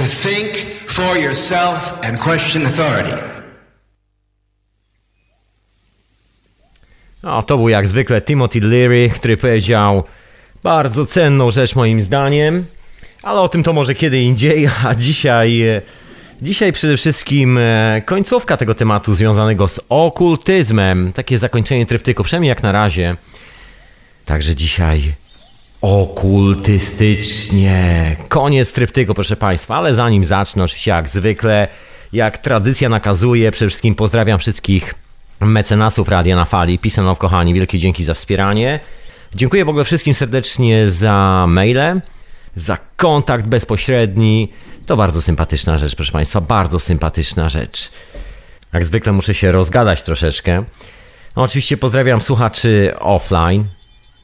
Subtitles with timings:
[0.00, 3.16] to think for yourself and question authority.
[7.22, 10.04] No, to był jak zwykle Timothy Leary, który powiedział
[10.62, 12.66] bardzo cenną rzecz moim zdaniem,
[13.22, 15.62] ale o tym to może kiedy indziej, a dzisiaj...
[15.62, 15.82] e,
[16.42, 21.12] Dzisiaj przede wszystkim e, końcówka tego tematu związanego z okultyzmem.
[21.12, 23.16] Takie zakończenie tryptyku, przynajmniej jak na razie.
[24.24, 25.12] Także dzisiaj
[25.80, 28.16] okultystycznie.
[28.28, 31.68] Koniec tryptyku, proszę Państwa, ale zanim zacznę, oczywiście jak zwykle,
[32.12, 34.94] jak tradycja nakazuje, przede wszystkim pozdrawiam wszystkich
[35.40, 36.78] mecenasów Radia na Fali.
[36.78, 38.80] Pisanow, kochani, wielkie dzięki za wspieranie.
[39.34, 42.00] Dziękuję w ogóle wszystkim serdecznie za maile,
[42.56, 44.52] za kontakt bezpośredni.
[44.86, 47.90] To bardzo sympatyczna rzecz, proszę Państwa, bardzo sympatyczna rzecz.
[48.72, 50.64] Jak zwykle muszę się rozgadać troszeczkę.
[51.36, 53.64] No, oczywiście pozdrawiam słuchaczy offline.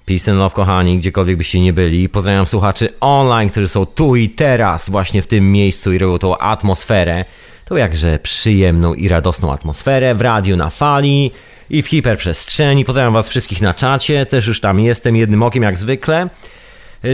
[0.06, 2.08] Peace and love, kochani, gdziekolwiek byście nie byli.
[2.08, 6.38] Pozdrawiam słuchaczy online, którzy są tu i teraz, właśnie w tym miejscu i robią tą
[6.38, 7.24] atmosferę.
[7.64, 11.30] Tą jakże przyjemną i radosną atmosferę w radiu na fali
[11.70, 12.84] i w hiperprzestrzeni.
[12.84, 16.28] Pozdrawiam Was wszystkich na czacie, też już tam jestem jednym okiem jak zwykle.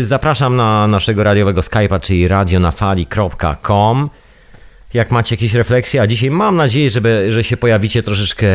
[0.01, 4.11] Zapraszam na naszego radiowego Skype'a, czyli radionafali.com.
[4.95, 8.49] Jak macie jakieś refleksje, a dzisiaj mam nadzieję, żeby, że się pojawicie troszeczkę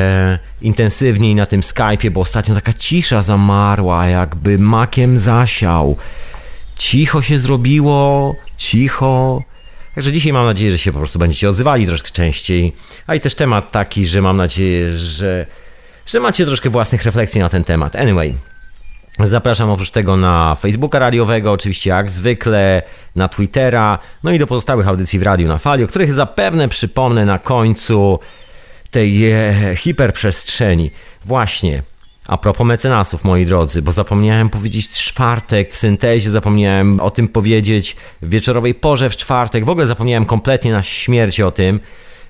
[0.62, 5.98] intensywniej na tym Skype'ie, bo ostatnio taka cisza zamarła, jakby makiem zasiał.
[6.76, 9.44] Cicho się zrobiło, cicho.
[9.96, 12.74] Także dzisiaj mam nadzieję, że się po prostu będziecie odzywali troszkę częściej.
[13.08, 15.46] A i też temat taki, że mam nadzieję, że,
[16.06, 17.96] że macie troszkę własnych refleksji na ten temat.
[17.96, 18.36] Anyway,
[19.20, 22.82] Zapraszam oprócz tego na Facebooka radiowego, oczywiście jak zwykle,
[23.16, 27.26] na Twittera, no i do pozostałych audycji w radiu na fali, o których zapewne przypomnę
[27.26, 28.20] na końcu
[28.92, 30.92] tej e, hiperprzestrzeni.
[31.26, 31.84] Właśnie,
[32.28, 37.28] a propos mecenasów, moi drodzy, bo zapomniałem powiedzieć w czwartek w syntezie, zapomniałem o tym
[37.28, 41.80] powiedzieć w wieczorowej porze w czwartek, w ogóle zapomniałem kompletnie na śmierć o tym.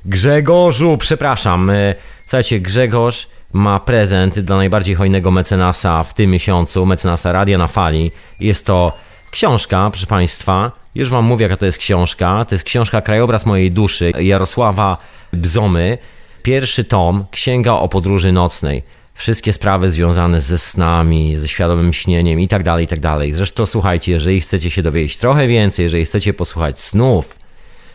[0.05, 7.31] Grzegorzu, przepraszam, e, słuchajcie, Grzegorz ma prezent dla najbardziej hojnego mecenasa w tym miesiącu, mecenasa
[7.31, 8.11] Radia na Fali.
[8.39, 8.93] Jest to
[9.31, 10.71] książka, proszę Państwa.
[10.95, 12.45] Już Wam mówię, jaka to jest książka.
[12.45, 14.97] To jest książka Krajobraz mojej duszy Jarosława
[15.33, 15.97] Bzomy.
[16.43, 18.83] Pierwszy tom, Księga o podróży nocnej.
[19.13, 23.33] Wszystkie sprawy związane ze snami, ze świadomym śnieniem i tak dalej, i tak dalej.
[23.33, 27.35] Zresztą słuchajcie, jeżeli chcecie się dowiedzieć trochę więcej, jeżeli chcecie posłuchać snów,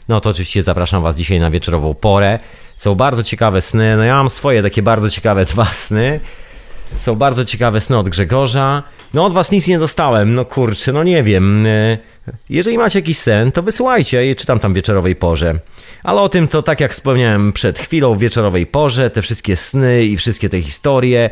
[0.09, 2.39] no to oczywiście zapraszam Was dzisiaj na wieczorową porę.
[2.83, 3.97] Są bardzo ciekawe sny.
[3.97, 6.21] No ja mam swoje takie bardzo ciekawe dwa sny.
[6.97, 8.83] Są bardzo ciekawe sny od Grzegorza.
[9.15, 10.35] No od was nic nie dostałem.
[10.35, 11.67] No kurczę, no nie wiem.
[11.67, 11.99] E,
[12.51, 15.55] Jeżeli macie jakiś sen, to wysyłajcie je czytam tam wieczorowej porze.
[16.03, 20.05] Ale o tym to tak jak wspomniałem przed chwilą w wieczorowej porze, te wszystkie sny
[20.05, 21.31] i wszystkie te historie.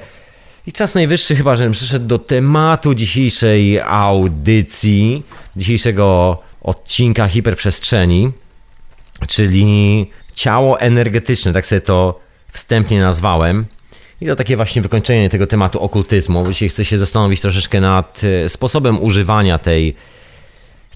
[0.67, 5.23] I czas najwyższy chyba, żebym przyszedł do tematu dzisiejszej audycji,
[5.57, 8.31] dzisiejszego odcinka hiperprzestrzeni,
[9.29, 12.21] czyli ciało energetyczne, tak sobie to
[12.53, 13.65] wstępnie nazwałem.
[14.21, 16.53] I to takie właśnie wykończenie tego tematu okultyzmu.
[16.53, 19.95] Dzisiaj chcę się zastanowić troszeczkę nad e, sposobem używania tej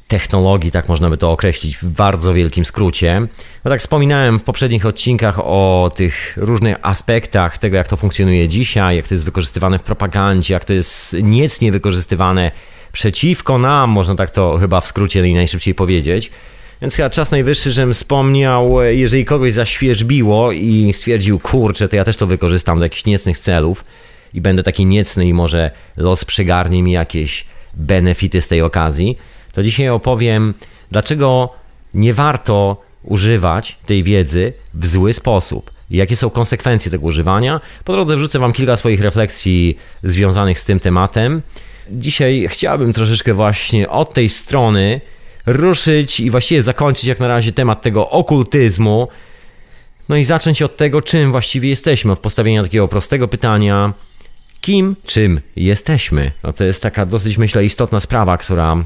[0.09, 3.21] technologii, tak można by to określić w bardzo wielkim skrócie.
[3.65, 8.97] Bo tak wspominałem w poprzednich odcinkach o tych różnych aspektach tego, jak to funkcjonuje dzisiaj,
[8.97, 12.51] jak to jest wykorzystywane w propagandzie, jak to jest niecnie wykorzystywane
[12.93, 16.31] przeciwko nam, można tak to chyba w skrócie najszybciej powiedzieć.
[16.85, 22.05] Więc chyba czas najwyższy, żebym wspomniał, e, jeżeli kogoś zaświeżbiło i stwierdził, kurczę, to ja
[22.05, 23.85] też to wykorzystam do jakichś niecnych celów
[24.35, 27.45] i będę taki niecny i może los przygarnie mi jakieś
[27.75, 29.19] benefity z tej okazji,
[29.53, 30.55] to dzisiaj opowiem,
[30.91, 31.55] dlaczego
[31.95, 35.71] nie warto używać tej wiedzy w zły sposób.
[35.91, 37.61] Jakie są konsekwencje tego używania?
[37.85, 41.43] Po drodze wrzucę Wam kilka swoich refleksji związanych z tym tematem.
[41.91, 45.01] Dzisiaj chciałbym troszeczkę właśnie od tej strony
[45.47, 49.09] ruszyć i właściwie zakończyć jak na razie temat tego okultyzmu.
[50.09, 53.93] No i zacząć od tego, czym właściwie jesteśmy, od postawienia takiego prostego pytania,
[54.61, 56.33] kim, czym jesteśmy.
[56.43, 58.85] No to jest taka dosyć, myślę, istotna sprawa, która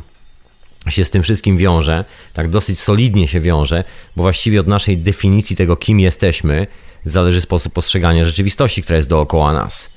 [0.89, 3.85] się z tym wszystkim wiąże, tak dosyć solidnie się wiąże,
[4.17, 6.67] bo właściwie od naszej definicji tego, kim jesteśmy,
[7.05, 9.91] zależy sposób postrzegania rzeczywistości, która jest dookoła nas.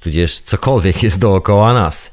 [0.00, 2.10] Tudzież cokolwiek jest dookoła nas.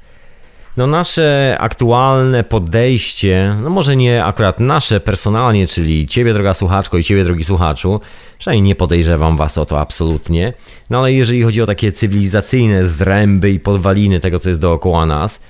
[0.79, 7.03] No nasze aktualne podejście, no może nie akurat nasze personalnie, czyli ciebie droga słuchaczko i
[7.03, 8.01] ciebie drogi słuchaczu,
[8.37, 10.53] przynajmniej nie podejrzewam was o to absolutnie,
[10.89, 15.41] no ale jeżeli chodzi o takie cywilizacyjne zręby i podwaliny tego, co jest dookoła nas,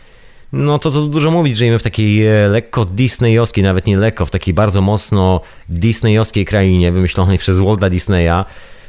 [0.53, 4.31] no to co dużo mówić, żyjemy w takiej e, lekko disneyowskiej, nawet nie lekko, w
[4.31, 8.45] takiej bardzo mocno disneyowskiej krainie wymyślonej przez Walta Disneya,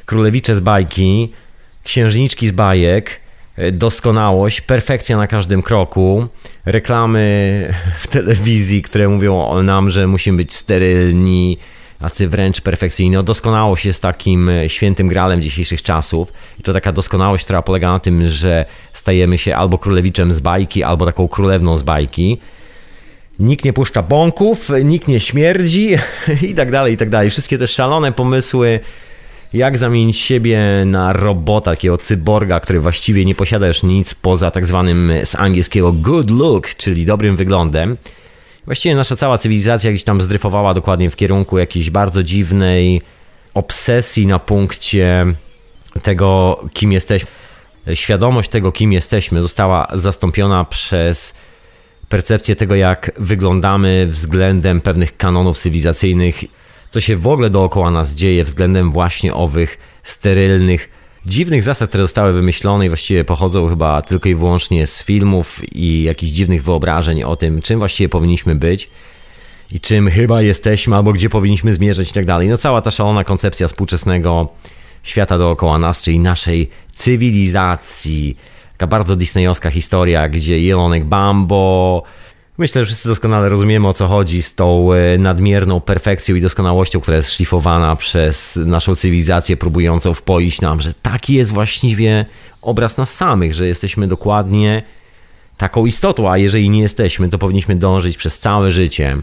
[0.06, 1.32] królewicze z bajki,
[1.84, 3.20] księżniczki z bajek,
[3.72, 6.26] doskonałość, perfekcja na każdym kroku,
[6.66, 11.58] reklamy w telewizji, które mówią o nam, że musimy być sterylni,
[12.00, 13.10] tacy wręcz perfekcyjni.
[13.10, 18.00] No, doskonałość jest takim świętym gralem dzisiejszych czasów i to taka doskonałość, która polega na
[18.00, 22.38] tym, że stajemy się albo królewiczem z bajki, albo taką królewną z bajki.
[23.38, 25.96] Nikt nie puszcza bąków, nikt nie śmierdzi
[26.50, 27.30] i tak dalej, i tak dalej.
[27.30, 28.80] Wszystkie te szalone pomysły
[29.52, 34.66] jak zamienić siebie na robota, takiego cyborga, który właściwie nie posiada już nic poza tak
[34.66, 37.96] zwanym z angielskiego good look, czyli dobrym wyglądem.
[38.64, 43.02] Właściwie nasza cała cywilizacja gdzieś tam zdryfowała dokładnie w kierunku jakiejś bardzo dziwnej
[43.54, 45.26] obsesji na punkcie
[46.02, 47.28] tego, kim jesteśmy.
[47.94, 51.34] Świadomość tego, kim jesteśmy, została zastąpiona przez
[52.08, 56.44] percepcję tego, jak wyglądamy względem pewnych kanonów cywilizacyjnych
[56.90, 60.88] co się w ogóle dookoła nas dzieje względem właśnie owych sterylnych,
[61.26, 66.02] dziwnych zasad, które zostały wymyślone i właściwie pochodzą chyba tylko i wyłącznie z filmów i
[66.02, 68.90] jakichś dziwnych wyobrażeń o tym, czym właściwie powinniśmy być
[69.72, 72.48] i czym chyba jesteśmy, albo gdzie powinniśmy zmierzać i tak dalej.
[72.48, 74.48] No cała ta szalona koncepcja współczesnego
[75.02, 78.36] świata dookoła nas, czyli naszej cywilizacji.
[78.72, 82.02] Taka bardzo disneyowska historia, gdzie Jelonek Bambo
[82.60, 87.00] Myślę, że wszyscy doskonale rozumiemy o co chodzi z tą e, nadmierną perfekcją i doskonałością,
[87.00, 92.26] która jest szlifowana przez naszą cywilizację, próbującą wpoić nam, że taki jest właściwie
[92.62, 94.82] obraz nas samych, że jesteśmy dokładnie
[95.56, 99.16] taką istotą, a jeżeli nie jesteśmy, to powinniśmy dążyć przez całe życie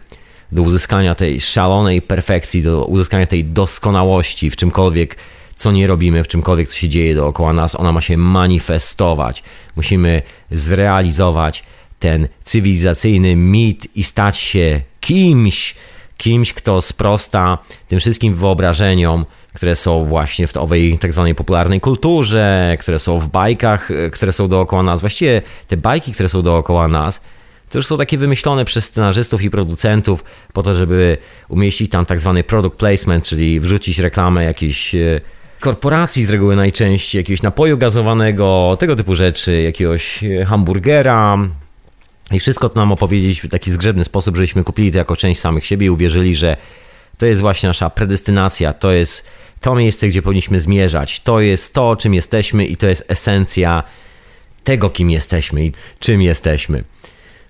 [0.51, 5.15] do uzyskania tej szalonej perfekcji, do uzyskania tej doskonałości w czymkolwiek,
[5.55, 7.75] co nie robimy, w czymkolwiek, co się dzieje dookoła nas.
[7.75, 9.43] Ona ma się manifestować.
[9.75, 11.63] Musimy zrealizować
[11.99, 15.75] ten cywilizacyjny mit i stać się kimś,
[16.17, 17.57] kimś, kto sprosta
[17.87, 23.27] tym wszystkim wyobrażeniom, które są właśnie w owej tak zwanej popularnej kulturze, które są w
[23.27, 25.01] bajkach, e, które są dookoła nas.
[25.01, 27.21] Właściwie te bajki, które są dookoła nas,
[27.69, 30.23] to już są takie wymyślone przez scenarzystów i producentów
[30.53, 31.17] po to, żeby
[31.49, 35.21] umieścić tam tak zwany product placement, czyli wrzucić reklamę jakiejś e,
[35.59, 41.37] korporacji z reguły najczęściej, jakiegoś napoju gazowanego, tego typu rzeczy, jakiegoś e, hamburgera,
[42.31, 45.65] i wszystko to nam opowiedzieć w taki zgrzebny sposób, żebyśmy kupili to jako część samych
[45.65, 46.57] siebie i uwierzyli, że
[47.17, 49.25] to jest właśnie nasza predestynacja, to jest
[49.61, 53.83] to miejsce, gdzie powinniśmy zmierzać, to jest to, czym jesteśmy i to jest esencja
[54.63, 56.83] tego, kim jesteśmy i czym jesteśmy.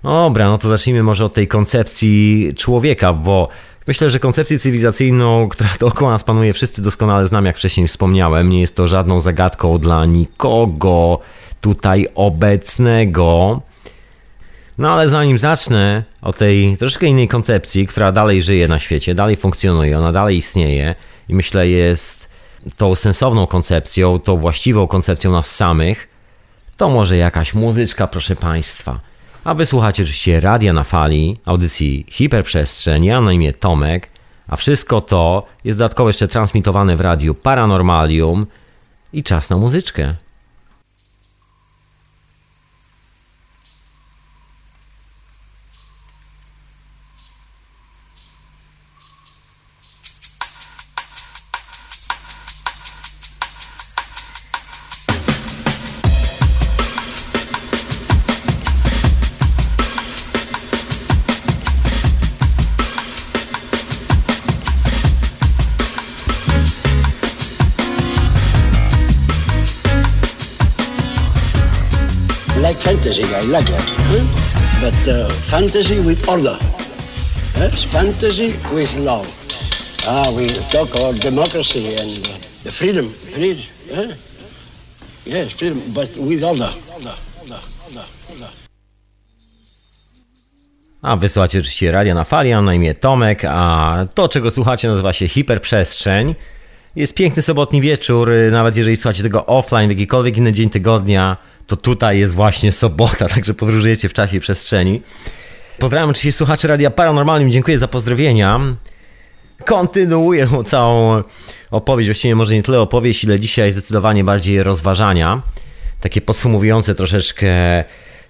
[0.03, 3.49] Dobra, no to zacznijmy może od tej koncepcji człowieka, bo
[3.87, 8.49] myślę, że koncepcję cywilizacyjną, która dookoła nas panuje, wszyscy doskonale znam, jak wcześniej wspomniałem.
[8.49, 11.19] Nie jest to żadną zagadką dla nikogo
[11.61, 13.61] tutaj obecnego.
[14.77, 19.35] No ale zanim zacznę o tej troszkę innej koncepcji, która dalej żyje na świecie, dalej
[19.35, 20.95] funkcjonuje, ona dalej istnieje
[21.29, 22.29] i myślę jest
[22.77, 26.07] tą sensowną koncepcją, tą właściwą koncepcją nas samych,
[26.77, 28.99] to może jakaś muzyczka, proszę Państwa.
[29.43, 34.09] A wysłuchacie oczywiście Radia na Fali, audycji Hiperprzestrzeń, ja na imię Tomek,
[34.47, 38.47] a wszystko to jest dodatkowo jeszcze transmitowane w radiu Paranormalium
[39.13, 40.15] i czas na muzyczkę.
[76.07, 76.57] With order.
[77.59, 77.83] Yes?
[77.83, 79.27] Fantasy with love.
[80.07, 83.09] Ah, we talk about democracy and uh, the freedom.
[83.35, 83.63] Freedom.
[83.91, 84.13] Yeah?
[85.25, 86.71] Yes, freedom, but with order.
[91.01, 95.13] a wysłuchacie oczywiście radia na fali, mam na imię Tomek, a to czego słuchacie nazywa
[95.13, 96.35] się hiperprzestrzeń.
[96.95, 101.37] Jest piękny sobotni wieczór, nawet jeżeli słuchacie tego offline w jakikolwiek inny dzień tygodnia,
[101.67, 105.01] to tutaj jest właśnie sobota, także podróżujecie w czasie i przestrzeni.
[105.79, 108.59] Pozdrawiam oczywiście słuchaczy Radia Paranormalnym, dziękuję za pozdrowienia.
[109.65, 111.23] Kontynuuję całą
[111.71, 115.41] opowieść, właściwie może nie tyle opowieść, ile dzisiaj zdecydowanie bardziej rozważania.
[116.01, 117.47] Takie podsumowujące troszeczkę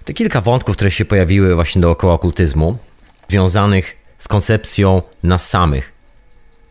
[0.04, 2.78] te kilka wątków, które się pojawiły właśnie dookoła okultyzmu,
[3.28, 5.97] związanych z koncepcją nas samych.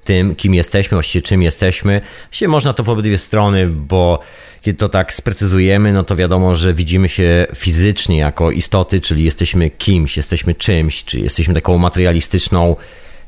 [0.07, 2.01] Tym, kim jesteśmy, właściwie czym jesteśmy.
[2.29, 4.19] Właściwie można to w obydwie strony, bo
[4.61, 9.69] kiedy to tak sprecyzujemy, no to wiadomo, że widzimy się fizycznie jako istoty, czyli jesteśmy
[9.69, 12.75] kimś, jesteśmy czymś, czy jesteśmy taką materialistyczną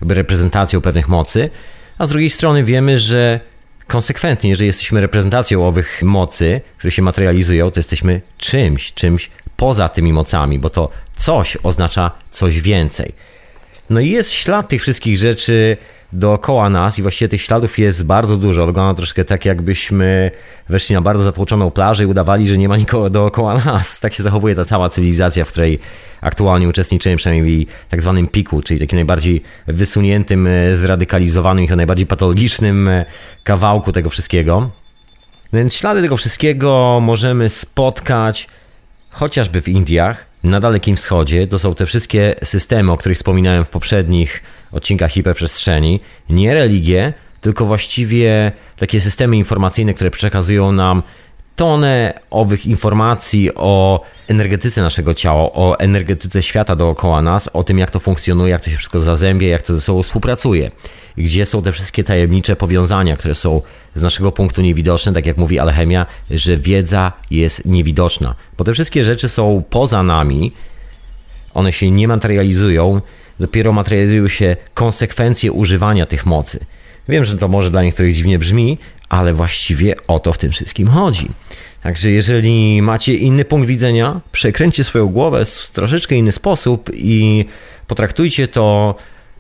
[0.02, 1.50] reprezentacją pewnych mocy,
[1.98, 3.40] a z drugiej strony wiemy, że
[3.88, 10.14] konsekwentnie, jeżeli jesteśmy reprezentacją owych mocy, które się materializują, to jesteśmy czymś, czymś poza tymi
[10.14, 13.14] mocami, bo to coś oznacza coś więcej.
[13.90, 15.78] No i jest ślad tych wszystkich rzeczy
[16.14, 18.66] dookoła nas i właściwie tych śladów jest bardzo dużo.
[18.66, 20.32] Wygląda troszkę tak, jakbyśmy
[20.70, 24.00] weszli na bardzo zatłoczoną plażę i udawali, że nie ma nikogo dookoła nas.
[24.00, 25.80] Tak się zachowuje ta cała cywilizacja, w której
[26.22, 32.06] aktualnie uczestniczymy, przynajmniej w tak zwanym piku, czyli takim najbardziej wysuniętym, e, zradykalizowanym i najbardziej
[32.06, 33.06] patologicznym e,
[33.44, 34.70] kawałku tego wszystkiego.
[35.54, 38.48] Więc ślady tego wszystkiego możemy spotkać
[39.10, 41.48] chociażby w Indiach, na Dalekim Wschodzie.
[41.48, 46.00] To są te wszystkie systemy, o których wspominałem w poprzednich odcinkach hiperprzestrzeni.
[46.30, 51.04] Nie religie, tylko właściwie takie systemy informacyjne, które przekazują nam
[51.56, 57.92] tonę owych informacji o energetyce naszego ciała, o energetyce świata dookoła nas, o tym jak
[57.92, 60.72] to funkcjonuje, jak to się wszystko zazębia, jak to ze sobą współpracuje.
[61.18, 63.62] Gdzie są te wszystkie tajemnicze powiązania, które są
[63.96, 68.36] z naszego punktu niewidoczne, tak jak mówi alchemia, że wiedza jest niewidoczna.
[68.58, 70.52] Bo te wszystkie rzeczy są poza nami,
[71.54, 73.02] one się nie materializują,
[73.40, 76.60] dopiero materializują się konsekwencje używania tych mocy.
[77.10, 78.78] Wiem, że to może dla niektórych dziwnie brzmi,
[79.10, 81.28] ale właściwie o to w tym wszystkim chodzi.
[81.84, 87.46] Także jeżeli macie inny punkt widzenia, przekręćcie swoją głowę w troszeczkę inny sposób i
[87.88, 88.96] potraktujcie to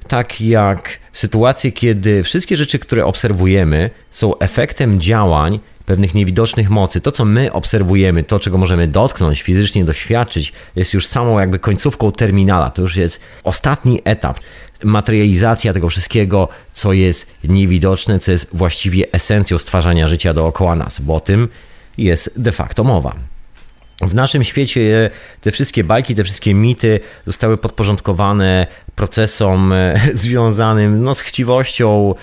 [0.07, 7.01] tak jak sytuacje, kiedy wszystkie rzeczy, które obserwujemy, są efektem działań pewnych niewidocznych mocy.
[7.01, 12.11] To, co my obserwujemy, to, czego możemy dotknąć, fizycznie doświadczyć, jest już samą jakby końcówką
[12.11, 12.69] terminala.
[12.69, 14.39] To już jest ostatni etap.
[14.83, 21.15] Materializacja tego wszystkiego, co jest niewidoczne, co jest właściwie esencją stwarzania życia dookoła nas, bo
[21.15, 21.47] o tym
[21.97, 23.15] jest de facto mowa.
[24.01, 25.09] W naszym świecie
[25.41, 32.15] te wszystkie bajki, te wszystkie mity zostały podporządkowane procesom e, związanym no, z chciwością,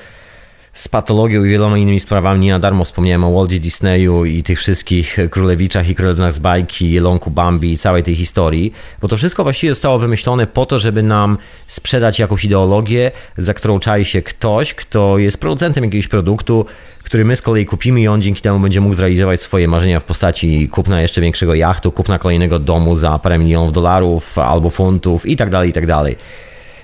[0.76, 2.40] z patologią i wieloma innymi sprawami.
[2.40, 6.90] Nie na darmo wspomniałem o Waldzie Disneyu i tych wszystkich królewiczach i królewnach z bajki,
[6.90, 11.02] Jelonku Bambi i całej tej historii, bo to wszystko właściwie zostało wymyślone po to, żeby
[11.02, 16.66] nam sprzedać jakąś ideologię, za którą czai się ktoś, kto jest producentem jakiegoś produktu,
[17.02, 20.04] który my z kolei kupimy i on dzięki temu będzie mógł zrealizować swoje marzenia w
[20.04, 25.36] postaci kupna jeszcze większego jachtu, kupna kolejnego domu za parę milionów dolarów albo funtów i
[25.36, 26.16] tak dalej, i tak dalej.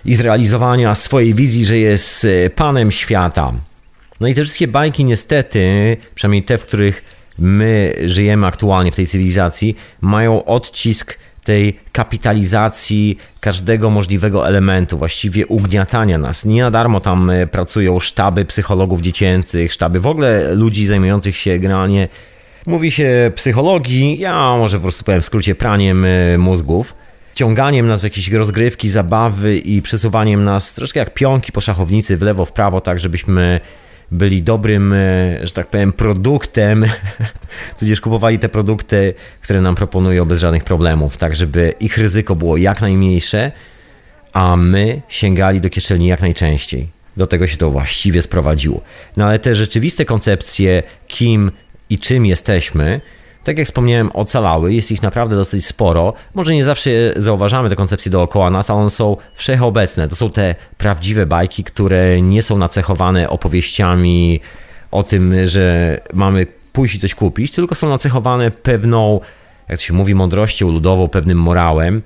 [0.05, 3.53] I zrealizowania swojej wizji, że jest e, panem świata.
[4.23, 7.05] No i te wszystkie bajki niestety, przynajmniej te, w których
[7.39, 16.19] my żyjemy aktualnie w tej cywilizacji, mają odcisk tej kapitalizacji każdego możliwego elementu, właściwie ugniatania
[16.19, 16.45] nas.
[16.45, 21.59] Nie na darmo tam e, pracują sztaby psychologów dziecięcych, sztaby w ogóle ludzi zajmujących się
[21.59, 22.09] generalnie,
[22.67, 26.95] mówi się psychologii, ja może po prostu powiem w skrócie praniem e, mózgów,
[27.35, 32.23] ciąganiem nas w jakieś rozgrywki, zabawy i przesuwaniem nas troszkę jak pionki po szachownicy w
[32.23, 33.61] lewo, w prawo, tak żebyśmy
[34.13, 34.97] byli dobrym, e,
[35.47, 36.85] że tak powiem, produktem,
[37.79, 42.57] tudzież kupowali te produkty, które nam proponują bez żadnych problemów, tak żeby ich ryzyko było
[42.57, 43.53] jak najmniejsze,
[44.33, 46.89] a my sięgali do kieszeni jak najczęściej.
[47.17, 48.83] Do tego się to właściwie sprowadziło.
[49.17, 51.51] No ale te rzeczywiste koncepcje, kim
[51.91, 53.01] i czym jesteśmy,
[53.45, 56.13] tak jak wspomniałem, ocalały, jest ich naprawdę dosyć sporo.
[56.35, 60.09] Może nie zawsze zauważamy te koncepcje dookoła nas, ale one są wszechobecne.
[60.09, 64.41] To są te prawdziwe bajki, które nie są nacechowane opowieściami
[64.91, 69.21] o tym, że mamy pójść i coś kupić, tylko są nacechowane pewną,
[69.69, 72.03] jak to się mówi, mądrością ludową, pewnym morałem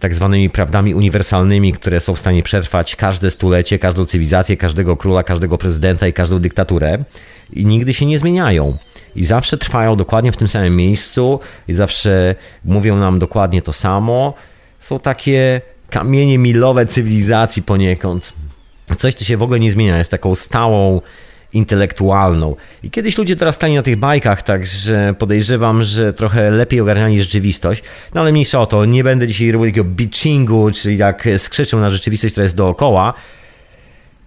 [0.00, 5.22] tak zwanymi prawdami uniwersalnymi, które są w stanie przetrwać każde stulecie, każdą cywilizację, każdego króla,
[5.22, 6.98] każdego prezydenta i każdą dyktaturę
[7.52, 8.78] i nigdy się nie zmieniają
[9.16, 14.34] i zawsze trwają dokładnie w tym samym miejscu i zawsze mówią nam dokładnie to samo.
[14.80, 18.32] Są takie kamienie milowe cywilizacji poniekąd.
[18.98, 21.00] Coś, co się w ogóle nie zmienia, jest taką stałą
[21.52, 22.56] intelektualną.
[22.82, 27.82] I kiedyś ludzie dorastali na tych bajkach, także podejrzewam, że trochę lepiej ogarniali rzeczywistość.
[28.14, 31.90] No ale mniejsza o to, nie będę dzisiaj robił takiego bitchingu, czyli jak skrzeczę na
[31.90, 33.14] rzeczywistość, która jest dookoła.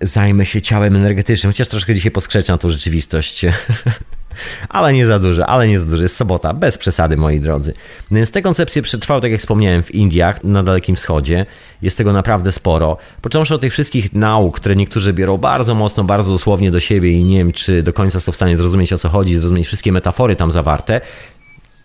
[0.01, 3.45] Zajmę się ciałem energetycznym, chociaż troszkę dzisiaj poskrzeczę na tą rzeczywistość.
[4.69, 6.01] Ale nie za dużo, ale nie za dużo.
[6.03, 7.73] Jest sobota, bez przesady, moi drodzy.
[8.11, 11.45] Więc te koncepcje przetrwały, tak jak wspomniałem, w Indiach, na Dalekim Wschodzie.
[11.81, 12.97] Jest tego naprawdę sporo.
[13.21, 17.23] Począwszy od tych wszystkich nauk, które niektórzy biorą bardzo mocno, bardzo dosłownie do siebie i
[17.23, 20.35] nie wiem, czy do końca są w stanie zrozumieć, o co chodzi, zrozumieć wszystkie metafory
[20.35, 21.01] tam zawarte.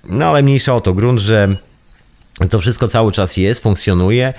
[0.04, 0.94] No ale mniejsza o to.
[0.94, 1.56] Grunt, że
[2.50, 4.34] to wszystko cały czas jest, funkcjonuje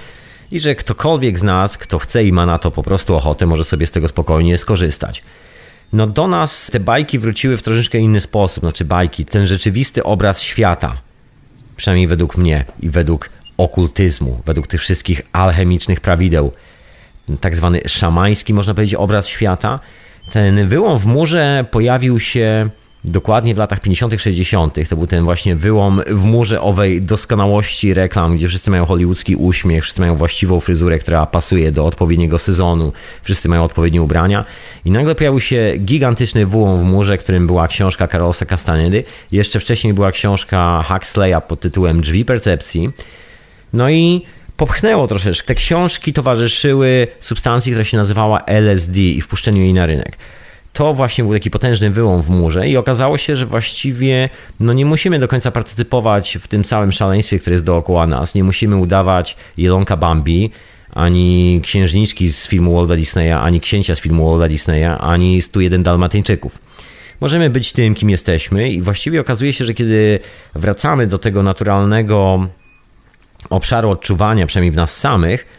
[0.51, 3.63] i że ktokolwiek z nas, kto chce i ma na to po prostu ochotę, może
[3.63, 5.24] sobie z tego spokojnie skorzystać.
[5.93, 10.41] No do nas te bajki wróciły w troszeczkę inny sposób, znaczy bajki, ten rzeczywisty obraz
[10.41, 10.98] świata,
[11.75, 16.51] przynajmniej według mnie i według okultyzmu, według tych wszystkich alchemicznych prawideł,
[17.41, 19.79] tak zwany szamański, można powiedzieć, obraz świata,
[20.31, 22.69] Ten wyłom w murze pojawił się
[23.03, 24.75] dokładnie w latach 50., 60.
[24.89, 29.84] To był ten właśnie wyłom w murze owej doskonałości reklam, gdzie wszyscy mają hollywoodzki uśmiech,
[29.84, 34.46] wszyscy mają właściwą fryzurę, która pasuje do odpowiedniego sezonu, wszyscy mają odpowiednie ubrania.
[34.86, 39.03] I nagle pojawił się gigantyczny wyłom w murze, którym była książka Carlosa Castanedy.
[39.32, 42.89] Jeszcze wcześniej była książka Huxleya pod tytułem Drzwi Percepcji.
[43.74, 44.22] No i
[44.58, 45.48] popchnęło troszeczkę.
[45.48, 50.18] Te książki towarzyszyły substancji, która się nazywała LSD i wpuszczeniu jej na rynek
[50.80, 54.86] to właśnie był taki potężny wyłom w murze i okazało się, że właściwie no nie
[54.86, 58.36] musimy do końca partycypować w tym całym szaleństwie, które jest dookoła nas.
[58.36, 60.52] Nie musimy udawać jelonka Bambi,
[60.94, 66.60] ani księżniczki z filmu Walda Disneya, ani księcia z filmu Walda Disneya, ani 101 Dalmatyńczyków.
[67.22, 70.20] Możemy być tym, kim jesteśmy i właściwie okazuje się, że kiedy
[70.56, 72.48] wracamy do tego naturalnego
[73.50, 75.59] obszaru odczuwania, przynajmniej w nas samych,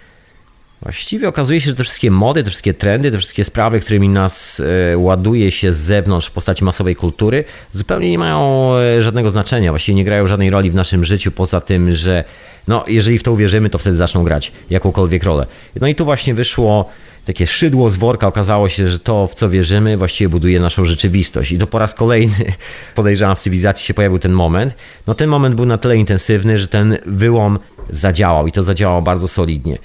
[0.82, 4.62] Właściwie okazuje się, że te wszystkie mody, te wszystkie trendy, te wszystkie sprawy, którymi nas
[4.92, 9.70] e, ładuje się z zewnątrz w postaci masowej kultury, zupełnie nie mają e, żadnego znaczenia,
[9.72, 12.24] właściwie nie grają żadnej roli w naszym życiu, poza tym, że
[12.68, 15.46] no, jeżeli w to uwierzymy, to wtedy zaczną grać jakąkolwiek rolę.
[15.80, 16.90] No i tu właśnie wyszło
[17.24, 21.52] takie szydło z worka, okazało się, że to, w co wierzymy, właściwie buduje naszą rzeczywistość.
[21.52, 22.52] I to po raz kolejny,
[22.94, 24.74] podejrzewam, w cywilizacji się pojawił ten moment.
[25.06, 27.58] No ten moment był na tyle intensywny, że ten wyłom
[27.90, 29.78] zadziałał i to zadziałało bardzo solidnie.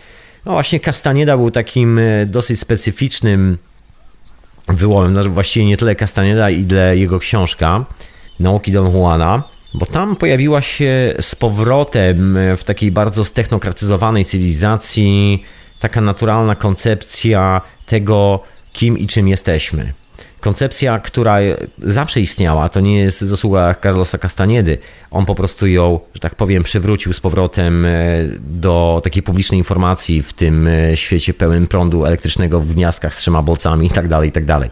[0.45, 3.57] No właśnie Castaneda był takim e, dosyć specyficznym
[4.67, 7.85] wyłomem, znaczy właściwie nie tyle Castaneda, ile jego książka
[8.39, 15.43] Nauki Don Juana, bo tam pojawiła się z powrotem e, w takiej bardzo stechnokratyzowanej cywilizacji
[15.79, 19.93] taka naturalna koncepcja tego, kim i czym jesteśmy
[20.45, 21.37] koncepcja, która
[21.77, 24.77] zawsze istniała, to nie jest zasługa Carlosa Castaniedy.
[25.11, 27.89] On po prostu ją, że tak powiem, przywrócił z powrotem e,
[28.39, 33.41] do takiej publicznej informacji w tym e, świecie pełnym prądu elektrycznego w gniazdkach z trzema
[33.41, 34.59] bolcami itd., tak itd.
[34.59, 34.69] Tak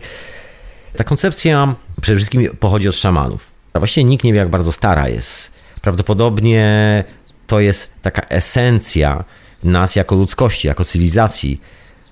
[0.98, 3.52] Ta koncepcja przede wszystkim pochodzi od szamanów.
[3.74, 5.52] A właściwie nikt nie wie, jak bardzo stara jest.
[5.82, 7.04] Prawdopodobnie
[7.48, 9.24] to jest taka esencja
[9.64, 11.62] nas jako ludzkości, jako cywilizacji,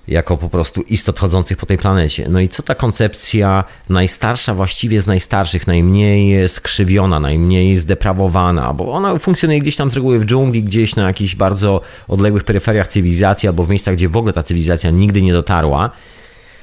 [0.08, 2.26] jako po prostu istot chodzących po tej planecie.
[2.28, 9.18] No i co ta koncepcja najstarsza właściwie z najstarszych, najmniej skrzywiona, najmniej zdeprawowana, bo ona
[9.18, 13.64] funkcjonuje gdzieś tam z reguły w dżungli, gdzieś na jakichś bardzo odległych peryferiach cywilizacji albo
[13.64, 15.90] w miejscach, gdzie w ogóle ta cywilizacja nigdy nie dotarła.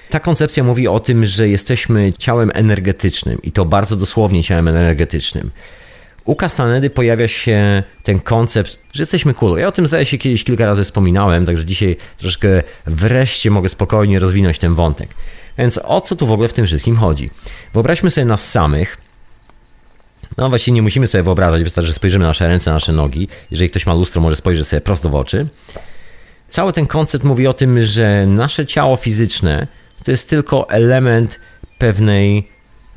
[0.10, 5.52] Ta koncepcja mówi o tym, że jesteśmy ciałem energetycznym i to bardzo dosłownie ciałem energetycznym
[6.26, 9.56] u Castanedy pojawia się ten koncept, że jesteśmy kulą.
[9.58, 14.20] Ja o tym zdaje się kiedyś kilka razy wspominałem, także dzisiaj troszkę wreszcie mogę spokojnie
[14.20, 15.10] rozwinąć ten wątek.
[15.58, 17.30] Więc o co tu w ogóle w tym wszystkim chodzi?
[17.74, 18.98] Wyobraźmy sobie nas samych,
[20.38, 23.28] no właściwie nie musimy sobie wyobrażać, wystarczy, że spojrzymy na nasze ręce, na nasze nogi.
[23.52, 25.48] Jeżeli ktoś ma lustro, może spojrzeć sobie prosto w oczy.
[26.50, 29.68] Cały ten koncept mówi o tym, że nasze ciało fizyczne
[30.04, 31.40] to jest tylko element
[31.78, 32.50] pewnej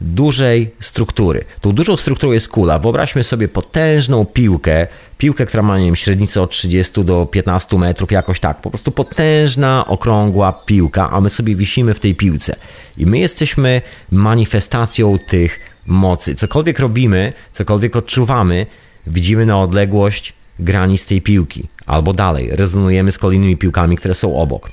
[0.02, 1.44] dużej struktury.
[1.60, 2.78] Tą dużą strukturą jest kula.
[2.78, 4.86] Wyobraźmy sobie potężną piłkę,
[5.18, 8.60] piłkę, która ma nie wiem, średnicę od 30 do 15 metrów, jakoś tak.
[8.60, 12.56] Po prostu potężna, okrągła piłka, a my sobie wisimy w tej piłce.
[12.98, 16.34] I my jesteśmy manifestacją tych mocy.
[16.34, 18.66] Cokolwiek robimy, cokolwiek odczuwamy,
[19.06, 21.68] widzimy na odległość granic tej piłki.
[21.86, 24.70] Albo dalej, rezonujemy z kolejnymi piłkami, które są obok.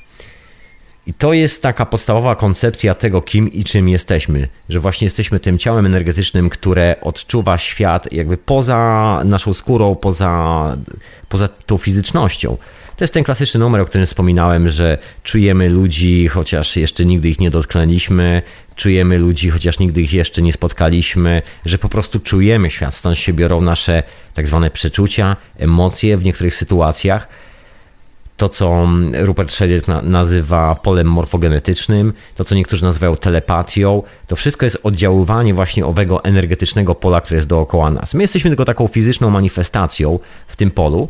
[1.08, 5.58] I to jest taka podstawowa koncepcja tego, kim i czym jesteśmy, że właśnie jesteśmy tym
[5.58, 10.78] ciałem energetycznym, które odczuwa świat jakby poza naszą skórą, poza,
[11.30, 12.58] poza tą fizycznością.
[12.98, 17.40] To jest ten klasyczny numer, o którym wspominałem, że czujemy ludzi, chociaż jeszcze nigdy ich
[17.40, 18.42] nie dotknęliśmy,
[18.76, 23.34] czujemy ludzi, chociaż nigdy ich jeszcze nie spotkaliśmy, że po prostu czujemy świat, stąd się
[23.34, 27.28] biorą nasze tak zwane przeczucia, emocje w niektórych sytuacjach
[28.40, 34.80] to, co Rupert Sheldrake nazywa polem morfogenetycznym, to, co niektórzy nazywają telepatią, to wszystko jest
[34.84, 38.14] oddziaływanie właśnie owego energetycznego pola, które jest dookoła nas.
[38.14, 41.08] My jesteśmy tylko taką fizyczną manifestacją w tym polu.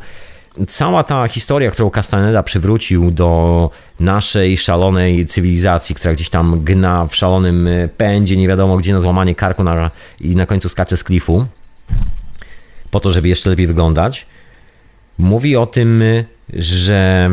[0.67, 7.15] Cała ta historia, którą Castaneda przywrócił do naszej szalonej cywilizacji, która gdzieś tam gna w
[7.15, 11.45] szalonym pędzie, nie wiadomo gdzie na złamanie karku na, i na końcu skacze z klifu,
[12.91, 14.25] po to, żeby jeszcze lepiej wyglądać,
[15.17, 16.03] mówi o tym,
[16.53, 17.29] że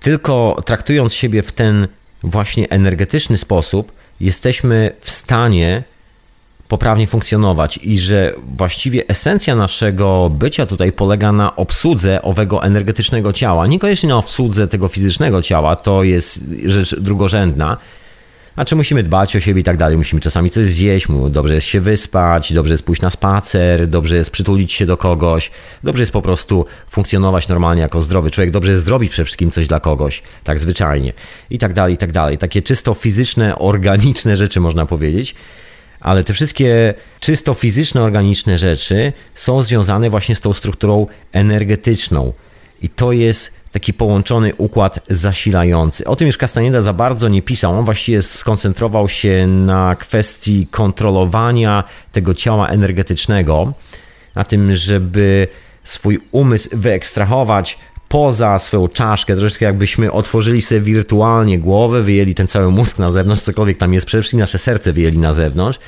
[0.00, 1.88] tylko traktując siebie w ten
[2.22, 5.82] właśnie energetyczny sposób, jesteśmy w stanie
[6.68, 13.66] poprawnie funkcjonować i że właściwie esencja naszego bycia tutaj polega na obsłudze owego energetycznego ciała.
[13.66, 17.76] Niekoniecznie na obsłudze tego fizycznego ciała, to jest rzecz drugorzędna,
[18.56, 21.80] Znaczy musimy dbać o siebie i tak dalej, musimy czasami coś zjeść, dobrze jest się
[21.80, 25.50] wyspać, dobrze jest pójść na spacer, dobrze jest przytulić się do kogoś,
[25.84, 29.66] dobrze jest po prostu funkcjonować normalnie jako zdrowy człowiek, dobrze jest zrobić przede wszystkim coś
[29.66, 31.12] dla kogoś, tak zwyczajnie
[31.50, 32.38] i tak dalej, i tak dalej.
[32.38, 35.34] Takie czysto fizyczne, organiczne rzeczy można powiedzieć
[36.00, 42.32] ale te wszystkie czysto fizyczne, organiczne rzeczy są związane właśnie z tą strukturą energetyczną.
[42.82, 46.04] I to jest taki połączony układ zasilający.
[46.04, 47.78] O tym już Castaneda za bardzo nie pisał.
[47.78, 53.72] On właściwie skoncentrował się na kwestii kontrolowania tego ciała energetycznego,
[54.34, 55.48] na tym, żeby
[55.84, 62.70] swój umysł wyekstrahować poza swoją czaszkę, troszeczkę jakbyśmy otworzyli sobie wirtualnie głowę, wyjęli ten cały
[62.70, 65.78] mózg na zewnątrz, cokolwiek tam jest, przede wszystkim nasze serce wyjęli na zewnątrz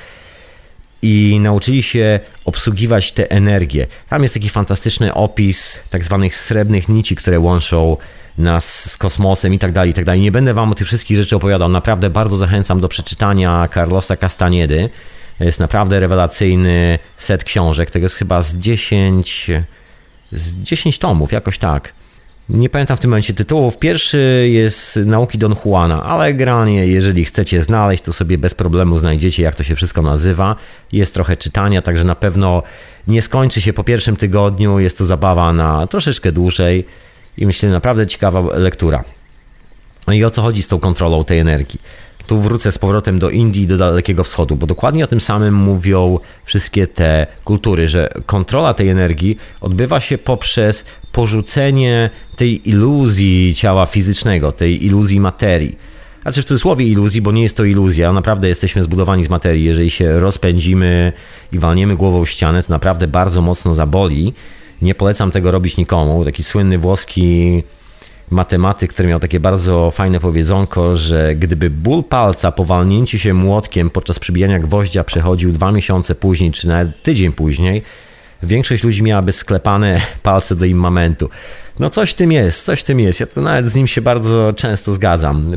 [1.03, 3.87] i nauczyli się obsługiwać te energie.
[4.09, 7.97] Tam jest taki fantastyczny opis tak zwanych srebrnych nici, które łączą
[8.39, 10.21] nas z kosmosem i tak dalej, i tak dalej.
[10.21, 11.69] Nie będę wam o tych wszystkich rzeczy opowiadał.
[11.69, 14.91] Naprawdę bardzo zachęcam do przeczytania Carlosa Castaniedy.
[15.41, 17.91] Jest naprawdę rewelacyjny set książek.
[17.91, 19.51] Tego jest chyba z 10,
[20.33, 21.93] z 10 tomów, jakoś tak.
[22.49, 23.79] Nie pamiętam w tym momencie tytułów.
[23.79, 29.43] Pierwszy jest Nauki Don Juana, ale generalnie jeżeli chcecie znaleźć, to sobie bez problemu znajdziecie,
[29.43, 30.57] jak to się wszystko nazywa.
[30.93, 32.63] Jest trochę czytania, także na pewno
[33.09, 34.79] nie skończy się po pierwszym tygodniu.
[34.79, 36.85] Jest to zabawa na troszeczkę dłużej
[37.39, 39.05] i myślę, naprawdę ciekawa lektura.
[40.07, 41.81] No i o co chodzi z tą kontrolą tej energii?
[42.29, 46.19] Tu wrócę z powrotem do Indii do Dalekiego Wschodu, bo dokładnie o tym samym mówią
[46.45, 54.53] wszystkie te kultury, że kontrola tej energii odbywa się poprzez porzucenie tej iluzji ciała fizycznego,
[54.53, 55.79] tej iluzji materii.
[56.23, 59.65] Znaczy w cudzysłowie iluzji, bo nie jest to iluzja, naprawdę jesteśmy zbudowani z materii.
[59.65, 61.13] Jeżeli się rozpędzimy
[61.53, 64.35] i walniemy głową w ścianę, to naprawdę bardzo mocno zaboli.
[64.83, 66.25] Nie polecam tego robić nikomu.
[66.25, 67.63] Taki słynny włoski
[68.31, 73.91] matematyk, który miał takie bardzo fajne powiedzonko, że gdyby ból palca po walnięciu się młotkiem
[73.91, 77.83] podczas przybijania gwoździa przechodził dwa miesiące później, czy nawet tydzień później,
[78.43, 81.31] większość ludzi miałaby sklepane palce do immamentu.
[81.79, 83.21] No coś tym jest, coś tym jest.
[83.21, 85.57] Ja to nawet z nim się bardzo często zgadzam.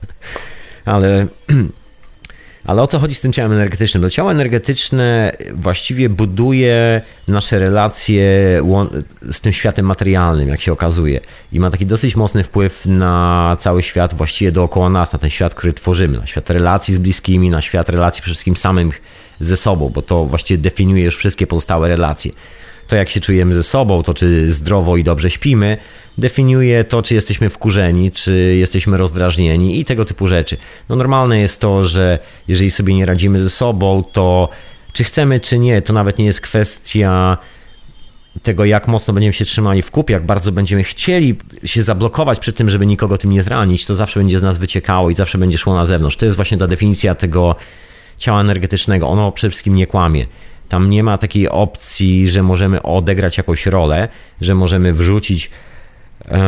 [0.84, 1.26] Ale
[2.64, 4.02] Ale o co chodzi z tym ciałem energetycznym?
[4.02, 8.22] To ciało energetyczne właściwie buduje nasze relacje
[9.22, 11.20] z tym światem materialnym, jak się okazuje.
[11.52, 15.54] I ma taki dosyć mocny wpływ na cały świat właściwie dookoła nas, na ten świat,
[15.54, 18.92] który tworzymy, na świat relacji z bliskimi, na świat relacji przede wszystkim samym
[19.40, 22.32] ze sobą, bo to właściwie definiuje już wszystkie pozostałe relacje.
[22.88, 25.76] To jak się czujemy ze sobą, to czy zdrowo i dobrze śpimy,
[26.18, 30.56] definiuje to, czy jesteśmy wkurzeni, czy jesteśmy rozdrażnieni i tego typu rzeczy.
[30.88, 34.48] No normalne jest to, że jeżeli sobie nie radzimy ze sobą, to
[34.92, 37.38] czy chcemy, czy nie, to nawet nie jest kwestia
[38.42, 42.52] tego, jak mocno będziemy się trzymali w kupie, jak bardzo będziemy chcieli się zablokować przy
[42.52, 45.58] tym, żeby nikogo tym nie zranić, to zawsze będzie z nas wyciekało i zawsze będzie
[45.58, 46.16] szło na zewnątrz.
[46.16, 47.56] To jest właśnie ta definicja tego
[48.18, 49.08] ciała energetycznego.
[49.08, 50.26] Ono przede wszystkim nie kłamie.
[50.68, 54.08] Tam nie ma takiej opcji, że możemy odegrać jakąś rolę,
[54.40, 55.50] że możemy wrzucić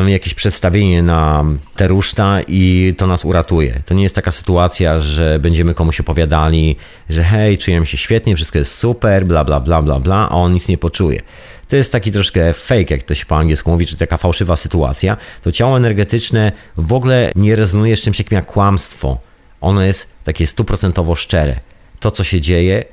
[0.06, 1.44] jakieś przedstawienie na
[1.76, 3.80] te ruszta i to nas uratuje.
[3.86, 6.76] To nie jest taka sytuacja, że będziemy komuś opowiadali,
[7.10, 10.52] że hej, czujemy się świetnie, wszystko jest super, bla, bla, bla, bla, bla, a on
[10.52, 11.20] nic nie poczuje.
[11.68, 15.16] To jest taki troszkę fake, jak to się po angielsku mówi, czy taka fałszywa sytuacja.
[15.42, 19.18] To ciało energetyczne w ogóle nie rezonuje z czymś takim jak kłamstwo.
[19.60, 21.60] Ono jest takie stuprocentowo szczere.
[22.00, 22.84] To, co się dzieje,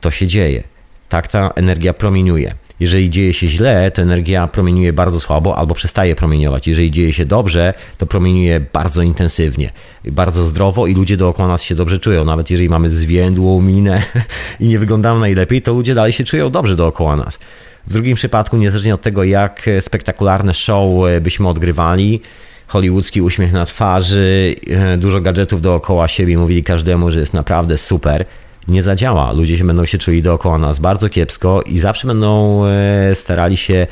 [0.00, 0.62] to się dzieje.
[1.08, 2.54] Tak ta energia promieniuje.
[2.80, 6.66] Jeżeli dzieje się źle, to energia promieniuje bardzo słabo albo przestaje promieniować.
[6.66, 9.70] Jeżeli dzieje się dobrze, to promieniuje bardzo intensywnie,
[10.04, 12.24] bardzo zdrowo i ludzie dookoła nas się dobrze czują.
[12.24, 14.02] Nawet jeżeli mamy zwiędłą minę
[14.60, 17.38] i nie wyglądamy najlepiej, to ludzie dalej się czują dobrze dookoła nas.
[17.86, 22.20] W drugim przypadku, niezależnie od tego, jak spektakularne show byśmy odgrywali,
[22.66, 24.54] hollywoodzki uśmiech na twarzy,
[24.98, 28.24] dużo gadżetów dookoła siebie, mówili każdemu, że jest naprawdę super–
[28.68, 29.32] nie zadziała.
[29.32, 33.86] Ludzie się będą się czuli dookoła nas bardzo kiepsko i zawsze będą e, starali się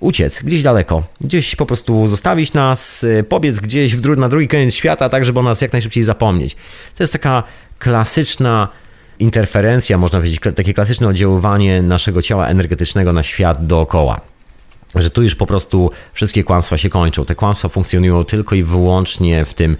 [0.00, 4.74] uciec gdzieś daleko, gdzieś po prostu zostawić nas, e, pobiec gdzieś dru na drugi koniec
[4.74, 6.56] świata, tak żeby o nas jak najszybciej zapomnieć.
[6.94, 7.42] To jest taka
[7.78, 8.68] klasyczna
[9.18, 14.20] interferencja, można powiedzieć, takie klasyczne oddziaływanie naszego ciała energetycznego na świat dookoła.
[14.94, 17.24] Że tu już po prostu wszystkie kłamstwa się kończą.
[17.24, 19.76] Te kłamstwa funkcjonują tylko i wyłącznie w tym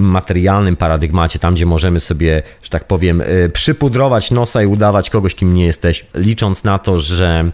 [0.00, 5.34] materialnym paradygmacie, tam gdzie możemy sobie, że tak powiem, y, przypudrować nosa i udawać kogoś,
[5.34, 7.50] kim nie jesteś, licząc na to, że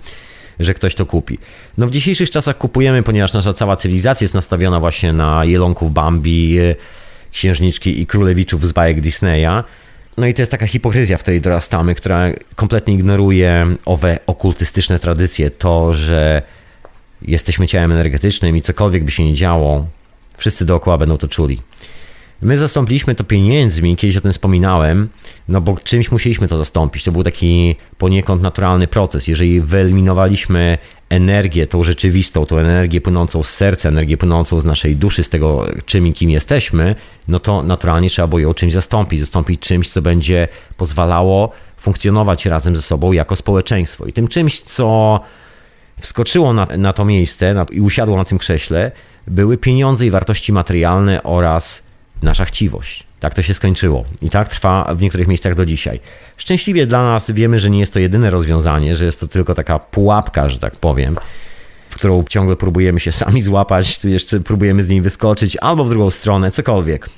[0.60, 1.38] że ktoś to kupi.
[1.78, 6.60] No w dzisiejszych czasach kupujemy, ponieważ nasza cała cywilizacja jest nastawiona właśnie na jelonków Bambi,
[6.60, 6.76] y,
[7.32, 9.64] księżniczki i królewiczów z bajek Disneya.
[10.16, 15.50] No i to jest taka hipokryzja, w której dorastamy, która kompletnie ignoruje owe okultystyczne tradycje,
[15.50, 16.42] to, że
[17.22, 19.86] jesteśmy ciałem energetycznym i cokolwiek by się nie działo,
[20.36, 21.60] wszyscy dookoła będą to czuli.
[22.42, 25.08] My zastąpiliśmy to pieniędzmi, kiedyś o tym wspominałem,
[25.48, 27.04] no bo czymś musieliśmy to zastąpić.
[27.04, 29.28] To był taki poniekąd naturalny proces.
[29.28, 35.24] Jeżeli wyeliminowaliśmy energię, tą rzeczywistą, tą energię płynącą z serca, energię płynącą z naszej duszy,
[35.24, 36.94] z tego czym i kim jesteśmy,
[37.28, 39.20] no to naturalnie trzeba było ją czymś zastąpić.
[39.20, 44.06] Zastąpić czymś, co będzie pozwalało funkcjonować razem ze sobą jako społeczeństwo.
[44.06, 45.20] I tym czymś, co
[46.00, 48.92] wskoczyło na, na to miejsce na, i usiadło na tym krześle,
[49.26, 51.85] były pieniądze i wartości materialne oraz
[52.22, 53.04] nasza chciwość.
[53.20, 56.00] Tak to się skończyło i tak trwa w niektórych miejscach do dzisiaj.
[56.36, 59.78] Szczęśliwie dla nas wiemy, że nie jest to jedyne rozwiązanie, że jest to tylko taka
[59.78, 61.16] pułapka, że tak powiem,
[61.88, 65.88] w którą ciągle próbujemy się sami złapać, tu jeszcze próbujemy z niej wyskoczyć, albo w
[65.88, 67.10] drugą stronę, cokolwiek.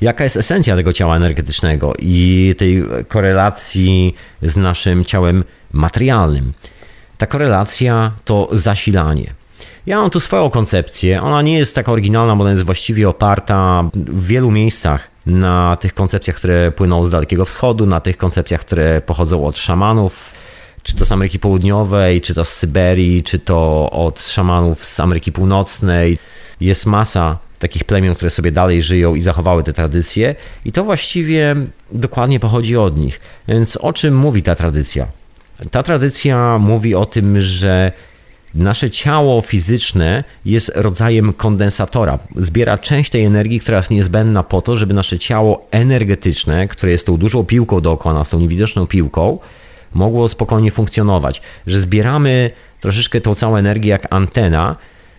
[0.00, 6.52] Jaka jest esencja tego ciała energetycznego i tej korelacji z naszym ciałem materialnym?
[7.18, 9.41] Ta korelacja to zasilanie.
[9.86, 11.22] Ja mam tu swoją koncepcję.
[11.22, 15.94] Ona nie jest taka oryginalna, bo ona jest właściwie oparta w wielu miejscach na tych
[15.94, 20.32] koncepcjach, które płyną z Dalekiego Wschodu, na tych koncepcjach, które pochodzą od szamanów,
[20.82, 25.32] czy to z Ameryki Południowej, czy to z Syberii, czy to od szamanów z Ameryki
[25.32, 26.18] Północnej.
[26.60, 31.56] Jest masa takich plemion, które sobie dalej żyją i zachowały te tradycje, i to właściwie
[31.92, 33.20] dokładnie pochodzi od nich.
[33.48, 35.06] Więc o czym mówi ta tradycja?
[35.70, 37.92] Ta tradycja mówi o tym, że
[38.54, 42.18] Nasze ciało fizyczne jest rodzajem kondensatora.
[42.36, 47.06] Zbiera część tej energii, która jest niezbędna po to, żeby nasze ciało energetyczne, które jest
[47.06, 49.38] tą dużą piłką dookoła nas, tą niewidoczną piłką,
[49.94, 51.42] mogło spokojnie funkcjonować.
[51.66, 54.76] Że zbieramy troszeczkę tą całą energię jak antena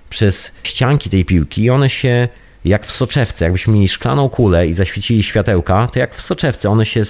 [0.10, 2.28] przez ścianki tej piłki i one się
[2.65, 6.86] jak w soczewce, jakbyśmy mieli szklaną kulę i zaświecili światełka, to jak w soczewce one
[6.86, 7.02] się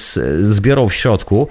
[0.44, 1.48] zbiorą w środku.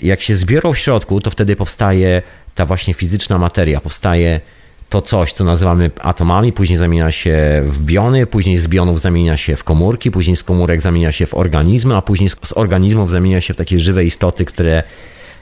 [0.00, 2.22] Jak się zbiorą w środku, to wtedy powstaje
[2.54, 4.40] ta właśnie fizyczna materia, powstaje
[4.88, 9.56] to coś, co nazywamy atomami, później zamienia się w biony, później z bionów zamienia się
[9.56, 13.54] w komórki, później z komórek zamienia się w organizmy, a później z organizmów zamienia się
[13.54, 14.82] w takie żywe istoty, które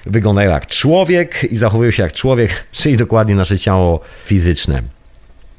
[0.06, 4.82] wyglądają jak człowiek i zachowują się jak człowiek, czyli dokładnie nasze ciało fizyczne.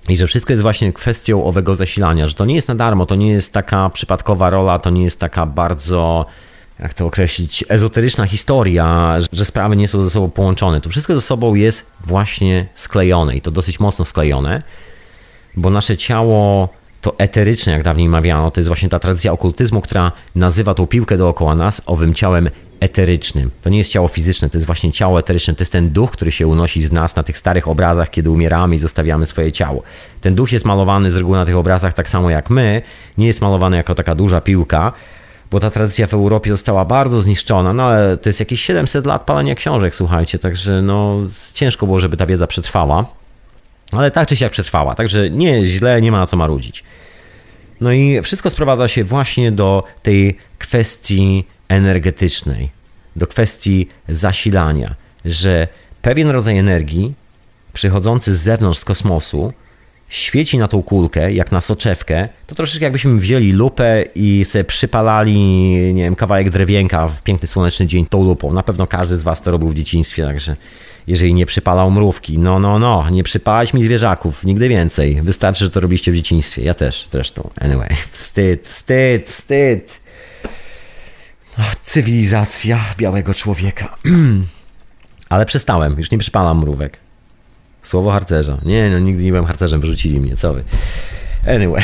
[0.10, 3.16] I że wszystko jest właśnie kwestią owego zasilania, że to nie jest na darmo, to
[3.16, 6.26] nie jest taka przypadkowa rola, to nie jest taka bardzo
[6.80, 10.82] jak to określić, ezoteryczna historia, że sprawy nie są ze sobą połączone.
[10.82, 14.62] To wszystko ze sobą jest właśnie sklejone i to dosyć mocno sklejone,
[15.56, 16.70] bo nasze ciało
[17.02, 21.18] to eteryczne, jak dawniej mawiano, to jest właśnie ta tradycja okultyzmu, która nazywa tą piłkę
[21.18, 23.52] dookoła nas owym ciałem eterycznym.
[23.62, 26.32] To nie jest ciało fizyczne, to jest właśnie ciało eteryczne, to jest ten duch, który
[26.32, 29.84] się unosi z nas na tych starych obrazach, kiedy umieramy i zostawiamy swoje ciało.
[30.22, 32.82] Ten duch jest malowany z reguły na tych obrazach tak samo jak my,
[33.18, 34.94] nie jest malowany jako taka duża piłka,
[35.54, 39.22] bo ta tradycja w Europie została bardzo zniszczona, no ale to jest jakieś 700 lat
[39.22, 41.18] palenia książek, słuchajcie, także no
[41.54, 43.06] ciężko było, żeby ta wiedza przetrwała,
[43.92, 46.84] ale tak czy siak przetrwała, także nie źle, nie ma na co marudzić.
[47.82, 52.70] No i wszystko sprowadza się właśnie do tej kwestii energetycznej,
[53.16, 55.68] do kwestii zasilania, że
[56.02, 57.14] pewien rodzaj energii
[57.74, 59.54] przychodzący z zewnątrz, z kosmosu,
[60.14, 65.38] świeci na tą kulkę, jak na soczewkę, to troszeczkę jakbyśmy wzięli lupę i sobie przypalali,
[65.94, 68.54] nie wiem, kawałek drewienka w piękny słoneczny dzień tą lupą.
[68.54, 70.56] Na pewno każdy z Was to robił w dzieciństwie, także
[71.08, 75.22] jeżeli nie przypalał mrówki, no, no, no, nie przypalać mi zwierzaków, nigdy więcej.
[75.22, 76.64] Wystarczy, że to robiliście w dzieciństwie.
[76.64, 77.50] Ja też, zresztą.
[77.62, 80.00] Anyway, wstyd, wstyd, wstyd.
[81.58, 83.98] Ach, cywilizacja białego człowieka.
[85.30, 87.03] Ale przestałem, już nie przypalam mrówek.
[87.84, 88.58] Słowo harcerza.
[88.66, 90.64] Nie, no nigdy nie byłem harcerzem, wyrzucili mnie, co wy.
[91.48, 91.84] Anyway.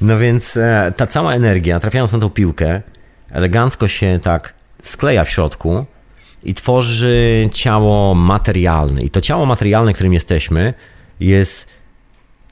[0.00, 2.82] No więc e, ta cała energia, trafiając na tą piłkę,
[3.30, 5.86] elegancko się tak skleja w środku
[6.44, 9.02] i tworzy ciało materialne.
[9.02, 10.74] I to ciało materialne, którym jesteśmy,
[11.20, 11.68] jest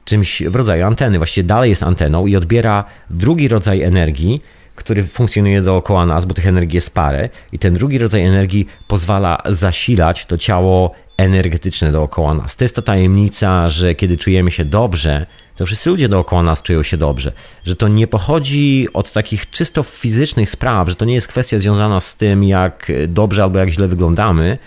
[0.05, 1.19] czymś w rodzaju anteny.
[1.19, 4.43] Właściwie dalej jest anteną i odbiera drugi rodzaj energii,
[4.75, 7.29] który funkcjonuje dookoła nas, bo tych energii jest parę.
[7.53, 12.57] I ten drugi rodzaj energii pozwala zasilać to ciało energetyczne dookoła nas.
[12.57, 16.83] To jest ta tajemnica, że kiedy czujemy się dobrze, to wszyscy ludzie dookoła nas czują
[16.83, 17.33] się dobrze.
[17.65, 22.01] Że to nie pochodzi od takich czysto fizycznych spraw, że to nie jest kwestia związana
[22.01, 24.59] z tym, jak dobrze albo jak źle wyglądamy.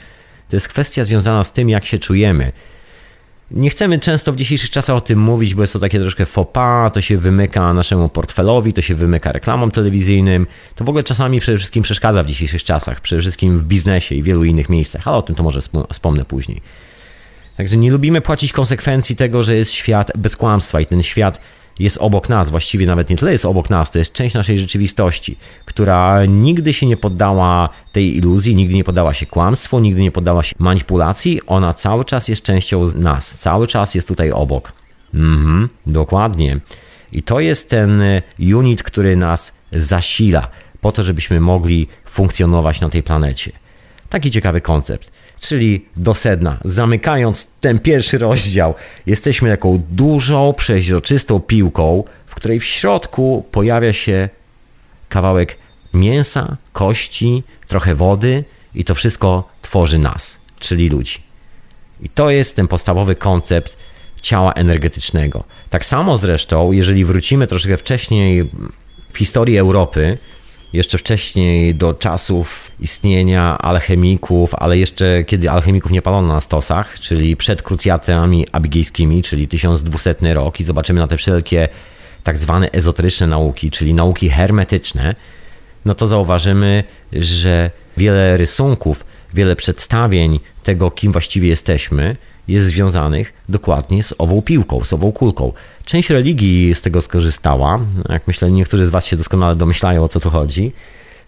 [0.49, 2.51] To jest kwestia związana z tym, jak się czujemy.
[3.51, 6.93] Nie chcemy często w dzisiejszych czasach o tym mówić, bo jest to takie troszkę pas,
[6.93, 10.47] to się wymyka naszemu portfelowi, to się wymyka reklamom telewizyjnym.
[10.75, 14.23] To w ogóle czasami przede wszystkim przeszkadza w dzisiejszych czasach, przede wszystkim w biznesie i
[14.23, 15.59] wielu innych miejscach, ale o tym to może
[15.93, 16.61] wspomnę później.
[17.57, 21.39] Także nie lubimy płacić konsekwencji tego, że jest świat bez kłamstwa i ten świat
[21.79, 25.37] jest obok nas, właściwie nawet nie tyle jest obok nas, to jest część naszej rzeczywistości,
[25.65, 30.43] która nigdy się nie poddała tej iluzji, nigdy nie poddała się kłamstwu, nigdy nie poddała
[30.43, 34.71] się manipulacji, ona cały czas jest częścią nas, cały czas jest tutaj obok.
[35.13, 36.59] Mhm, dokładnie.
[37.11, 38.01] I to jest ten
[38.39, 40.47] unit, który nas zasila
[40.81, 43.51] po to, żebyśmy mogli funkcjonować na tej planecie.
[44.09, 45.11] Taki ciekawy koncept.
[45.39, 52.65] Czyli do sedna, zamykając ten pierwszy rozdział, jesteśmy taką dużą, przeźroczystą piłką, w której w
[52.65, 54.29] środku pojawia się
[55.09, 55.57] kawałek
[55.93, 58.43] mięsa, kości, trochę wody
[58.75, 61.17] i to wszystko tworzy nas, czyli ludzi.
[62.01, 63.77] I to jest ten podstawowy koncept
[64.21, 65.43] ciała energetycznego.
[65.69, 68.49] Tak samo zresztą, jeżeli wrócimy troszkę wcześniej
[69.13, 70.17] w historii Europy,
[70.73, 77.37] jeszcze wcześniej do czasów istnienia alchemików, ale jeszcze kiedy alchemików nie palono na stosach, czyli
[77.37, 81.69] przed krucjatami abigejskimi, czyli 1200 rok i zobaczymy na te wszelkie
[82.23, 85.15] tak zwane ezoteryczne nauki, czyli nauki hermetyczne,
[85.85, 89.03] no to zauważymy, że wiele rysunków,
[89.33, 92.15] wiele przedstawień tego, kim właściwie jesteśmy,
[92.47, 95.53] jest związanych dokładnie z ową piłką, z ową kulką.
[95.85, 97.79] Część religii z tego skorzystała.
[98.09, 100.71] Jak myślę, niektórzy z Was się doskonale domyślają, o co tu chodzi.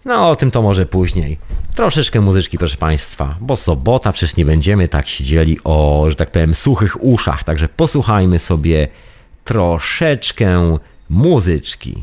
[0.04, 1.38] No, o tym to może później.
[1.74, 6.54] Troszeczkę muzyczki, proszę Państwa, bo sobota przecież nie będziemy tak siedzieli o, że tak powiem,
[6.54, 8.88] suchych uszach, także posłuchajmy sobie
[9.44, 10.78] troszeczkę
[11.10, 11.94] muzyczki.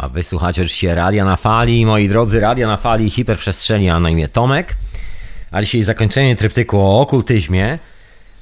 [0.00, 4.28] A wysłuchacie oczywiście Radia na Fali, moi drodzy, Radia na Fali hiperprzestrzeni, a na imię
[4.28, 4.76] Tomek.
[5.50, 7.78] A dzisiaj zakończenie tryptyku o okultyzmie.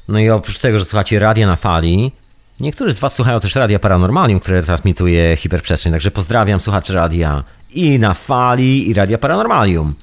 [0.09, 2.13] No i oprócz tego, że słuchacie Radia na Fali,
[2.61, 7.99] niektórzy z Was słuchają też Radia Paranormalium, które transmituje hiperprzestrzeń, także pozdrawiam słuchaczy Radia i
[7.99, 9.95] na Fali, i Radia Paranormalium.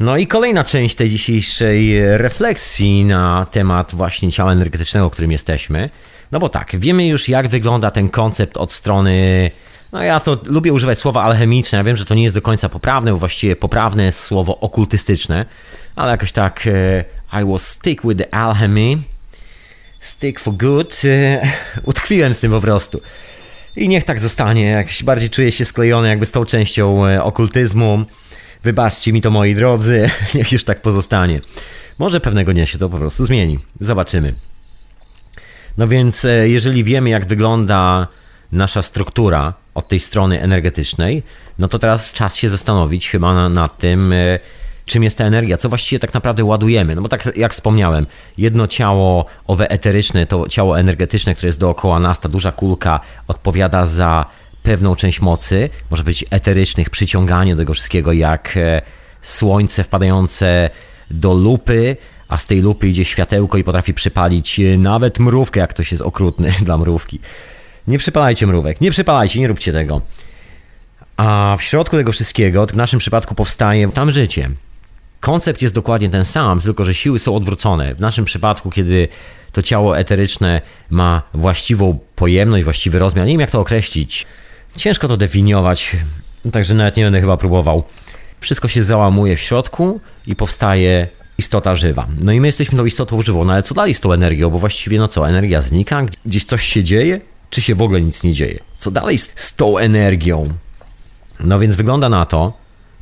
[0.00, 5.90] No i kolejna część tej dzisiejszej refleksji na temat właśnie ciała energetycznego, którym jesteśmy.
[6.32, 9.50] No bo tak, wiemy już jak wygląda ten koncept od strony
[9.92, 11.78] no ja to lubię używać słowa alchemiczne.
[11.78, 15.44] Ja wiem, że to nie jest do końca poprawne, bo właściwie poprawne jest słowo okultystyczne,
[15.96, 17.04] ale jakoś tak e,
[17.42, 18.98] I will stick with the alchemy.
[20.00, 21.02] Stick for good.
[21.04, 21.42] E,
[21.90, 23.00] utkwiłem z tym po prostu.
[23.76, 24.64] I niech tak zostanie.
[24.64, 28.04] Jakoś bardziej czuję się sklejony jakby z tą częścią e, okultyzmu.
[28.64, 31.40] Wybaczcie mi to moi drodzy, niech już tak pozostanie.
[31.98, 33.58] Może pewnego dnia się to po prostu zmieni.
[33.80, 34.34] Zobaczymy.
[35.78, 38.06] No więc jeżeli wiemy jak wygląda
[38.52, 41.22] nasza struktura od tej strony energetycznej,
[41.58, 44.38] no to teraz czas się zastanowić chyba nad na tym, e,
[44.86, 46.94] czym jest ta energia, co właściwie tak naprawdę ładujemy.
[46.94, 48.06] No bo tak jak wspomniałem,
[48.38, 53.86] jedno ciało owe eteryczne, to ciało energetyczne, które jest dookoła nas, ta duża kulka odpowiada
[53.86, 54.26] za
[54.62, 58.82] pewną część mocy, może być eterycznych, przyciąganie do tego wszystkiego, jak e,
[59.22, 60.70] słońce wpadające
[61.10, 61.96] do lupy,
[62.28, 66.02] a z tej lupy idzie światełko i potrafi przypalić e, nawet mrówkę, jak ktoś jest
[66.02, 67.20] okrutny dla mrówki.
[67.86, 70.02] Nie przypalajcie mrówek, nie przypalajcie, nie róbcie tego.
[71.16, 74.50] A w środku tego wszystkiego, w naszym przypadku powstaje tam życie.
[75.20, 77.94] Koncept jest dokładnie ten sam, tylko że siły są odwrócone.
[77.94, 79.08] W naszym przypadku, kiedy
[79.52, 84.26] to ciało eteryczne ma właściwą pojemność, właściwy rozmiar, nie wiem jak to określić.
[84.76, 85.96] Ciężko to definiować,
[86.52, 87.84] także nawet nie będę chyba próbował.
[88.40, 92.06] Wszystko się załamuje w środku i powstaje istota żywa.
[92.20, 94.50] No i my jesteśmy tą istotą żywą, no ale co dalej z tą energią?
[94.50, 96.02] Bo właściwie no co, energia znika?
[96.26, 97.20] Gdzieś coś się dzieje?
[97.50, 98.58] Czy się w ogóle nic nie dzieje.
[98.78, 100.48] Co dalej z, tą energią?
[101.40, 102.52] No więc wygląda na to,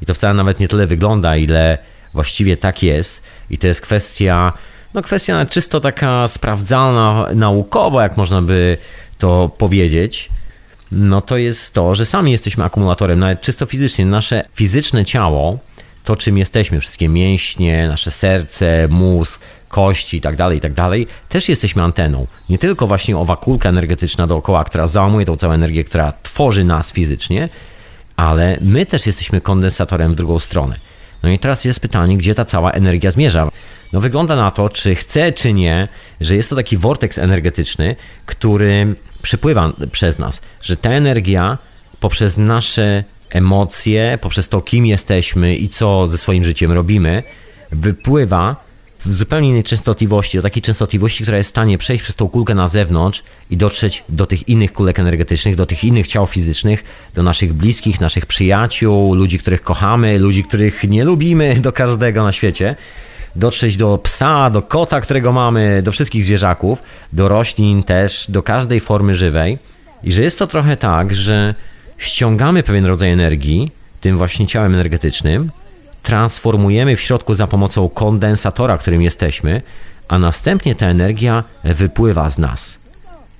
[0.02, 1.78] i to wcale nawet nie tyle wygląda, ile
[2.14, 4.52] właściwie tak jest, i to jest kwestia,
[4.94, 8.76] no kwestia czysto taka sprawdzalna naukowo, jak można by
[9.18, 10.28] to powiedzieć,
[10.92, 14.06] no to jest to, że sami jesteśmy akumulatorem, nawet czysto fizycznie.
[14.06, 15.58] Nasze fizyczne ciało,
[16.08, 21.06] to czym jesteśmy, wszystkie mięśnie, nasze serce, mózg, kości i tak dalej, i tak dalej,
[21.28, 22.26] też jesteśmy anteną.
[22.48, 26.92] Nie tylko właśnie owa kulka energetyczna dookoła, która załamuje tą całą energię, która tworzy nas
[26.92, 27.48] fizycznie,
[28.16, 30.76] ale my też jesteśmy kondensatorem w drugą stronę.
[31.22, 33.48] No i teraz jest pytanie, gdzie ta cała energia zmierza.
[33.92, 35.88] No wygląda na to, czy chce, czy nie,
[36.20, 41.58] że jest to taki vortex energetyczny, który przepływa przez nas, że ta energia
[42.00, 47.22] poprzez nasze emocje, poprzez to, kim jesteśmy i co ze swoim życiem robimy,
[47.72, 48.68] wypływa
[49.06, 52.54] w zupełnie innej częstotliwości, do takiej częstotliwości, która jest w stanie przejść przez tą kulkę
[52.54, 56.84] na zewnątrz i dotrzeć do tych innych kulek energetycznych, do tych innych ciał fizycznych,
[57.14, 62.32] do naszych bliskich, naszych przyjaciół, ludzi, których kochamy, ludzi, których nie lubimy, do każdego na
[62.32, 62.76] świecie.
[63.36, 66.82] Dotrzeć do psa, do kota, którego mamy, do wszystkich zwierzaków,
[67.12, 69.58] do roślin też, do każdej formy żywej.
[70.04, 71.54] I że jest to trochę tak, że
[71.98, 73.70] ściągamy pewien rodzaj energii
[74.00, 75.50] tym właśnie ciałem energetycznym,
[76.02, 79.62] transformujemy w środku za pomocą kondensatora, którym jesteśmy,
[80.08, 82.78] a następnie ta energia wypływa z nas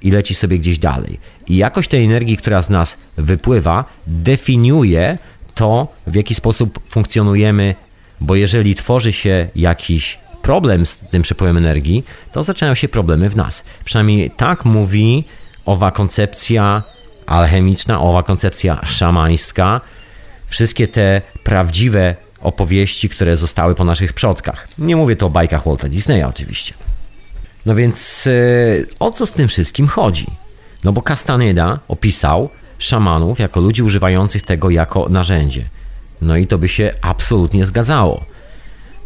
[0.03, 1.19] i leci sobie gdzieś dalej.
[1.47, 5.19] I jakość tej energii, która z nas wypływa, definiuje
[5.55, 7.75] to, w jaki sposób funkcjonujemy,
[8.21, 13.37] bo jeżeli tworzy się jakiś problem z tym przepływem energii, to zaczynają się problemy w
[13.37, 13.65] nas.
[13.85, 15.25] Przynajmniej tak mówi
[15.67, 16.83] owa koncepcja
[17.29, 19.81] alchemiczna, owa koncepcja szamańska,
[20.47, 24.69] wszystkie te prawdziwe opowieści, które zostały po naszych przodkach.
[24.79, 26.75] Nie mówię to o bajkach Walta Disneya oczywiście.
[27.67, 28.31] No więc e,
[29.01, 30.27] o co z tym wszystkim chodzi?
[30.85, 32.49] No bo Castaneda opisał
[32.79, 35.65] szamanów jako ludzi używających tego jako narzędzie.
[36.23, 38.25] No i to by się absolutnie zgadzało.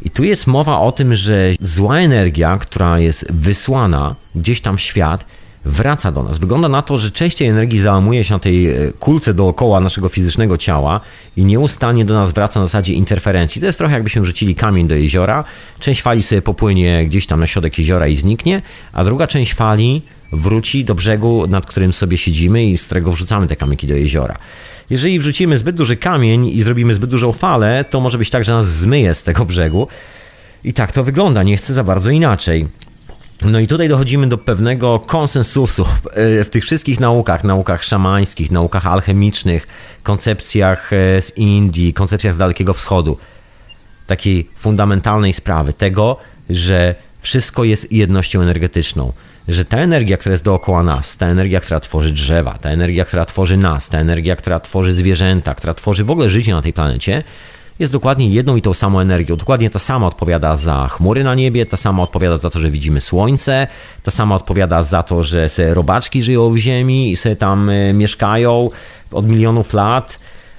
[0.03, 4.81] I tu jest mowa o tym, że zła energia, która jest wysłana gdzieś tam w
[4.81, 5.25] świat,
[5.65, 6.39] wraca do nas.
[6.39, 10.09] Wygląda na to, że część tej energii załamuje się na tej e, kulce dookoła naszego
[10.09, 11.01] fizycznego ciała
[11.37, 13.61] i nieustannie do nas wraca na zasadzie interferencji.
[13.61, 15.45] To jest trochę jakbyśmy rzucili kamień do jeziora,
[15.79, 20.03] część fali sobie popłynie gdzieś tam na środek jeziora i zniknie, a druga część fali
[20.33, 24.39] wróci do brzegu, nad którym sobie siedzimy i z którego wrzucamy te kamyki do jeziora.
[24.91, 28.53] Jeżeli wrzucimy zbyt duży kamień i zrobimy zbyt dużą falę, to może być tak, że
[28.53, 29.89] nas zmyje z tego brzegu.
[30.65, 32.67] I tak to wygląda, nie chcę za bardzo inaczej.
[33.45, 38.87] No i tutaj dochodzimy do pewnego konsensusu e, w tych wszystkich naukach, naukach szamańskich, naukach
[38.87, 39.67] alchemicznych,
[40.03, 43.19] koncepcjach e, z Indii, koncepcjach z Dalekiego Wschodu.
[44.07, 46.17] Takiej fundamentalnej sprawy tego,
[46.51, 49.13] że wszystko jest jednością energetyczną.
[49.49, 53.25] Że ta energia, która jest dookoła nas, ta energia, która tworzy drzewa, ta energia, która
[53.25, 57.23] tworzy nas, ta energia, która tworzy zwierzęta, która tworzy w ogóle życie na tej planecie,
[57.83, 59.37] jest dokładnie jedną i tą samą energią.
[59.37, 63.01] Dokładnie ta sama odpowiada za chmury na niebie, ta sama odpowiada za to, że widzimy
[63.01, 63.67] słońce,
[64.03, 67.93] ta sama odpowiada za to, że se robaczki żyją w ziemi i sobie tam e,
[67.93, 68.71] mieszkają
[69.11, 70.19] od milionów lat.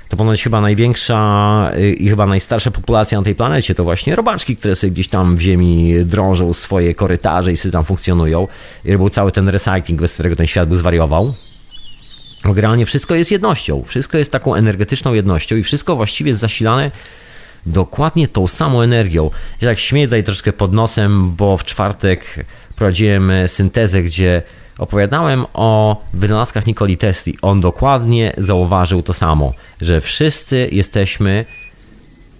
[0.09, 4.57] To ponoć chyba największa e, i chyba najstarsza populacja na tej planecie to właśnie robaczki,
[4.57, 8.47] które sobie gdzieś tam w ziemi drążą swoje korytarze i sobie tam funkcjonują.
[8.85, 11.33] I robią cały ten recycling, bez którego ten świat by zwariował.
[12.45, 16.91] Generalnie wszystko jest jednością, wszystko jest taką energetyczną jednością i wszystko właściwie jest zasilane
[17.65, 19.31] dokładnie tą samą energią.
[19.61, 24.41] Ja tak śmieję tutaj troszkę pod nosem, bo w czwartek prowadziłem syntezę, gdzie
[24.77, 27.37] opowiadałem o wynalazkach Nikoli Tesli.
[27.41, 31.45] On dokładnie zauważył to samo, że wszyscy jesteśmy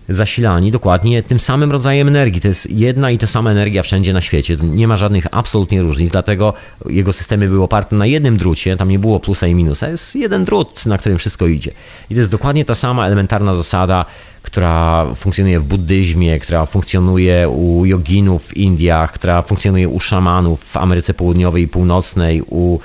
[0.10, 2.42] zasilani dokładnie tym samym rodzajem energii.
[2.42, 4.58] To jest jedna i ta sama energia wszędzie na świecie.
[4.62, 6.54] Nie ma żadnych absolutnie różnic, dlatego
[6.90, 9.90] jego systemy były oparte na jednym drucie, tam nie było plusa i minusa.
[9.90, 11.72] Jest jeden drut, na którym wszystko idzie.
[12.10, 14.06] I to jest dokładnie ta sama elementarna zasada,
[14.42, 20.78] która funkcjonuje w buddyzmie, która funkcjonuje u joginów w Indiach, która funkcjonuje u szamanów w
[20.78, 22.80] Ameryce Południowej i Północnej, u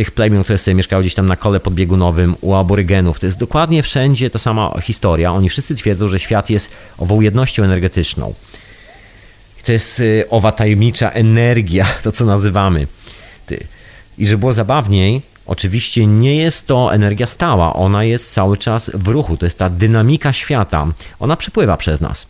[0.00, 3.20] tych plemion, które sobie mieszkały gdzieś tam na kole podbiegunowym, u aborygenów.
[3.20, 5.32] To jest dokładnie wszędzie ta sama historia.
[5.32, 8.34] Oni wszyscy twierdzą, że świat jest ową jednością energetyczną.
[9.64, 12.86] To jest y, owa tajemnicza energia, to co nazywamy.
[14.18, 19.08] I żeby było zabawniej, oczywiście nie jest to energia stała, ona jest cały czas w
[19.08, 20.86] ruchu, to jest ta dynamika świata,
[21.18, 22.26] ona przepływa przez nas.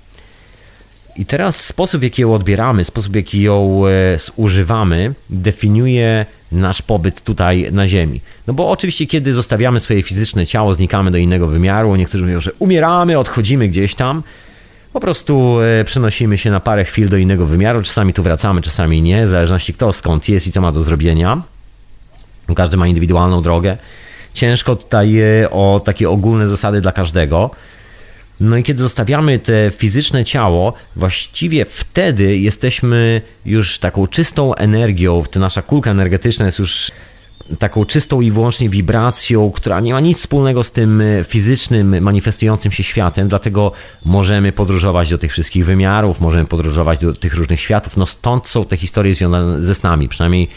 [1.17, 6.83] I teraz sposób, w jaki ją odbieramy, sposób, w jaki ją e, zużywamy, definiuje nasz
[6.83, 8.21] pobyt tutaj na Ziemi.
[8.47, 12.53] No bo oczywiście, kiedy zostawiamy swoje fizyczne ciało, znikamy do innego wymiaru, niektórzy mówią, że
[12.59, 14.23] umieramy, odchodzimy gdzieś tam,
[14.93, 19.03] po prostu e, przenosimy się na parę chwil do innego wymiaru, czasami tu wracamy, czasami
[19.03, 21.43] nie, w zależności kto skąd jest i co ma do zrobienia.
[22.57, 23.77] Każdy ma indywidualną drogę.
[24.35, 27.51] Ciężko tutaj e, o takie ogólne zasady dla każdego.
[28.41, 35.41] No i kiedy zostawiamy te fizyczne ciało, właściwie wtedy jesteśmy już taką czystą energią, ta
[35.41, 36.91] nasza kulka energetyczna jest już
[37.59, 42.82] taką czystą i wyłącznie wibracją, która nie ma nic wspólnego z tym fizycznym, manifestującym się
[42.82, 43.72] światem, dlatego
[44.05, 47.97] możemy podróżować do tych wszystkich wymiarów, możemy podróżować do tych różnych światów.
[47.97, 50.49] No stąd są te historie związane ze snami, przynajmniej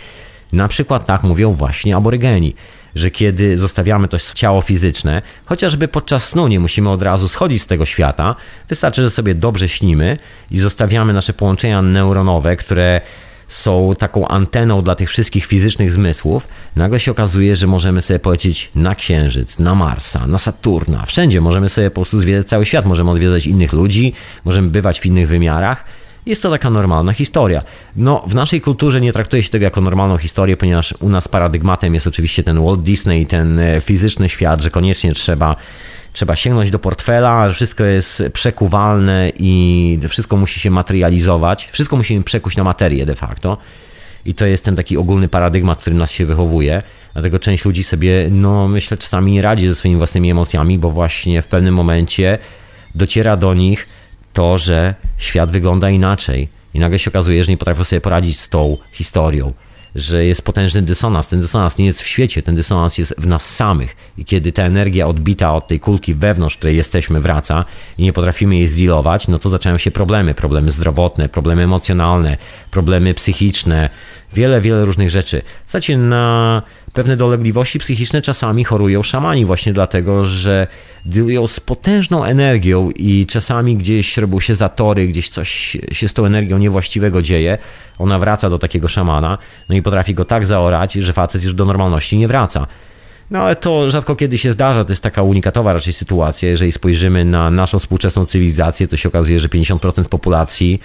[0.54, 2.56] na przykład tak mówią właśnie aborygeni
[2.96, 7.68] że kiedy zostawiamy to ciało fizyczne, chociażby podczas snu nie musimy od razu schodzić z
[7.68, 8.36] tego świata,
[8.70, 10.18] wystarczy, że sobie dobrze śnimy
[10.52, 13.02] i zostawiamy nasze połączenia neuronowe, które
[13.48, 18.72] są taką anteną dla tych wszystkich fizycznych zmysłów, nagle się okazuje, że możemy sobie polecieć
[18.76, 23.12] na Księżyc, na Marsa, na Saturna, wszędzie możemy sobie po prostu zwiedzać cały świat, możemy
[23.12, 24.14] odwiedzać innych ludzi,
[24.46, 25.86] możemy bywać w innych wymiarach
[26.26, 27.64] jest to taka normalna historia.
[27.96, 31.94] No, w naszej kulturze nie traktuje się tego jako normalną historię, ponieważ u nas paradygmatem
[31.94, 35.56] jest oczywiście ten Walt Disney, ten e, fizyczny świat, że koniecznie trzeba
[36.14, 42.58] trzeba sięgnąć do portfela, wszystko jest przekuwalne i wszystko musi się materializować, wszystko musimy przekuć
[42.58, 43.58] na materię de facto.
[44.26, 46.82] I to jest ten taki ogólny paradygmat, który nas się wychowuje.
[47.14, 51.42] Dlatego część ludzi sobie, no myślę, czasami nie radzi ze swoimi własnymi emocjami, bo właśnie
[51.42, 52.38] w pewnym momencie
[52.96, 53.88] dociera do nich,
[54.34, 58.50] to, że świat wygląda inaczej i nagle się okazuje, że nie potrafią sobie poradzić z
[58.50, 59.54] tą historią,
[59.96, 61.28] że jest potężny dysonans.
[61.28, 63.96] Ten dysonans nie jest w świecie, ten dysonans jest w nas samych.
[64.18, 67.66] I kiedy ta energia odbita od tej kulki wewnątrz, której jesteśmy, wraca
[67.98, 70.34] i nie potrafimy jej zdealować, no to zaczynają się problemy.
[70.34, 72.38] Problemy zdrowotne, problemy emocjonalne,
[72.72, 73.90] problemy psychiczne,
[74.34, 75.42] wiele, wiele różnych rzeczy.
[75.66, 76.62] Zasadzie na
[76.94, 80.68] pewne dolegliwości psychiczne czasami chorują szamani właśnie dlatego, że
[81.06, 86.26] dealują z potężną energią i czasami gdzieś robią się zatory, gdzieś coś się z tą
[86.26, 87.58] energią niewłaściwego dzieje,
[88.00, 89.38] ona wraca do takiego szamana,
[89.70, 92.68] no i potrafi go tak zaorać, że facet już do normalności nie wraca.
[93.32, 96.50] No ale to rzadko kiedy się zdarza, to jest taka unikatowa raczej sytuacja.
[96.50, 100.82] Jeżeli spojrzymy na naszą współczesną cywilizację, to się okazuje, że 50% populacji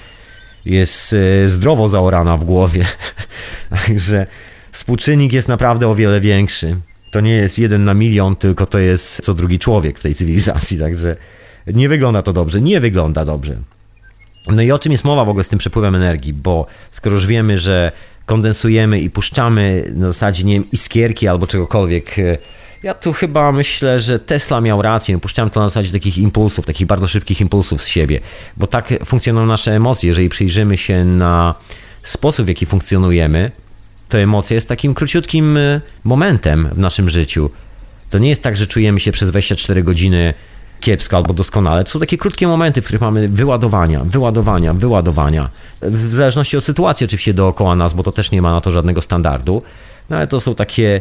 [0.68, 2.86] jest e, zdrowo zaorana w głowie.
[3.86, 4.26] Także
[4.72, 6.76] współczynnik jest naprawdę o wiele większy.
[7.10, 10.78] To nie jest jeden na milion, tylko to jest co drugi człowiek w tej cywilizacji,
[10.78, 11.16] także
[11.66, 13.56] nie wygląda to dobrze, nie wygląda dobrze.
[14.46, 17.26] No i o czym jest mowa w ogóle z tym przepływem energii, bo skoro już
[17.26, 17.92] wiemy, że
[18.26, 22.38] kondensujemy i puszczamy na zasadzie, nie wiem, iskierki albo czegokolwiek, e,
[22.82, 25.18] ja tu chyba myślę, że Tesla miał rację.
[25.18, 28.20] Puszczałem to na zasadzie takich impulsów, takich bardzo szybkich impulsów z siebie,
[28.56, 30.08] bo tak funkcjonują nasze emocje.
[30.08, 31.54] Jeżeli przyjrzymy się na
[32.02, 33.50] sposób, w jaki funkcjonujemy,
[34.08, 37.50] to emocja jest takim króciutkim e, momentem w naszym życiu.
[38.10, 40.34] To nie jest tak, że czujemy się przez 24 godziny
[40.80, 41.84] kiepsko albo doskonale.
[41.84, 45.48] To są takie krótkie momenty, w których mamy wyładowania, wyładowania, wyładowania.
[45.82, 49.02] W zależności od sytuacji oczywiście dookoła nas, bo to też nie ma na to żadnego
[49.02, 49.62] standardu.
[50.10, 51.00] No ale to są takie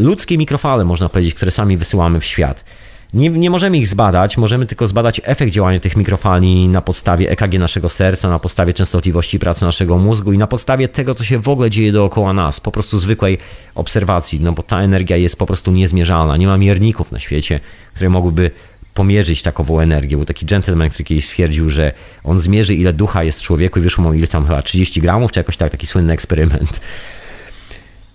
[0.00, 2.64] ludzkie mikrofale, można powiedzieć, które sami wysyłamy w świat.
[3.14, 7.58] Nie, nie możemy ich zbadać, możemy tylko zbadać efekt działania tych mikrofali na podstawie EKG
[7.58, 11.48] naszego serca, na podstawie częstotliwości pracy naszego mózgu i na podstawie tego, co się w
[11.48, 13.38] ogóle dzieje dookoła nas, po prostu zwykłej
[13.74, 16.36] obserwacji, no bo ta energia jest po prostu niezmierzalna.
[16.36, 17.60] Nie ma mierników na świecie,
[17.94, 18.50] które mogłyby
[18.94, 20.16] pomierzyć takową energię.
[20.16, 21.92] Był taki gentleman, który kiedyś stwierdził, że
[22.24, 25.32] on zmierzy ile ducha jest w człowieku i wyszło mu ile tam chyba 30 gramów,
[25.32, 26.80] czy jakoś tak, taki słynny eksperyment.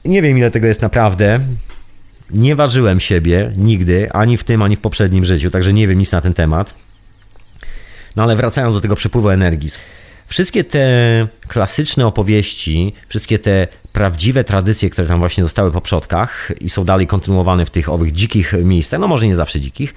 [0.06, 1.40] Nie wiem ile tego jest naprawdę.
[2.30, 6.12] Nie ważyłem siebie nigdy, ani w tym, ani w poprzednim życiu, także nie wiem nic
[6.12, 6.74] na ten temat.
[8.16, 9.70] No ale wracając do tego przepływu energii.
[10.28, 10.88] Wszystkie te
[11.48, 17.08] klasyczne opowieści, wszystkie te prawdziwe tradycje, które tam właśnie zostały po przodkach i są dalej
[17.08, 19.94] kontynuowane w tych owych dzikich miejscach, no może nie zawsze dzikich,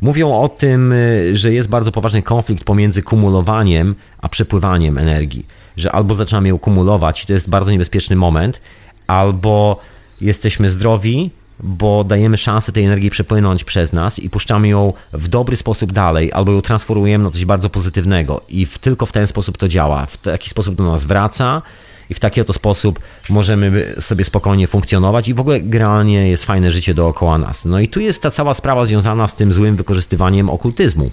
[0.00, 0.94] mówią o tym,
[1.32, 5.46] że jest bardzo poważny konflikt pomiędzy kumulowaniem a przepływaniem energii.
[5.76, 8.60] Że albo zaczynamy ją kumulować i to jest bardzo niebezpieczny moment,
[9.06, 9.80] albo
[10.20, 11.30] jesteśmy zdrowi,
[11.60, 16.32] bo dajemy szansę tej energii przepłynąć przez nas i puszczamy ją w dobry sposób dalej,
[16.32, 20.06] albo ją transformujemy na coś bardzo pozytywnego i w, tylko w ten sposób to działa.
[20.06, 21.62] W taki sposób do nas wraca
[22.10, 23.00] i w taki oto sposób
[23.30, 27.64] możemy sobie spokojnie funkcjonować i w ogóle generalnie jest fajne życie dookoła nas.
[27.64, 31.10] No i tu jest ta cała sprawa związana z tym złym wykorzystywaniem okultyzmu.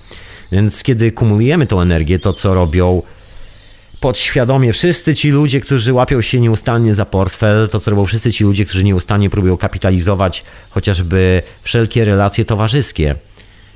[0.51, 3.01] Więc kiedy kumulujemy tą energię, to co robią
[4.01, 8.43] podświadomie wszyscy ci ludzie, którzy łapią się nieustannie za portfel, to co robią wszyscy ci
[8.43, 13.15] ludzie, którzy nieustannie próbują kapitalizować chociażby wszelkie relacje towarzyskie.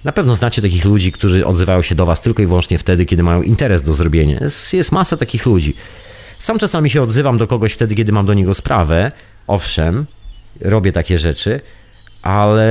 [0.03, 3.23] Na pewno znacie takich ludzi, którzy odzywają się do Was tylko i wyłącznie wtedy, kiedy
[3.23, 4.37] mają interes do zrobienia.
[4.41, 5.75] Jest, jest masa takich ludzi.
[6.39, 9.11] Sam czasami się odzywam do kogoś wtedy, kiedy mam do niego sprawę.
[9.47, 10.05] Owszem,
[10.61, 11.61] robię takie rzeczy,
[12.21, 12.67] ale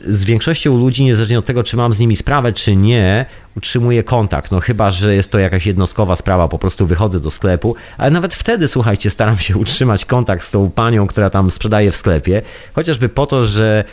[0.00, 3.26] z większością ludzi, niezależnie od tego, czy mam z nimi sprawę, czy nie,
[3.58, 4.52] utrzymuję kontakt.
[4.52, 8.34] No chyba, że jest to jakaś jednostkowa sprawa, po prostu wychodzę do sklepu, ale nawet
[8.34, 12.42] wtedy, słuchajcie, staram się utrzymać kontakt z tą panią, która tam sprzedaje w sklepie,
[12.72, 13.84] chociażby po to, że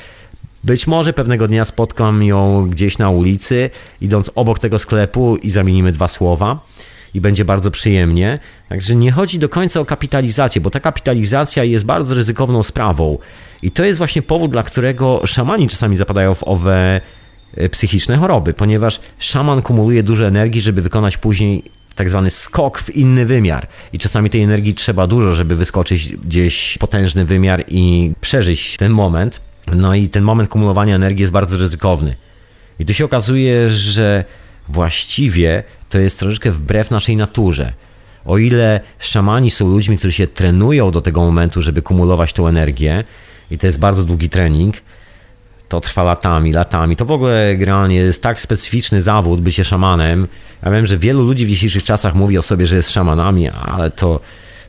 [0.63, 3.69] być może pewnego dnia spotkam ją gdzieś na ulicy,
[4.01, 6.59] idąc obok tego sklepu i zamienimy dwa słowa
[7.13, 8.39] i będzie bardzo przyjemnie.
[8.69, 13.17] Także nie chodzi do końca o kapitalizację, bo ta kapitalizacja jest bardzo ryzykowną sprawą.
[13.61, 17.01] I to jest właśnie powód, dla którego szamani czasami zapadają w owe
[17.71, 21.63] psychiczne choroby, ponieważ szaman kumuluje dużo energii, żeby wykonać później
[21.95, 23.67] tak zwany skok w inny wymiar.
[23.93, 29.41] I czasami tej energii trzeba dużo, żeby wyskoczyć gdzieś potężny wymiar i przeżyć ten moment.
[29.75, 32.15] No i ten moment kumulowania energii jest bardzo ryzykowny.
[32.79, 34.23] I tu się okazuje, że
[34.69, 37.73] właściwie to jest troszeczkę wbrew naszej naturze.
[38.25, 43.03] O ile szamani są ludźmi, którzy się trenują do tego momentu, żeby kumulować tą energię,
[43.51, 44.75] i to jest bardzo długi trening,
[45.69, 46.95] to trwa latami, latami.
[46.95, 50.27] To w ogóle generalnie jest tak specyficzny zawód bycie szamanem.
[50.65, 53.91] Ja wiem, że wielu ludzi w dzisiejszych czasach mówi o sobie, że jest szamanami, ale
[53.91, 54.19] to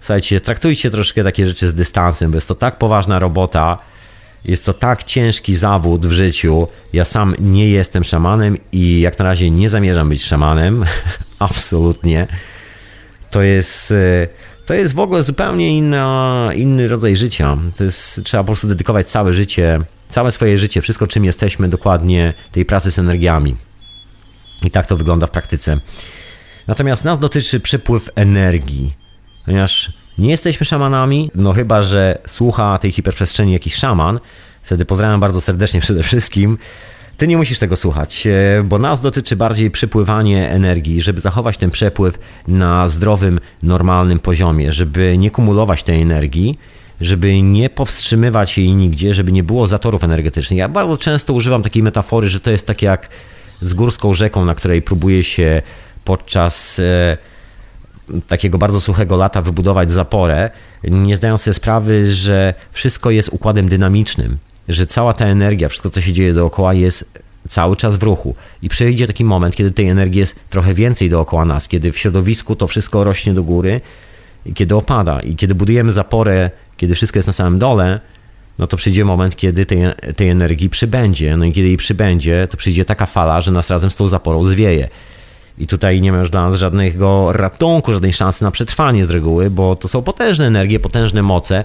[0.00, 3.78] słuchajcie, traktujcie troszkę takie rzeczy z dystansem, bo jest to tak poważna robota,
[4.44, 6.68] jest to tak ciężki zawód w życiu.
[6.92, 10.84] Ja sam nie jestem szamanem i jak na razie nie zamierzam być szamanem.
[11.38, 12.26] Absolutnie.
[13.30, 14.26] To jest, e,
[14.66, 17.56] to jest w ogóle zupełnie inna, inny rodzaj życia.
[17.76, 22.34] To jest, trzeba po prostu dedykować całe życie, całe swoje życie, wszystko czym jesteśmy dokładnie
[22.52, 23.56] tej pracy z energiami.
[24.62, 25.78] I tak to wygląda w praktyce.
[26.66, 28.94] Natomiast nas dotyczy przepływ energii,
[29.44, 34.20] ponieważ nie jesteśmy szamanami, no chyba, że słucha tej hiperprzestrzeni jakiś szaman.
[34.62, 36.58] Wtedy pozdrawiam bardzo serdecznie przede wszystkim.
[37.16, 41.70] Ty nie musisz tego słuchać, e, bo nas dotyczy bardziej przepływanie energii, żeby zachować ten
[41.70, 46.58] przepływ na zdrowym, normalnym poziomie, żeby nie kumulować tej energii,
[47.00, 50.58] żeby nie powstrzymywać jej nigdzie, żeby nie było zatorów energetycznych.
[50.58, 53.08] Ja bardzo często używam takiej metafory, że to jest tak jak
[53.62, 55.62] z górską rzeką, na której próbuje się
[56.04, 57.16] podczas e,
[58.28, 60.50] takiego bardzo suchego lata wybudować zaporę,
[60.84, 64.36] nie zdając sobie sprawy, że wszystko jest układem dynamicznym,
[64.68, 67.10] że cała ta energia, wszystko co się dzieje dookoła jest
[67.48, 68.34] cały czas w ruchu.
[68.62, 72.56] I przyjdzie taki moment, kiedy tej energii jest trochę więcej dookoła nas, kiedy w środowisku
[72.56, 73.80] to wszystko rośnie do góry
[74.54, 75.20] kiedy opada.
[75.20, 78.00] I kiedy budujemy zaporę, kiedy wszystko jest na samym dole,
[78.58, 79.78] no to przyjdzie moment, kiedy tej,
[80.16, 81.36] tej energii przybędzie.
[81.36, 84.44] No i kiedy jej przybędzie, to przyjdzie taka fala, że nas razem z tą zaporą
[84.44, 84.88] zwieje.
[85.58, 89.50] I tutaj nie ma już dla nas żadnego ratunku, żadnej szansy na przetrwanie z reguły,
[89.50, 91.64] bo to są potężne energie, potężne moce.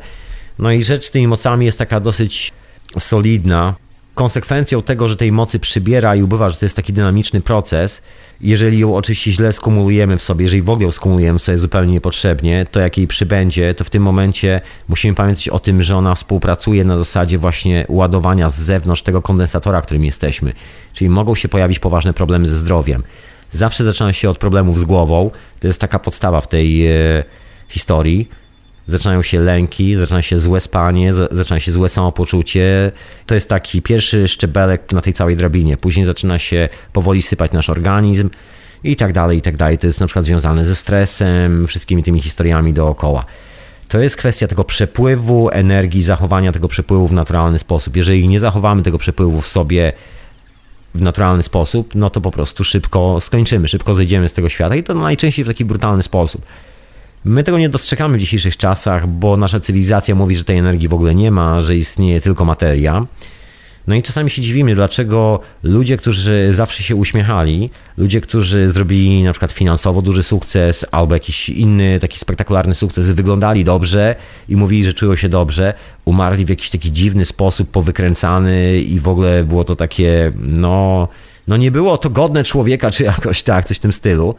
[0.60, 2.54] No i rzecz z tymi mocami jest taka dosyć
[3.00, 3.74] solidna.
[4.16, 8.02] Konsekwencją tego, że tej mocy przybiera i ubywa, że to jest taki dynamiczny proces,
[8.42, 12.66] jeżeli ją oczywiście źle skumulujemy w sobie, jeżeli w ogóle ją skumulujemy sobie zupełnie niepotrzebnie,
[12.72, 16.84] to jak jej przybędzie, to w tym momencie musimy pamiętać o tym, że ona współpracuje
[16.84, 20.54] na zasadzie właśnie ładowania z zewnątrz tego kondensatora, którym jesteśmy.
[20.94, 23.04] Czyli mogą się pojawić poważne problemy ze zdrowiem.
[23.52, 25.32] Zawsze zaczyna się od problemów z głową.
[25.60, 27.24] To jest taka podstawa w tej e,
[27.68, 28.30] historii.
[28.88, 32.92] Zaczynają się lęki, zaczyna się złe spanie, zaczyna się złe samopoczucie.
[33.26, 35.78] To jest taki pierwszy szczebelek na tej całej drabinie.
[35.78, 38.30] Później zaczyna się powoli sypać nasz organizm
[38.84, 39.78] i tak dalej, i tak dalej.
[39.78, 43.26] To jest na przykład związane ze stresem, wszystkimi tymi historiami dookoła.
[43.88, 47.96] To jest kwestia tego przepływu energii, zachowania tego przepływu w naturalny sposób.
[47.96, 49.94] Jeżeli nie zachowamy tego przepływu w sobie
[50.96, 54.84] w naturalny sposób, no to po prostu szybko skończymy, szybko zejdziemy z tego świata i
[54.84, 56.42] to najczęściej w taki brutalny sposób.
[57.26, 60.94] My tego nie dostrzegamy w dzisiejszych czasach, bo nasza cywilizacja mówi, że tej energii w
[60.94, 63.06] ogóle nie ma, że istnieje tylko materia.
[63.88, 69.32] No i czasami się dziwimy, dlaczego ludzie, którzy zawsze się uśmiechali, ludzie, którzy zrobili na
[69.32, 74.16] przykład finansowo duży sukces albo jakiś inny taki spektakularny sukces, wyglądali dobrze
[74.50, 75.74] i mówili, że czują się dobrze,
[76.06, 81.08] umarli w jakiś taki dziwny sposób, powykręcany i w ogóle było to takie, no,
[81.48, 84.36] no nie było to godne człowieka, czy jakoś tak, coś w tym stylu.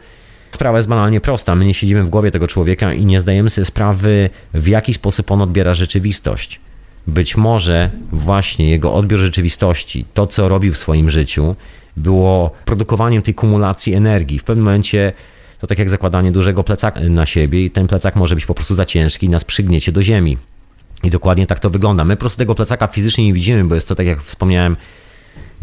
[0.53, 1.55] Sprawa jest banalnie prosta.
[1.55, 5.31] My nie siedzimy w głowie tego człowieka i nie zdajemy sobie sprawy, w jaki sposób
[5.31, 6.59] on odbiera rzeczywistość.
[7.07, 11.55] Być może właśnie jego odbiór rzeczywistości, to co robił w swoim życiu,
[11.97, 14.39] było produkowaniem tej kumulacji energii.
[14.39, 15.11] W pewnym momencie
[15.59, 18.75] to tak jak zakładanie dużego plecaka na siebie i ten plecak może być po prostu
[18.75, 20.37] za ciężki i nas przygniecie do ziemi.
[21.03, 22.03] I dokładnie tak to wygląda.
[22.05, 24.77] My po prostu tego plecaka fizycznie nie widzimy, bo jest to, tak jak wspomniałem,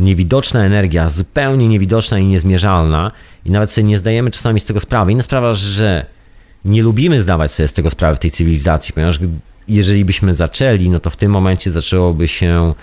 [0.00, 3.10] niewidoczna energia, zupełnie niewidoczna i niezmierzalna
[3.44, 5.12] i nawet sobie nie zdajemy czasami z tego sprawy.
[5.12, 6.06] Inna sprawa, że
[6.64, 9.18] nie lubimy zdawać sobie z tego sprawy w tej cywilizacji, ponieważ
[9.68, 12.74] jeżeli byśmy zaczęli, no to w tym momencie zaczęłoby się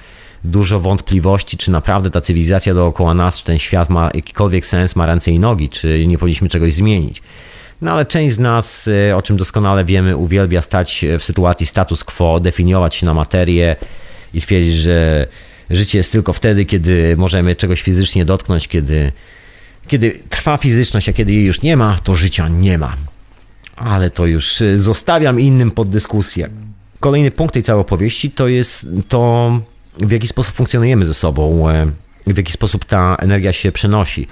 [0.43, 5.05] dużo wątpliwości, czy naprawdę ta cywilizacja dookoła nas, czy ten świat ma jakikolwiek sens, ma
[5.05, 7.22] ręce i nogi, czy nie powinniśmy czegoś zmienić.
[7.82, 12.03] No ale część z nas, e, o czym doskonale wiemy, uwielbia stać w sytuacji status
[12.03, 13.76] quo, definiować się na materię
[14.34, 15.28] i twierdzić, że
[15.70, 19.11] życie jest tylko wtedy, kiedy możemy czegoś fizycznie dotknąć, kiedy,
[19.88, 22.95] kiedy trwa fizyczność, a kiedy jej już nie ma, to życia nie ma.
[23.76, 26.49] Ale to już e, zostawiam innym pod dyskusję.
[26.99, 29.51] Kolejny punkt tej całej opowieści to jest to,
[29.97, 31.88] w jaki sposób funkcjonujemy ze sobą, e,
[32.28, 34.28] w jaki sposób ta energia się przenosi.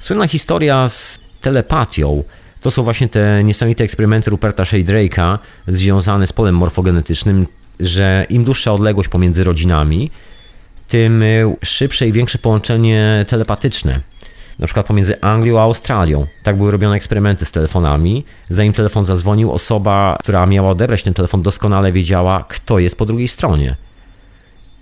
[0.00, 2.24] Słynna historia z telepatią
[2.60, 7.46] to są właśnie te niesamowite eksperymenty Ruperta Sheldrake'a związane z polem morfogenetycznym,
[7.80, 10.10] że im dłuższa odległość pomiędzy rodzinami,
[10.88, 11.26] tym e,
[11.64, 14.00] szybsze i większe połączenie telepatyczne
[14.58, 16.26] na przykład pomiędzy Anglią a Australią.
[16.42, 18.24] Tak były robione eksperymenty z telefonami.
[18.48, 23.28] Zanim telefon zadzwonił, osoba, która miała odebrać ten telefon, doskonale wiedziała, kto jest po drugiej
[23.28, 23.76] stronie.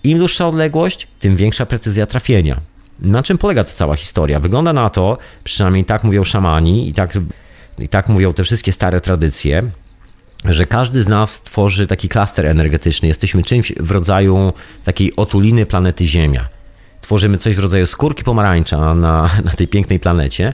[0.04, 2.57] Im dłuższa odległość, tym większa precyzja trafienia.
[3.00, 4.40] Na czym polega ta cała historia?
[4.40, 7.18] Wygląda na to, przynajmniej tak mówią szamani i tak,
[7.78, 9.62] i tak mówią te wszystkie stare tradycje,
[10.45, 13.09] że każdy z nas tworzy taki klaster energetyczny.
[13.09, 14.53] Jesteśmy czymś w rodzaju
[14.84, 16.49] takiej otuliny planety Ziemia
[17.07, 20.53] tworzymy coś w rodzaju skórki pomarańcza na, na tej pięknej planecie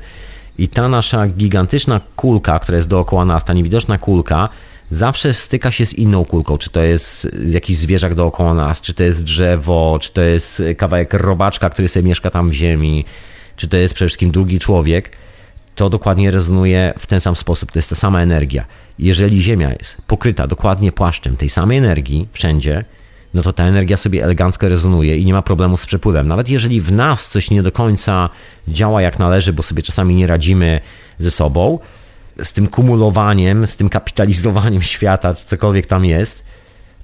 [0.59, 4.49] i ta nasza gigantyczna kulka, która jest dookoła nas, ta niewidoczna kulka,
[4.91, 9.03] zawsze styka się z inną kulką, czy to jest jakiś zwierzak dookoła nas, czy to
[9.03, 13.05] jest drzewo, czy to jest kawałek robaczka, który sobie mieszka tam w ziemi,
[13.57, 15.11] czy to jest przede wszystkim drugi człowiek,
[15.75, 18.65] to dokładnie rezonuje w ten sam sposób, to jest ta sama energia.
[19.03, 22.85] Jeżeli Ziemia jest pokryta dokładnie płaszczem tej samej energii wszędzie,
[23.35, 26.29] no to ta energia sobie elegancko rezonuje i nie ma problemu z przepływem.
[26.29, 28.29] Nawet jeżeli w nas coś nie do końca
[28.69, 30.81] działa jak należy, bo sobie czasami nie radzimy
[31.19, 31.79] ze sobą,
[32.43, 36.45] z tym kumulowaniem, z tym kapitalizowaniem świata, czy cokolwiek tam jest,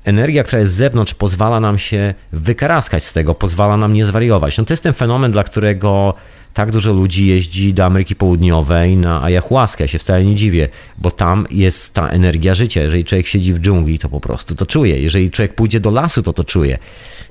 [0.05, 4.59] energia, która jest z zewnątrz, pozwala nam się wykaraskać z tego, pozwala nam nie zwariować.
[4.59, 6.15] No to jest ten fenomen, dla którego
[6.59, 9.85] tak dużo ludzi jeździ do Ameryki Południowej na ayahuaskę.
[9.85, 12.83] Ja się wcale nie dziwię, bo tam jest ta energia życia.
[12.83, 15.01] Jeżeli człowiek siedzi w dżungli, to po prostu to czuje.
[15.01, 16.79] Jeżeli człowiek pójdzie do lasu, to to czuje.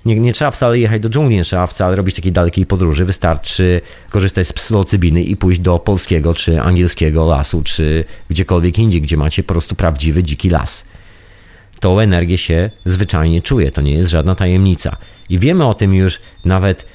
[0.05, 3.05] Nie, nie trzeba wcale jechać do dżungli, nie trzeba wcale robić takiej dalekiej podróży.
[3.05, 9.17] Wystarczy korzystać z psylocybiny i pójść do polskiego czy angielskiego lasu, czy gdziekolwiek indziej, gdzie
[9.17, 10.85] macie po prostu prawdziwy dziki las.
[11.79, 14.97] Tą energię się zwyczajnie czuje, to nie jest żadna tajemnica.
[15.29, 16.85] I wiemy o tym już nawet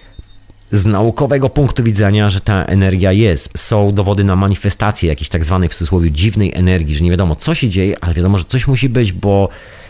[0.73, 3.51] z naukowego punktu widzenia, że ta energia jest.
[3.57, 7.55] Są dowody na manifestację jakiejś tak zwanej w cudzysłowie dziwnej energii, że nie wiadomo co
[7.55, 9.49] się dzieje, ale wiadomo, że coś musi być, bo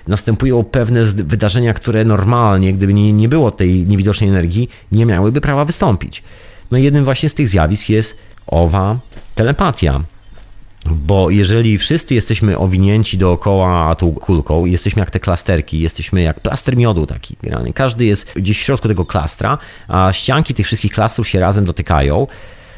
[0.08, 5.64] następują pewne wydarzenia, które normalnie, gdyby nie, nie było tej niewidocznej energii, nie miałyby prawa
[5.64, 6.22] wystąpić.
[6.70, 8.98] No i jednym właśnie z tych zjawisk jest owa
[9.34, 10.00] telepatia.
[10.86, 16.76] Bo jeżeli wszyscy jesteśmy owinięci dookoła tą kulką, jesteśmy jak te klasterki, jesteśmy jak plaster
[16.76, 17.36] miodu taki.
[17.74, 19.58] Każdy jest gdzieś w środku tego klastra,
[19.88, 22.26] a ścianki tych wszystkich klastrów się razem dotykają,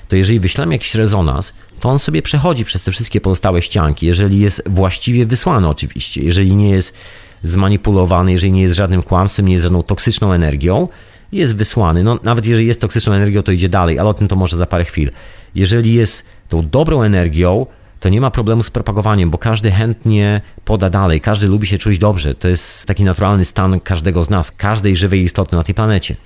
[0.08, 4.38] to jeżeli wyślemy jakiś rezonans, to on sobie przechodzi przez te wszystkie pozostałe ścianki, jeżeli
[4.38, 6.94] jest właściwie wysłany oczywiście, jeżeli nie jest
[7.42, 10.88] zmanipulowany, jeżeli nie jest żadnym kłamstwem, nie jest żadną toksyczną energią,
[11.32, 12.04] jest wysłany.
[12.04, 14.66] No, nawet jeżeli jest toksyczną energią, to idzie dalej, ale o tym to może za
[14.66, 15.10] parę chwil.
[15.54, 17.66] Jeżeli jest tą dobrą energią,
[18.04, 21.98] to nie ma problemu z propagowaniem, bo każdy chętnie poda dalej, każdy lubi się czuć
[21.98, 22.34] dobrze.
[22.34, 26.16] To jest taki naturalny stan każdego z nas, każdej żywej istoty na tej planecie.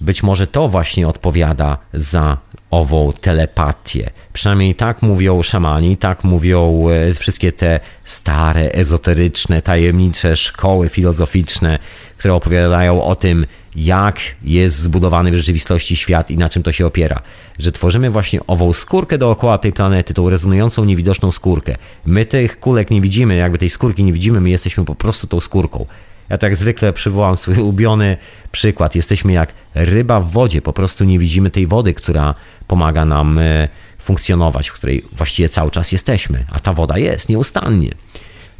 [0.00, 2.38] Być może to właśnie odpowiada za
[2.70, 4.10] ową telepatię.
[4.32, 11.78] Przynajmniej tak mówią szamani, tak mówią e, wszystkie te stare, ezoteryczne, tajemnicze szkoły filozoficzne,
[12.18, 13.46] które opowiadają o tym,
[13.76, 17.22] jak jest zbudowany w rzeczywistości świat i na czym to się opiera.
[17.58, 21.76] Że tworzymy właśnie ową skórkę dookoła tej planety, tą rezonującą, niewidoczną skórkę.
[22.06, 25.40] My tych kulek nie widzimy, jakby tej skórki nie widzimy, my jesteśmy po prostu tą
[25.40, 25.86] skórką.
[26.28, 28.16] Ja tak zwykle przywołam swój ulubiony
[28.52, 28.94] przykład.
[28.94, 32.34] Jesteśmy jak ryba w wodzie, po prostu nie widzimy tej wody, która
[32.66, 33.68] pomaga nam e,
[33.98, 37.90] funkcjonować, w której właściwie cały czas jesteśmy, a ta woda jest nieustannie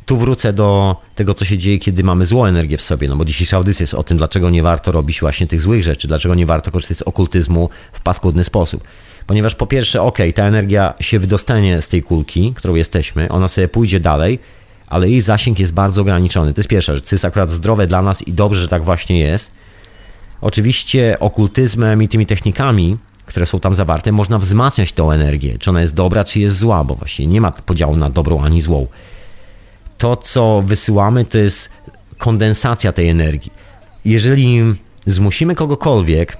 [0.06, 3.24] tu wrócę do tego, co się dzieje, kiedy mamy złą energię w sobie, no bo
[3.24, 6.46] dzisiejsza audycja jest o tym, dlaczego nie warto robić właśnie tych złych rzeczy, dlaczego nie
[6.46, 8.84] warto korzystać z okultyzmu w paskudny sposób.
[9.26, 13.68] Ponieważ po pierwsze, ok, ta energia się wydostanie z tej kulki, którą jesteśmy, ona sobie
[13.68, 14.38] pójdzie dalej,
[14.86, 16.54] ale jej zasięg jest bardzo ograniczony.
[16.54, 19.18] To jest pierwsza rzecz, co jest akurat zdrowe dla nas i dobrze, że tak właśnie
[19.18, 19.50] jest.
[20.40, 25.80] Oczywiście okultyzmem i tymi technikami, które są tam zawarte, można wzmacniać tą energię, czy ona
[25.80, 28.86] jest dobra, czy jest zła, bo właśnie nie ma podziału na dobrą ani złą
[29.98, 31.70] to, co wysyłamy, to jest
[32.18, 33.52] kondensacja tej energii.
[34.04, 34.74] Jeżeli
[35.06, 36.36] zmusimy kogokolwiek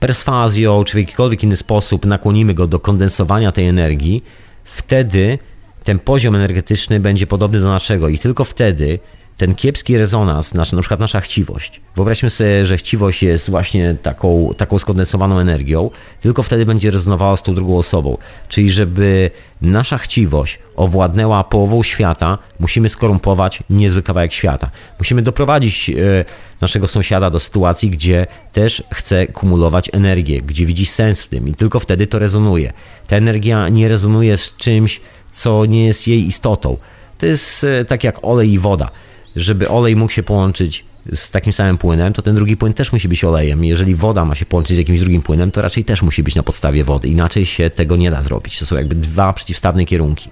[0.00, 4.24] perswazją czy w jakikolwiek inny sposób nakłonimy go do kondensowania tej energii,
[4.64, 5.38] wtedy
[5.84, 8.98] ten poziom energetyczny będzie podobny do naszego i tylko wtedy
[9.36, 11.80] ten kiepski rezonans, nasz, na przykład nasza chciwość.
[11.96, 17.42] Wyobraźmy sobie, że chciwość jest właśnie taką, taką skondensowaną energią, tylko wtedy będzie rezonowała z
[17.42, 18.18] tą drugą osobą.
[18.48, 19.30] Czyli żeby
[19.62, 24.70] nasza chciwość owładnęła połową świata, musimy skorumpować niezły kawałek świata.
[24.98, 26.24] Musimy doprowadzić e,
[26.60, 31.54] naszego sąsiada do sytuacji, gdzie też chce kumulować energię, gdzie widzi sens w tym i
[31.54, 32.72] tylko wtedy to rezonuje.
[33.06, 35.00] Ta energia nie rezonuje z czymś,
[35.32, 36.76] co nie jest jej istotą.
[37.18, 38.90] To jest e, tak jak olej i woda
[39.36, 43.08] żeby olej mógł się połączyć z takim samym płynem, to ten drugi płyn też musi
[43.08, 43.64] być olejem.
[43.64, 46.42] Jeżeli woda ma się połączyć z jakimś drugim płynem, to raczej też musi być na
[46.42, 47.08] podstawie wody.
[47.08, 48.58] Inaczej się tego nie da zrobić.
[48.58, 50.30] To są jakby dwa przeciwstawne kierunki.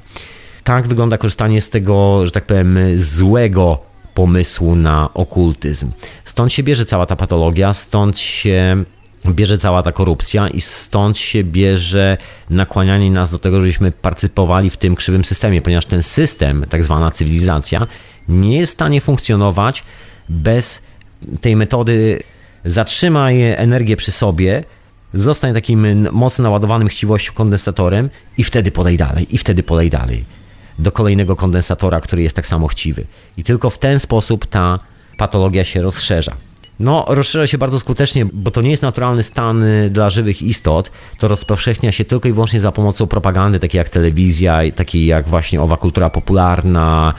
[0.65, 3.79] Tak wygląda korzystanie z tego, że tak powiem, złego
[4.15, 5.91] pomysłu na okultyzm.
[6.25, 8.85] Stąd się bierze cała ta patologia, stąd się
[9.31, 12.19] bierze cała ta korupcja i stąd się bierze
[12.51, 17.11] nakłanianie nas do tego, żebyśmy partycypowali w tym krzywym systemie, ponieważ ten system, tak zwana
[17.11, 17.87] cywilizacja,
[18.29, 19.85] nie jest w stanie funkcjonować
[20.29, 20.83] bez
[21.41, 22.23] tej metody
[22.65, 24.65] zatrzymaj energię przy sobie,
[25.15, 30.25] zostań takim mocno naładowanym chciwością kondensatorem i wtedy podaj dalej, i wtedy podaj dalej
[30.79, 33.05] do kolejnego kondensatora, który jest tak samo chciwy.
[33.37, 34.79] I tylko w ten sposób ta
[35.19, 36.33] patologia się rozszerza.
[36.81, 40.91] No, rozszerza się bardzo skutecznie, bo to nie jest naturalny stan y, dla żywych istot.
[41.19, 45.61] To rozpowszechnia się tylko i wyłącznie za pomocą propagandy, takiej jak telewizja, takiej jak właśnie
[45.63, 47.15] owa kultura popularna,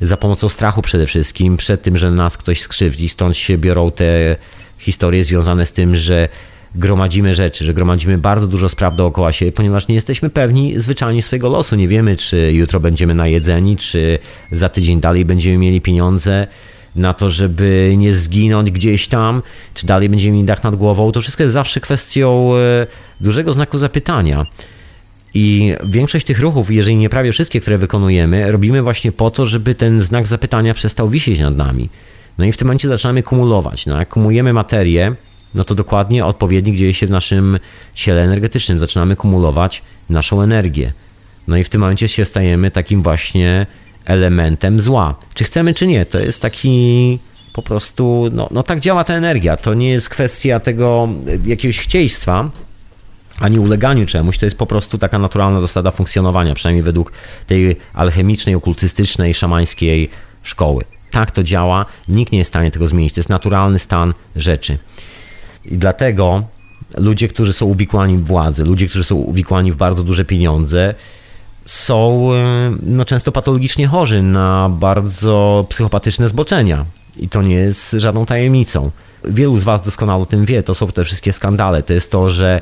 [0.00, 3.08] za pomocą strachu przede wszystkim, przed tym, że nas ktoś skrzywdzi.
[3.08, 4.36] Stąd się biorą te
[4.78, 6.28] historie związane z tym, że
[6.74, 11.48] gromadzimy rzeczy, że gromadzimy bardzo dużo spraw dookoła siebie, ponieważ nie jesteśmy pewni zwyczajnie swojego
[11.48, 11.76] losu.
[11.76, 14.18] Nie wiemy, czy jutro będziemy najedzeni, czy
[14.52, 16.46] za tydzień dalej będziemy mieli pieniądze
[16.96, 19.42] na to, żeby nie zginąć gdzieś tam,
[19.74, 21.12] czy dalej będziemy mieli dach nad głową.
[21.12, 22.86] To wszystko jest zawsze kwestią e,
[23.20, 24.46] dużego znaku zapytania.
[25.34, 29.74] I większość tych ruchów, jeżeli nie prawie wszystkie, które wykonujemy, robimy właśnie po to, żeby
[29.74, 31.88] ten znak zapytania przestał wisieć nad nami.
[32.38, 33.86] No i w tym momencie zaczynamy kumulować.
[33.86, 35.14] No, jak kumulujemy materię,
[35.54, 37.58] no to dokładnie odpowiednik dzieje się w naszym
[37.94, 38.78] ciele energetycznym.
[38.78, 40.92] Zaczynamy kumulować naszą energię.
[41.48, 43.66] No i w tym momencie się stajemy takim właśnie
[44.04, 45.14] elementem zła.
[45.34, 47.18] Czy chcemy, czy nie, to jest taki
[47.52, 49.56] po prostu, no, no tak działa ta energia.
[49.56, 51.08] To nie jest kwestia tego
[51.44, 52.50] jakiegoś chcieństwa,
[53.40, 57.12] ani uleganiu czemuś, to jest po prostu taka naturalna zasada funkcjonowania, przynajmniej według
[57.46, 60.10] tej alchemicznej, okultystycznej, szamańskiej
[60.42, 60.84] szkoły.
[61.10, 63.14] Tak to działa, nikt nie jest w stanie tego zmienić.
[63.14, 64.78] To jest naturalny stan rzeczy.
[65.64, 66.42] I dlatego
[66.96, 70.94] ludzie, którzy są uwikłani w władzę, ludzie, którzy są uwikłani w bardzo duże pieniądze,
[71.66, 76.84] są e, no, często patologicznie chorzy na bardzo psychopatyczne zboczenia.
[77.16, 78.90] I to nie jest żadną tajemnicą.
[79.24, 81.82] Wielu z Was doskonale o tym wie, to są te wszystkie skandale.
[81.82, 82.60] To jest to, że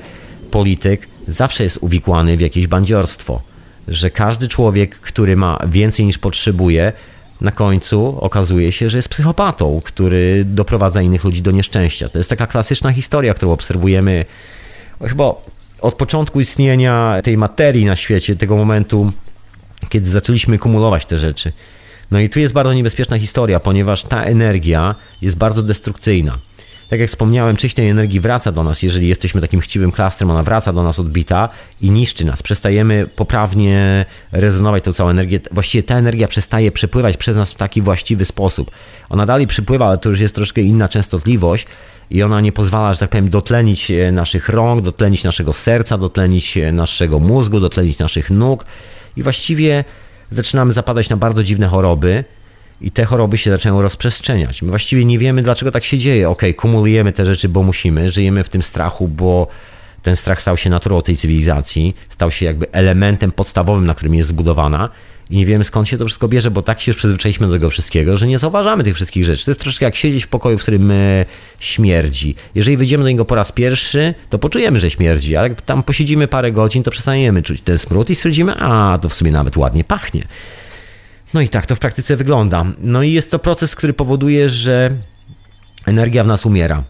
[0.50, 3.42] polityk zawsze jest uwikłany w jakieś bandziorstwo.
[3.88, 6.92] Że każdy człowiek, który ma więcej niż potrzebuje,
[7.40, 12.08] na końcu okazuje się, że jest psychopatą, który doprowadza innych ludzi do nieszczęścia.
[12.08, 14.24] To jest taka klasyczna historia, którą obserwujemy
[15.02, 15.34] chyba
[15.80, 19.12] od początku istnienia tej materii na świecie, tego momentu,
[19.88, 21.52] kiedy zaczęliśmy kumulować te rzeczy.
[22.10, 26.38] No i tu jest bardzo niebezpieczna historia, ponieważ ta energia jest bardzo destrukcyjna.
[26.88, 30.42] Tak jak wspomniałem, część tej energii wraca do nas, jeżeli jesteśmy takim chciwym klastrem, ona
[30.42, 31.48] wraca do nas odbita
[31.80, 32.42] i niszczy nas.
[32.42, 35.40] Przestajemy poprawnie rezonować tą całą energię.
[35.50, 38.70] Właściwie ta energia przestaje przepływać przez nas w taki właściwy sposób.
[39.08, 41.66] Ona dalej przypływa, ale to już jest troszkę inna częstotliwość
[42.10, 46.56] i ona nie pozwala, że tak powiem, dotlenić e, naszych rąk, dotlenić naszego serca, dotlenić
[46.56, 48.64] e, naszego mózgu, dotlenić naszych nóg
[49.16, 49.84] i właściwie
[50.30, 52.24] zaczynamy zapadać na bardzo dziwne choroby
[52.80, 54.62] i te choroby się zaczynają rozprzestrzeniać.
[54.62, 56.28] My właściwie nie wiemy, dlaczego tak się dzieje.
[56.28, 59.46] Ok, kumulujemy te rzeczy, bo musimy, żyjemy w tym strachu, bo
[60.02, 64.28] ten strach stał się naturą tej cywilizacji, stał się jakby elementem podstawowym, na którym jest
[64.28, 64.88] zbudowana
[65.30, 67.70] i nie wiemy skąd się to wszystko bierze, bo tak się już przyzwyczailiśmy do tego
[67.70, 69.44] wszystkiego, że nie zauważamy tych wszystkich rzeczy.
[69.44, 71.24] To jest troszkę jak siedzieć w pokoju, w którym e,
[71.58, 72.34] śmierdzi.
[72.54, 76.28] Jeżeli wyjdziemy do niego po raz pierwszy, to poczujemy, że śmierdzi, ale jak tam posiedzimy
[76.28, 79.84] parę godzin, to przestaniemy czuć ten smród i stwierdzimy, a to w sumie nawet ładnie
[79.84, 80.22] pachnie.
[81.34, 82.64] No i tak to w praktyce wygląda.
[82.78, 84.90] No i jest to proces, który powoduje, że
[85.86, 86.82] energia w nas umiera.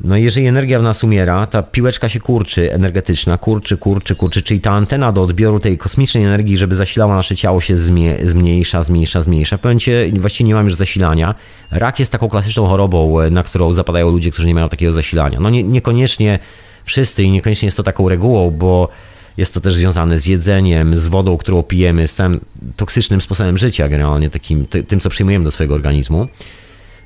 [0.00, 4.60] No jeżeli energia w nas umiera, ta piłeczka się kurczy, energetyczna, kurczy, kurczy, kurczy, czyli
[4.60, 7.76] ta antena do odbioru tej kosmicznej energii, żeby zasilała nasze ciało się
[8.24, 9.56] zmniejsza, zmniejsza, zmniejsza.
[9.56, 11.34] W pewnym momencie właściwie nie mamy już zasilania.
[11.70, 15.40] Rak jest taką klasyczną chorobą, na którą zapadają ludzie, którzy nie mają takiego zasilania.
[15.40, 16.38] No nie, niekoniecznie
[16.84, 18.88] wszyscy i niekoniecznie jest to taką regułą, bo
[19.36, 22.40] jest to też związane z jedzeniem, z wodą, którą pijemy, z tym
[22.76, 26.28] toksycznym sposobem życia generalnie, takim, tym, co przyjmujemy do swojego organizmu.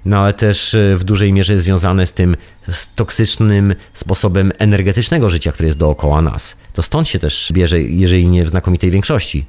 [0.04, 2.36] No ale też e, w dużej mierze jest związane z tym
[2.72, 6.56] z toksycznym sposobem energetycznego życia, który jest dookoła nas.
[6.72, 9.46] To stąd się też bierze, jeżeli nie w znakomitej większości.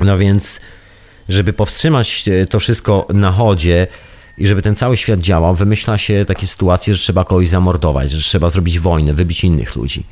[0.00, 0.60] No więc,
[1.28, 3.86] żeby powstrzymać e, to wszystko na chodzie,
[4.38, 8.20] i żeby ten cały świat działał, wymyśla się takie sytuacje, że trzeba kogoś zamordować, że
[8.20, 10.04] trzeba zrobić wojnę, wybić innych ludzi.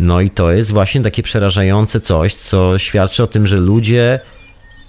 [0.00, 4.20] No i to jest właśnie takie przerażające coś, co świadczy o tym, że ludzie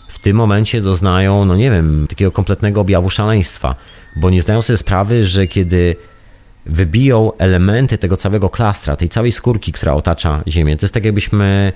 [0.08, 3.76] w tym momencie doznają, no nie wiem, takiego kompletnego objawu szaleństwa,
[4.16, 5.96] bo nie zdają sobie sprawy, że kiedy
[6.66, 11.74] wybiją elementy tego całego klastra, tej całej skórki, która otacza Ziemię, to jest tak jakbyśmy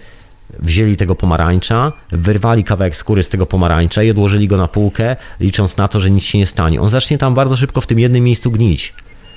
[0.59, 5.77] wzięli tego pomarańcza, wyrwali kawałek skóry z tego pomarańcza i odłożyli go na półkę, licząc
[5.77, 6.81] na to, że nic się nie stanie.
[6.81, 8.93] On zacznie tam bardzo szybko w tym jednym miejscu gnić.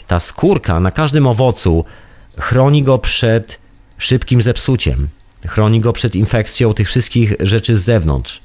[0.06, 1.84] Ta skórka na każdym owocu
[2.38, 3.67] chroni go przed
[3.98, 5.08] szybkim zepsuciem.
[5.46, 8.40] Chroni go przed infekcją tych wszystkich rzeczy z zewnątrz.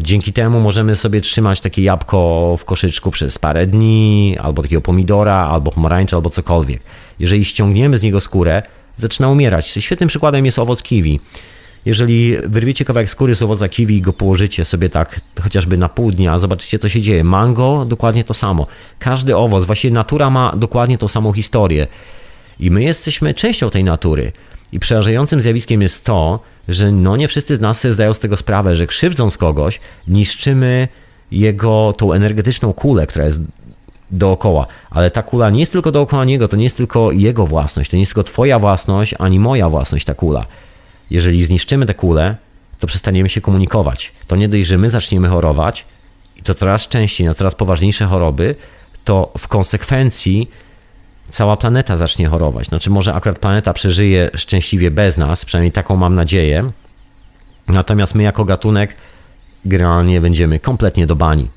[0.00, 5.34] Dzięki temu możemy sobie trzymać takie jabłko w koszyczku przez parę dni, albo takiego pomidora,
[5.34, 6.82] albo pomarańcza, albo cokolwiek.
[7.18, 8.62] Jeżeli ściągniemy z niego skórę,
[8.98, 9.68] zaczyna umierać.
[9.80, 11.20] Świetnym przykładem jest owoc kiwi.
[11.86, 16.12] Jeżeli wyrwiecie kawałek skóry z owoca kiwi i go położycie sobie tak chociażby na pół
[16.12, 17.24] dnia, zobaczycie co się dzieje.
[17.24, 18.66] Mango dokładnie to samo.
[18.98, 21.86] Każdy owoc, właściwie natura ma dokładnie tą samą historię.
[22.60, 24.32] I my jesteśmy częścią tej natury.
[24.72, 28.36] I przerażającym zjawiskiem jest to, że no nie wszyscy z nas sobie zdają z tego
[28.36, 30.88] sprawę, że krzywdząc kogoś, niszczymy
[31.30, 33.40] jego tą energetyczną kulę, która jest
[34.10, 34.66] dookoła.
[34.90, 37.96] Ale ta kula nie jest tylko dookoła niego, to nie jest tylko jego własność, to
[37.96, 40.46] nie jest tylko twoja własność, ani moja własność ta kula.
[41.10, 42.36] Jeżeli zniszczymy tę kulę,
[42.78, 44.12] to przestaniemy się komunikować.
[44.26, 45.84] To nie dość, że my zaczniemy chorować
[46.36, 48.54] i to coraz częściej na coraz poważniejsze choroby,
[49.04, 50.50] to w konsekwencji
[51.30, 52.66] cała planeta zacznie chorować.
[52.66, 56.70] Znaczy może akurat planeta przeżyje szczęśliwie bez nas, przynajmniej taką mam nadzieję.
[57.68, 58.96] Natomiast my jako gatunek
[59.64, 61.48] generalnie będziemy kompletnie do bani.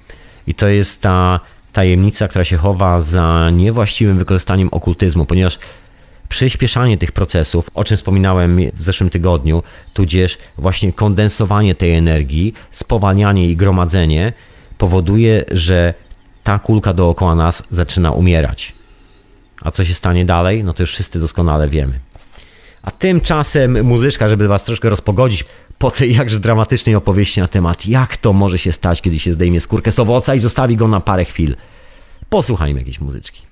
[0.48, 1.40] I to jest ta
[1.74, 5.60] tajemnica, która się chowa za niewłaściwym wykorzystaniem okultyzmu, ponieważ
[6.30, 9.64] przyspieszanie tych procesów, o czym wspominałem w zeszłym tygodniu,
[9.94, 14.34] tudzież właśnie kondensowanie tej energii, spowalnianie i gromadzenie
[14.78, 15.94] powoduje, że
[16.44, 18.79] ta kulka dookoła nas zaczyna umierać.
[19.62, 20.64] A co się stanie dalej?
[20.64, 22.00] No to już wszyscy doskonale wiemy.
[22.82, 25.46] A tymczasem muzyczka, żeby was troszkę rozpogodzić
[25.78, 29.62] po tej jakże dramatycznej opowieści na temat, jak to może się stać, kiedy się zdejmie
[29.62, 31.56] skórkę z owoca i zostawi go na parę chwil.
[32.30, 33.49] Posłuchajmy jakiejś muzyczki.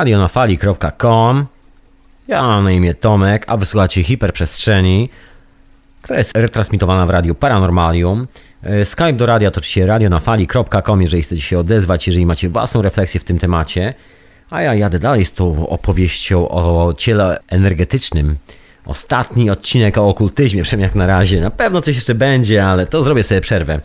[0.00, 1.46] radionafali.com
[2.28, 5.08] Ja mam na imię Tomek, a wysłuchacie Hiperprzestrzeni,
[6.02, 8.26] która jest retransmitowana w radiu Paranormalium.
[8.62, 13.20] E, Skype do radia to oczywiście radionafali.com, jeżeli chcecie się odezwać, jeżeli macie własną refleksję
[13.20, 13.94] w tym temacie.
[14.50, 18.36] A ja jadę dalej z tą opowieścią o ciele energetycznym.
[18.86, 21.40] Ostatni odcinek o okultyzmie, przynajmniej jak na razie.
[21.40, 23.80] Na pewno coś jeszcze będzie, ale to zrobię sobie przerwę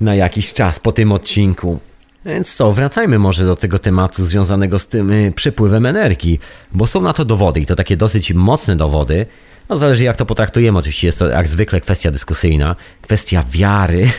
[0.00, 1.80] na jakiś czas po tym odcinku.
[2.26, 6.40] Więc co, wracajmy może do tego tematu związanego z tym y, przepływem energii,
[6.72, 9.26] bo są na to dowody i to takie dosyć mocne dowody.
[9.68, 14.10] No zależy jak to potraktujemy, oczywiście jest to jak zwykle kwestia dyskusyjna, kwestia wiary,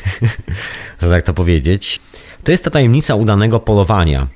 [1.01, 1.99] że tak to powiedzieć.
[2.43, 4.27] To jest ta tajemnica udanego polowania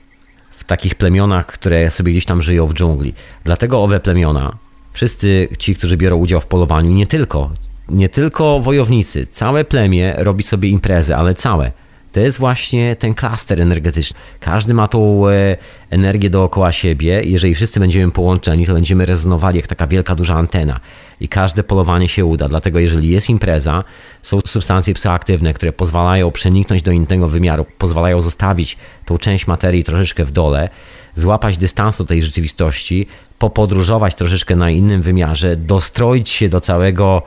[0.57, 3.13] w takich plemionach, które sobie gdzieś tam żyją w dżungli.
[3.43, 4.57] Dlatego owe plemiona,
[4.93, 7.51] wszyscy ci, którzy biorą udział w polowaniu, nie tylko,
[7.89, 11.72] nie tylko wojownicy, całe plemię robi sobie imprezy, ale całe
[12.18, 14.20] to jest właśnie ten klaster energetyczny.
[14.39, 15.57] Każdy ma tą e,
[15.89, 17.22] energię dookoła siebie.
[17.24, 20.80] Jeżeli wszyscy będziemy połączeni, to będziemy rezonowali jak taka wielka, duża antena.
[21.22, 22.49] I każde polowanie się uda.
[22.49, 23.84] Dlatego jeżeli jest impreza,
[24.22, 30.26] są substancje psychoaktywne, które pozwalają przeniknąć do innego wymiaru, pozwalają zostawić tą część materii troszeczkę
[30.26, 30.70] w dole,
[31.15, 33.07] złapać dystansu tej rzeczywistości,
[33.39, 37.22] popodróżować troszeczkę na innym wymiarze, dostroić się do całego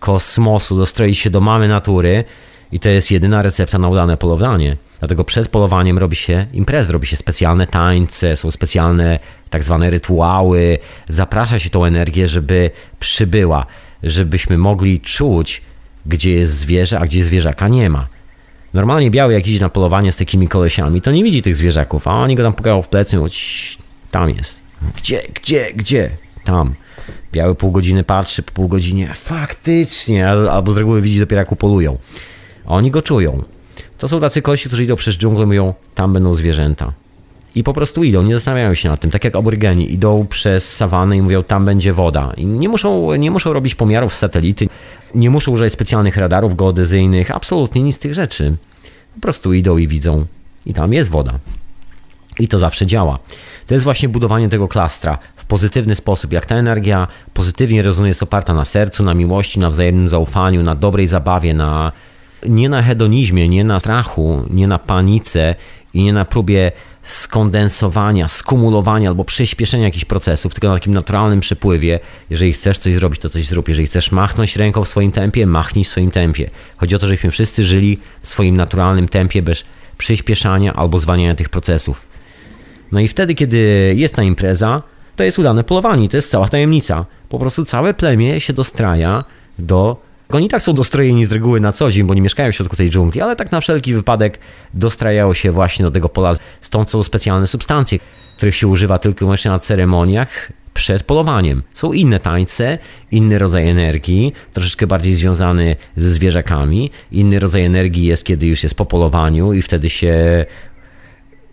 [0.00, 2.24] kosmosu, dostroić się do mamy natury,
[2.72, 4.76] i to jest jedyna recepta na udane polowanie.
[4.98, 9.18] Dlatego przed polowaniem robi się imprez, robi się specjalne tańce, są specjalne
[9.50, 13.66] tak zwane rytuały, zaprasza się tą energię, żeby przybyła,
[14.02, 15.62] żebyśmy mogli czuć,
[16.06, 18.06] gdzie jest zwierzę, a gdzie zwierzaka nie ma.
[18.74, 22.10] Normalnie biały jak idzie na polowanie z takimi kolesiami, to nie widzi tych zwierzaków, a
[22.10, 23.28] oni go tam pukają w plecy mówią,
[24.10, 24.60] tam jest.
[24.96, 26.10] Gdzie, gdzie, gdzie?
[26.44, 26.74] Tam.
[27.32, 31.98] Biały pół godziny patrzy, po pół godzinie, faktycznie, albo z reguły widzi dopiero jak upolują.
[32.66, 33.42] Oni go czują.
[33.98, 36.92] To są tacy kości, którzy idą przez dżunglę i mówią, tam będą zwierzęta.
[37.54, 39.10] I po prostu idą, nie zastanawiają się nad tym.
[39.10, 42.32] Tak jak aborygeni idą przez sawanę i mówią, tam będzie woda.
[42.36, 44.68] I nie muszą, nie muszą robić pomiarów z satelity,
[45.14, 48.56] nie muszą używać specjalnych radarów geodezyjnych, absolutnie nic z tych rzeczy.
[49.14, 50.26] Po prostu idą i widzą,
[50.66, 51.38] i tam jest woda.
[52.38, 53.18] I to zawsze działa.
[53.66, 56.32] To jest właśnie budowanie tego klastra w pozytywny sposób.
[56.32, 60.74] Jak ta energia pozytywnie rezonuje, jest oparta na sercu, na miłości, na wzajemnym zaufaniu, na
[60.74, 61.92] dobrej zabawie, na
[62.48, 65.54] nie na hedonizmie, nie na strachu, nie na panice
[65.94, 66.72] i nie na próbie
[67.02, 72.00] skondensowania, skumulowania albo przyspieszenia jakichś procesów, tylko na takim naturalnym przepływie.
[72.30, 73.68] Jeżeli chcesz coś zrobić, to coś zrób.
[73.68, 76.50] Jeżeli chcesz machnąć ręką w swoim tempie, machnij w swoim tempie.
[76.76, 79.64] Chodzi o to, żebyśmy wszyscy żyli w swoim naturalnym tempie bez
[79.98, 82.06] przyspieszania albo zwalniania tych procesów.
[82.92, 84.82] No i wtedy, kiedy jest ta impreza,
[85.16, 87.04] to jest udane polowanie, to jest cała tajemnica.
[87.28, 89.24] Po prostu całe plemię się dostraja
[89.58, 92.76] do oni tak są dostrojeni z reguły na co dzień, bo nie mieszkają w środku
[92.76, 94.38] tej dżungli, ale tak na wszelki wypadek
[94.74, 96.34] dostrajają się właśnie do tego pola.
[96.60, 97.98] Stąd są specjalne substancje,
[98.36, 101.62] których się używa tylko i wyłącznie na ceremoniach przed polowaniem.
[101.74, 102.78] Są inne tańce,
[103.10, 106.90] inny rodzaj energii, troszeczkę bardziej związany ze zwierzakami.
[107.12, 110.44] Inny rodzaj energii jest, kiedy już jest po polowaniu i wtedy się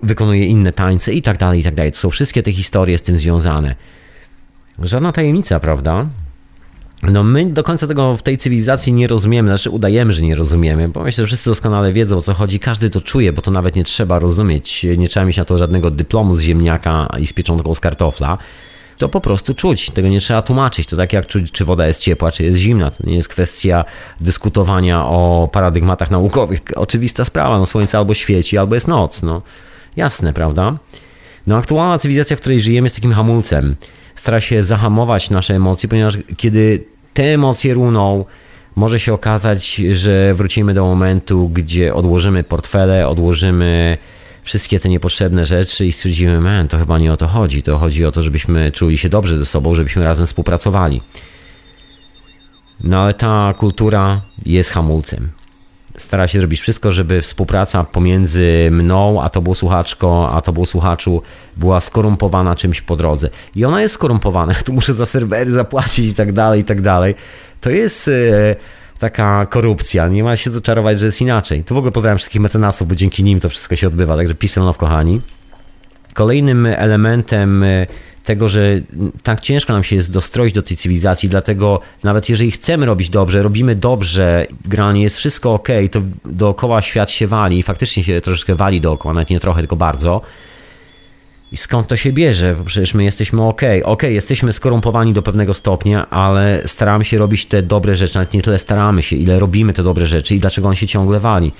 [0.03, 1.91] wykonuje inne tańce i tak dalej, i tak dalej.
[1.91, 3.75] To są wszystkie te historie z tym związane.
[4.79, 6.05] Żadna tajemnica, prawda?
[7.11, 10.89] No my do końca tego w tej cywilizacji nie rozumiemy, znaczy udajemy, że nie rozumiemy,
[10.89, 13.75] bo myślę, że wszyscy doskonale wiedzą o co chodzi, każdy to czuje, bo to nawet
[13.75, 17.75] nie trzeba rozumieć, nie trzeba mieć na to żadnego dyplomu z ziemniaka i z pieczątką
[17.75, 18.37] z kartofla,
[18.97, 22.01] to po prostu czuć, tego nie trzeba tłumaczyć, to tak jak czuć, czy woda jest
[22.01, 23.85] ciepła, czy jest zimna, to nie jest kwestia
[24.21, 29.41] dyskutowania o paradygmatach naukowych, oczywista sprawa, no słońce albo świeci, albo jest noc, no
[29.95, 30.77] jasne, prawda?
[31.47, 33.75] No aktualna cywilizacja, w której żyjemy jest takim hamulcem,
[34.15, 38.25] stara się zahamować nasze emocje, ponieważ kiedy te emocje runą,
[38.75, 43.97] może się okazać, że wrócimy do momentu, gdzie odłożymy portfele, odłożymy
[44.43, 47.63] wszystkie te niepotrzebne rzeczy i stwierdzimy, man, to chyba nie o to chodzi.
[47.63, 51.01] To chodzi o to, żebyśmy czuli się dobrze ze sobą, żebyśmy razem współpracowali.
[52.83, 55.29] No ale ta kultura jest hamulcem.
[55.97, 61.21] Stara się zrobić wszystko, żeby współpraca pomiędzy mną, a tobą słuchaczką, a tobą słuchaczu
[61.57, 63.29] była skorumpowana czymś po drodze.
[63.55, 64.53] I ona jest skorumpowana.
[64.65, 67.15] Tu muszę za serwery zapłacić i tak dalej, i tak dalej.
[67.61, 68.55] To jest e,
[68.99, 70.07] taka korupcja.
[70.07, 71.63] Nie ma się co czarować, że jest inaczej.
[71.63, 74.15] Tu w ogóle pozdrawiam wszystkich mecenasów, bo dzięki nim to wszystko się odbywa.
[74.15, 75.21] Także peace love, kochani.
[76.13, 77.87] Kolejnym elementem e,
[78.23, 78.81] tego, że
[79.23, 83.43] tak ciężko nam się jest dostroić do tej cywilizacji, dlatego nawet jeżeli chcemy robić dobrze,
[83.43, 88.55] robimy dobrze, granie jest wszystko ok, to dookoła świat się wali i faktycznie się troszeczkę
[88.55, 90.21] wali dookoła, nawet nie trochę, tylko bardzo.
[91.51, 92.55] I skąd to się bierze?
[92.55, 93.61] Bo przecież my jesteśmy ok.
[93.83, 98.41] Ok, jesteśmy skorumpowani do pewnego stopnia, ale staramy się robić te dobre rzeczy, nawet nie
[98.41, 101.51] tyle staramy się, ile robimy te dobre rzeczy i dlaczego on się ciągle wali.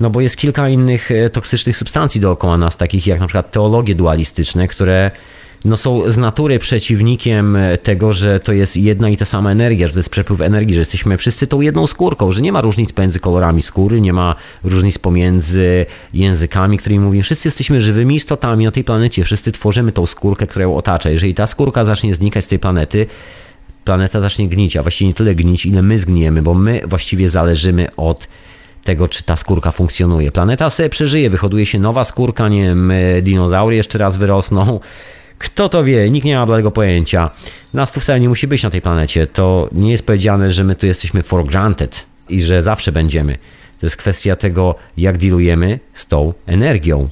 [0.00, 3.94] No bo jest kilka innych e, toksycznych substancji dookoła nas, takich jak na przykład teologie
[3.94, 5.10] dualistyczne, które
[5.64, 9.86] no są z natury przeciwnikiem e, tego, że to jest jedna i ta sama energia,
[9.86, 12.92] że to jest przepływ energii, że jesteśmy wszyscy tą jedną skórką, że nie ma różnic
[12.92, 14.34] pomiędzy kolorami skóry, nie ma
[14.64, 17.24] różnic pomiędzy językami, którymi mówimy.
[17.24, 21.10] Wszyscy jesteśmy żywymi istotami na tej planecie, wszyscy tworzymy tą skórkę, która ją otacza.
[21.10, 23.06] Jeżeli ta skórka zacznie znikać z tej planety,
[23.84, 27.96] planeta zacznie gnić, a właściwie nie tyle gnić, ile my zgniemy, bo my właściwie zależymy
[27.96, 28.28] od
[28.84, 30.32] tego, czy ta skórka funkcjonuje.
[30.32, 32.92] Planeta sobie przeżyje, wyhoduje się nowa skórka, nie wiem,
[33.22, 34.80] dinozaury jeszcze raz wyrosną,
[35.38, 36.10] kto to wie?
[36.10, 37.30] Nikt nie ma bladego pojęcia.
[37.74, 39.26] Nas tu wcale nie musi być na tej planecie.
[39.26, 43.38] To nie jest powiedziane, że my tu jesteśmy for granted i że zawsze będziemy.
[43.80, 47.08] To jest kwestia tego, jak dealujemy z tą energią.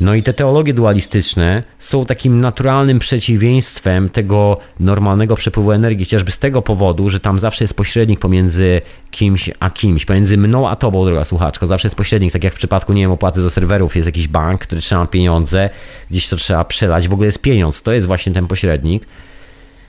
[0.00, 6.38] No i te teologie dualistyczne są takim naturalnym przeciwieństwem tego normalnego przepływu energii, chociażby z
[6.38, 8.80] tego powodu, że tam zawsze jest pośrednik pomiędzy
[9.10, 12.56] kimś a kimś, pomiędzy mną a tobą, droga słuchaczko, zawsze jest pośrednik, tak jak w
[12.56, 15.70] przypadku, nie wiem, opłaty za serwerów, jest jakiś bank, który trzyma pieniądze,
[16.10, 19.06] gdzieś to trzeba przelać, w ogóle jest pieniądz, to jest właśnie ten pośrednik.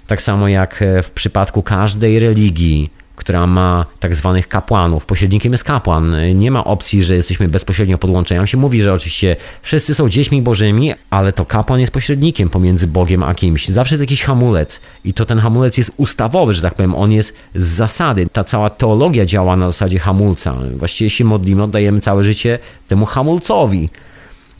[0.07, 2.89] Tak samo jak w przypadku każdej religii,
[3.21, 5.05] która ma tak zwanych kapłanów.
[5.05, 6.15] Pośrednikiem jest kapłan.
[6.35, 8.39] Nie ma opcji, że jesteśmy bezpośrednio podłączeni.
[8.39, 12.87] On się mówi, że oczywiście wszyscy są dziećmi bożymi, ale to kapłan jest pośrednikiem pomiędzy
[12.87, 13.67] Bogiem a kimś.
[13.67, 16.95] Zawsze jest jakiś hamulec i to ten hamulec jest ustawowy, że tak powiem.
[16.95, 18.27] On jest z zasady.
[18.31, 20.55] Ta cała teologia działa na zasadzie hamulca.
[20.77, 23.89] Właściwie się modlimy, oddajemy całe życie temu hamulcowi.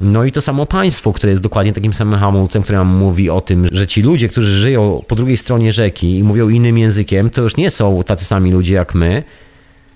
[0.02, 3.42] No i to samo państwo, które jest dokładnie takim samym hamulcem, które nam mówi o
[3.42, 7.42] tym, że ci ludzie, którzy żyją po drugiej stronie rzeki i mówią innym językiem, to
[7.42, 9.24] już nie są tacy sami ludzie jak my.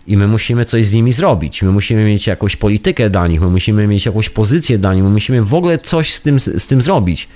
[0.08, 1.62] I my musimy coś z nimi zrobić.
[1.62, 5.10] My musimy mieć jakąś politykę dla nich, my musimy mieć jakąś pozycję dla nich, my
[5.10, 7.28] musimy w ogóle coś z tym, z tym zrobić.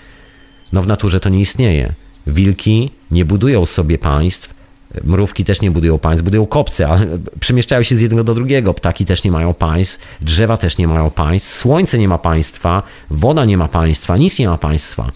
[0.74, 1.94] No w naturze to nie istnieje.
[2.28, 4.59] Wilki nie budują sobie państw,
[5.04, 7.08] Mrówki też nie budują państw, budują kopce, ale
[7.40, 8.74] przemieszczają się z jednego do drugiego.
[8.74, 13.46] Ptaki też nie mają państw, drzewa też nie mają państw, słońce nie ma państwa, woda
[13.46, 15.12] nie ma państwa, nic nie ma państwa.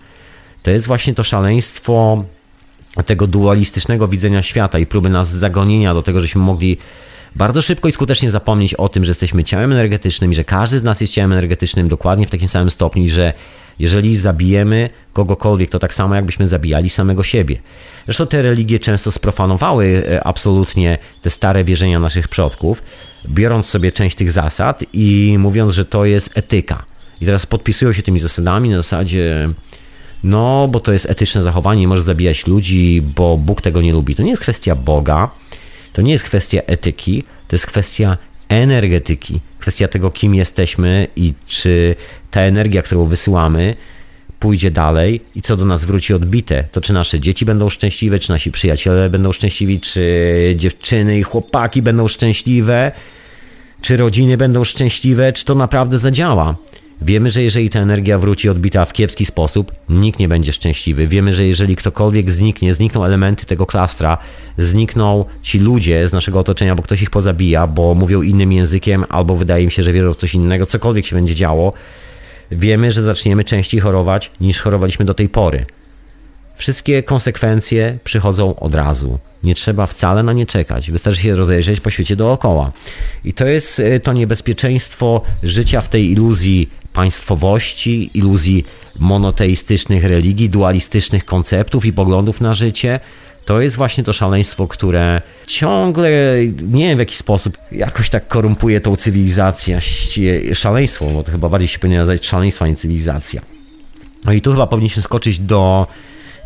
[0.63, 2.23] To jest właśnie to szaleństwo
[3.05, 6.77] tego dualistycznego widzenia świata i próby nas zagonienia do tego, żeśmy mogli
[7.35, 10.83] bardzo szybko i skutecznie zapomnieć o tym, że jesteśmy ciałem energetycznym i że każdy z
[10.83, 13.33] nas jest ciałem energetycznym dokładnie w takim samym stopniu że
[13.79, 17.57] jeżeli zabijemy kogokolwiek, to tak samo jakbyśmy zabijali samego siebie.
[18.05, 22.83] Zresztą te religie często sprofanowały e, absolutnie te stare wierzenia naszych przodków,
[23.29, 26.85] biorąc sobie część tych zasad i mówiąc, że to jest etyka.
[27.21, 29.49] I teraz podpisują się tymi zasadami na zasadzie,
[30.23, 34.15] no bo to jest etyczne zachowanie, nie możesz zabijać ludzi, bo Bóg tego nie lubi.
[34.15, 35.29] To nie jest kwestia Boga,
[35.93, 38.17] to nie jest kwestia etyki, to jest kwestia
[38.49, 41.95] energetyki, kwestia tego, kim jesteśmy i czy
[42.33, 43.75] ta energia, którą wysyłamy,
[44.39, 46.63] pójdzie dalej i co do nas wróci odbite.
[46.71, 50.01] To czy nasze dzieci będą szczęśliwe, czy nasi przyjaciele będą szczęśliwi, czy
[50.57, 52.91] dziewczyny i chłopaki będą szczęśliwe,
[53.81, 56.55] czy rodziny będą szczęśliwe, czy to naprawdę zadziała.
[57.01, 61.07] Wiemy, że jeżeli ta energia wróci odbita w kiepski sposób, nikt nie będzie szczęśliwy.
[61.07, 64.17] Wiemy, że jeżeli ktokolwiek zniknie, znikną elementy tego klastra,
[64.57, 69.35] znikną ci ludzie z naszego otoczenia, bo ktoś ich pozabija, bo mówią innym językiem, albo
[69.35, 71.73] wydaje im się, że wierzą w coś innego, cokolwiek się będzie działo,
[72.55, 75.65] wiemy, że zaczniemy częściej chorować niż chorowaliśmy do tej pory.
[76.57, 79.19] wszystkie konsekwencje przychodzą od razu.
[79.43, 80.91] Nie trzeba wcale na nie czekać.
[80.91, 82.71] Wystarczy się rozejrzeć po świecie dookoła.
[83.25, 88.65] I to jest e, to niebezpieczeństwo życia w tej iluzji państwowości, iluzji
[88.99, 92.99] monoteistycznych religii, dualistycznych konceptów i poglądów na życie.
[93.45, 96.09] To jest właśnie to szaleństwo, które ciągle,
[96.61, 99.79] nie wiem w jaki sposób, jakoś tak korumpuje tą cywilizację.
[100.53, 103.41] Szaleństwo, bo to chyba bardziej się powinno nazywać szaleństwo, a nie cywilizacja.
[104.25, 105.87] No i tu chyba powinniśmy skoczyć do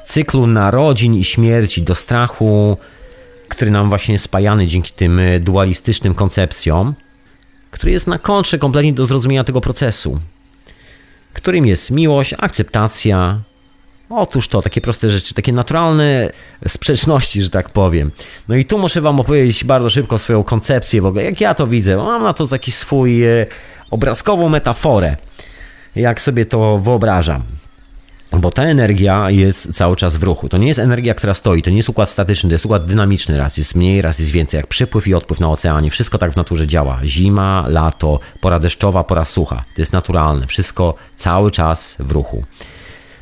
[0.06, 2.78] cyklu narodzin i śmierci, do strachu,
[3.48, 6.94] który nam właśnie jest spajany dzięki tym dualistycznym koncepcjom,
[7.72, 10.20] który jest na kontrze kompletnie do zrozumienia tego procesu,
[11.34, 13.42] którym jest miłość, akceptacja.
[14.10, 16.30] Otóż to, takie proste rzeczy, takie naturalne
[16.68, 18.12] sprzeczności, że tak powiem.
[18.48, 21.68] No i tu muszę Wam opowiedzieć bardzo szybko swoją koncepcję w ogóle, jak ja to
[21.68, 21.98] widzę.
[21.98, 23.46] Mam na to taki swój e,
[23.92, 25.18] obrazkową metaforę,
[25.96, 27.44] jak sobie to wyobrażam.
[28.32, 30.50] Bo ta energia jest cały czas w ruchu.
[30.50, 33.38] To nie jest energia, która stoi, to nie jest układ statyczny, to jest układ dynamiczny.
[33.38, 35.92] Raz jest mniej, raz jest więcej, jak przypływ i odpływ na oceanie.
[35.92, 37.00] Wszystko tak w naturze działa.
[37.04, 39.56] Zima, lato, pora deszczowa, pora sucha.
[39.76, 40.48] To jest naturalne.
[40.48, 42.44] Wszystko cały czas w ruchu.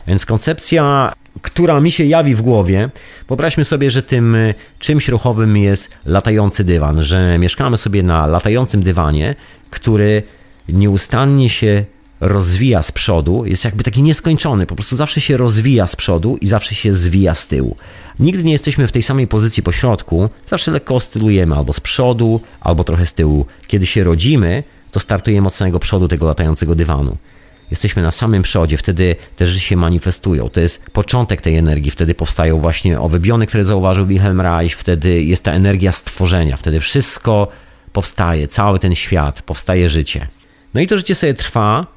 [0.07, 2.89] Więc koncepcja, która mi się jawi w głowie,
[3.27, 4.37] wyobraźmy sobie, że tym
[4.79, 9.35] czymś ruchowym jest latający dywan, że mieszkamy sobie na latającym dywanie,
[9.69, 10.23] który
[10.69, 11.85] nieustannie się
[12.21, 16.47] rozwija z przodu, jest jakby taki nieskończony, po prostu zawsze się rozwija z przodu i
[16.47, 17.75] zawsze się zwija z tyłu.
[18.19, 22.41] Nigdy nie jesteśmy w tej samej pozycji po środku, zawsze lekko oscylujemy albo z przodu,
[22.61, 23.45] albo trochę z tyłu.
[23.67, 27.17] Kiedy się rodzimy, to startujemy od samego przodu tego latającego dywanu.
[27.71, 30.49] Jesteśmy na samym przodzie, wtedy te rzeczy się manifestują.
[30.49, 35.23] To jest początek tej energii, wtedy powstają właśnie owe biony, które zauważył Wilhelm Reich, wtedy
[35.23, 37.47] jest ta energia stworzenia, wtedy wszystko
[37.93, 40.27] powstaje, cały ten świat, powstaje życie.
[40.73, 41.94] No i to życie sobie trwa,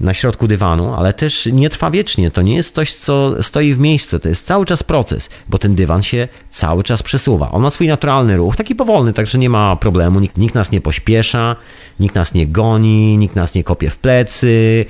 [0.00, 2.30] na środku dywanu, ale też nie trwa wiecznie.
[2.30, 4.18] To nie jest coś, co stoi w miejscu.
[4.18, 7.50] To jest cały czas proces, bo ten dywan się cały czas przesuwa.
[7.50, 10.20] On ma swój naturalny ruch, taki powolny, także nie ma problemu.
[10.20, 11.56] Nikt, nikt nas nie pośpiesza,
[12.00, 14.86] nikt nas nie goni, nikt nas nie kopie w plecy,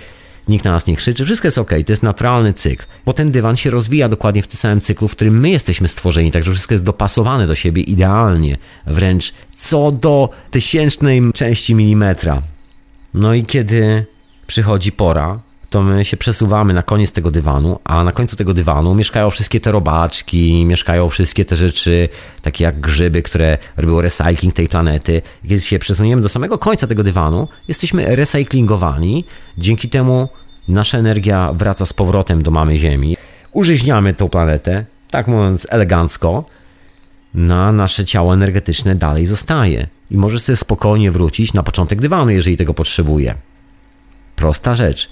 [0.49, 1.25] nikt na nas nie krzyczy.
[1.25, 4.57] Wszystko jest ok, to jest naturalny cykl, bo ten dywan się rozwija dokładnie w tym
[4.57, 8.57] samym cyklu, w którym my jesteśmy stworzeni, także wszystko jest dopasowane do siebie idealnie,
[8.87, 12.43] wręcz co do tysięcznej części milimetra.
[13.15, 14.07] No i kiedy
[14.49, 18.95] przychodzi pora, to my się przesuwamy na koniec tego dywanu, a na końcu tego dywanu
[18.95, 22.09] mieszkają wszystkie te robaczki, mieszkają wszystkie te rzeczy,
[22.43, 25.23] takie jak grzyby, które robią recycling tej planety.
[25.43, 29.25] Kiedy się przesuniemy do samego końca tego dywanu, jesteśmy recyklingowani,
[29.59, 30.29] dzięki temu
[30.69, 33.17] nasza energia wraca z powrotem do mamy Ziemi.
[33.53, 36.45] Użyźniamy tą planetę, tak mówiąc elegancko,
[37.35, 42.57] na nasze ciało energetyczne dalej zostaje i możesz sobie spokojnie wrócić na początek dywanu, jeżeli
[42.57, 43.35] tego potrzebuje.
[44.39, 45.09] Prosta rzecz.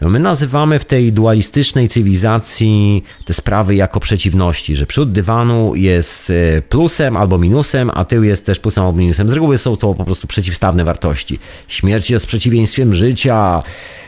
[0.00, 6.62] My nazywamy w tej dualistycznej cywilizacji te sprawy jako przeciwności, że przód dywanu jest e,
[6.62, 9.30] plusem albo minusem, a tył jest też plusem albo minusem.
[9.30, 11.38] Z reguły są to po prostu przeciwstawne wartości.
[11.68, 13.62] Śmierć jest przeciwieństwem życia,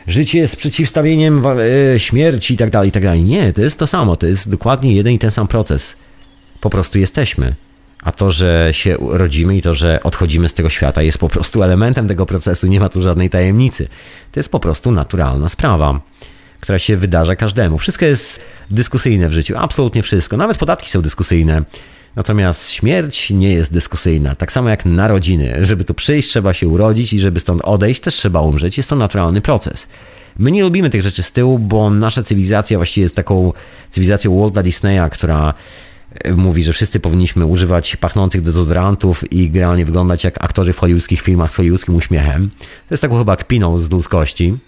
[0.07, 3.03] życie jest przeciwstawieniem e, śmierci i tak dalej, i tak.
[3.24, 5.95] Nie, to jest to samo, to jest dokładnie jeden i ten sam proces.
[6.61, 7.65] Po prostu jesteśmy.
[8.02, 11.62] A to, że się rodzimy i to, że odchodzimy z tego świata jest po prostu
[11.62, 13.89] elementem tego procesu, nie ma tu żadnej tajemnicy.
[14.32, 16.01] To jest po prostu naturalna sprawa,
[16.60, 17.78] która się wydarza każdemu.
[17.78, 18.40] Wszystko jest
[18.70, 20.36] dyskusyjne w życiu, absolutnie wszystko.
[20.36, 21.62] Nawet podatki są dyskusyjne.
[22.16, 24.35] Natomiast śmierć nie jest dyskusyjna.
[24.35, 25.64] Tak samo jak narodziny.
[25.64, 28.77] Żeby tu przyjść, trzeba się urodzić i żeby stąd odejść, też trzeba umrzeć.
[28.77, 29.86] Jest to naturalny proces.
[30.39, 33.52] My nie lubimy tych rzeczy z tyłu, bo nasza cywilizacja właściwie jest taką
[33.90, 35.55] cywilizacją Walta Disneya, która
[36.36, 41.52] mówi, że wszyscy powinniśmy używać pachnących dezodorantów i generalnie wyglądać jak aktorzy w hollywoodzkich filmach
[41.52, 42.51] z hollywoodzkim uśmiechem.
[42.60, 44.59] To jest taką chyba kpiną z ludzkości.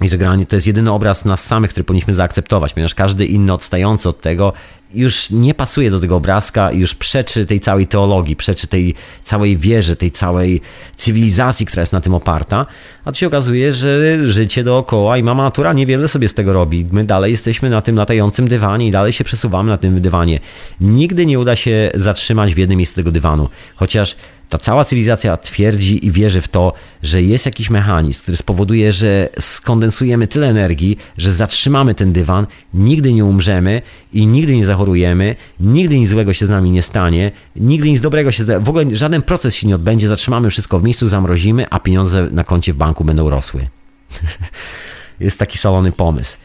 [0.00, 3.52] I że generalnie to jest jedyny obraz nas samych, który powinniśmy zaakceptować, ponieważ każdy inny
[3.52, 4.52] odstający od tego
[4.94, 8.94] już nie pasuje do tego obrazka, już przeczy tej całej teologii, przeczy tej
[9.24, 10.60] całej wierze, tej całej
[10.96, 12.66] cywilizacji, która jest na tym oparta,
[13.04, 16.86] a tu się okazuje, że życie dookoła i mama natura niewiele sobie z tego robi.
[16.92, 20.40] My dalej jesteśmy na tym latającym dywanie i dalej się przesuwamy na tym dywanie.
[20.80, 24.16] Nigdy nie uda się zatrzymać w jednym miejscu tego dywanu, chociaż
[24.48, 26.72] ta cała cywilizacja twierdzi i wierzy w to,
[27.02, 33.12] że jest jakiś mechanizm, który spowoduje, że skondensujemy tyle energii, że zatrzymamy ten dywan, nigdy
[33.12, 37.90] nie umrzemy i nigdy nie zachorujemy, nigdy nic złego się z nami nie stanie, nigdy
[37.90, 41.66] nic dobrego się, w ogóle żaden proces się nie odbędzie, zatrzymamy wszystko w miejscu, zamrozimy,
[41.70, 43.66] a pieniądze na koncie w banku będą rosły.
[45.20, 46.36] jest taki szalony pomysł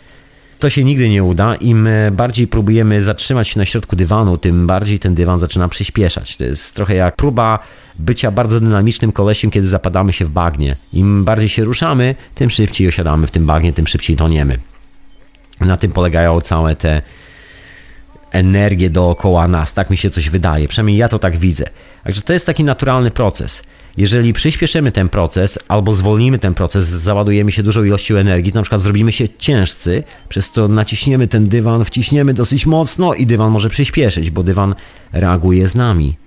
[0.64, 1.56] to się nigdy nie uda.
[1.56, 6.38] Im bardziej próbujemy zatrzymać się na środku dywanu, tym bardziej ten dywan zaczyna przyspieszać.
[6.38, 7.60] To jest trochę jak próba
[8.00, 10.76] bycia bardzo dynamicznym kolesiem, kiedy zapadamy się w bagnie.
[10.94, 14.58] Im bardziej się ruszamy, tym szybciej osiadamy w tym bagnie, tym szybciej toniemy.
[15.60, 17.02] Na tym polegają całe te
[18.32, 19.74] energię dookoła nas.
[19.74, 20.68] Tak mi się coś wydaje.
[20.68, 21.66] Przynajmniej ja to tak widzę.
[22.04, 23.64] Także to jest taki naturalny proces.
[23.98, 28.82] Jeżeli przyspieszymy ten proces albo zwolnimy ten proces, załadujemy się dużą ilością energii, na przykład
[28.82, 34.32] zrobimy się ciężcy, przez co naciśniemy ten dywan, wciśniemy dosyć mocno i dywan może przyspieszyć,
[34.32, 34.76] bo dywan
[35.12, 36.23] reaguje z nami.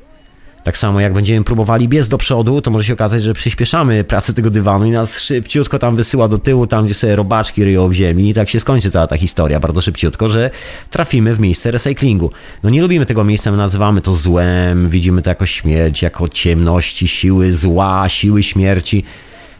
[0.66, 4.32] Tak samo jak będziemy próbowali biec do przodu, to może się okazać, że przyspieszamy pracę
[4.32, 7.92] tego dywanu i nas szybciutko tam wysyła do tyłu, tam gdzie sobie robaczki ryją w
[7.92, 10.50] ziemi i tak się skończy cała ta historia bardzo szybciutko, że
[10.90, 12.30] trafimy w miejsce recyklingu.
[12.62, 17.08] No nie lubimy tego miejsca, my nazywamy to złem, widzimy to jako śmierć, jako ciemności,
[17.08, 19.04] siły zła, siły śmierci,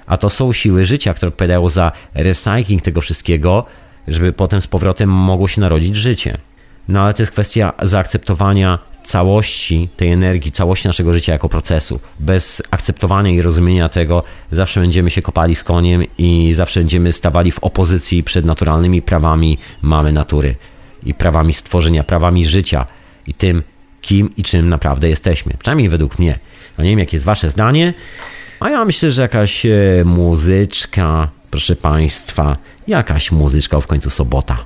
[0.07, 3.67] a to są siły życia, które odpowiadają za recycling tego wszystkiego,
[4.09, 6.39] żeby potem z powrotem mogło się narodzić życie.
[6.89, 12.01] No ale to jest kwestia zaakceptowania całości tej energii, całości naszego życia jako procesu.
[12.21, 14.23] Bez akceptowania i rozumienia tego
[14.53, 19.59] zawsze będziemy się kopali z koniem i zawsze będziemy stawali w opozycji przed naturalnymi prawami
[19.83, 20.55] mamy natury
[21.03, 22.87] i prawami stworzenia, prawami życia
[23.27, 23.63] i tym,
[24.01, 25.53] kim i czym naprawdę jesteśmy.
[25.59, 26.39] Przynajmniej według mnie.
[26.79, 27.95] No nie wiem, jakie jest wasze zdanie,
[28.61, 29.71] a ja myślę, że jakaś e,
[30.05, 32.57] muzyczka, proszę państwa,
[32.87, 34.65] jakaś muzyczka, w końcu sobota.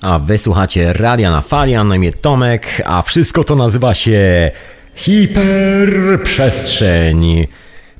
[0.00, 4.50] A wysłuchacie Radia na Fali, na imię Tomek, a wszystko to nazywa się
[4.94, 7.46] Hiperprzestrzeń.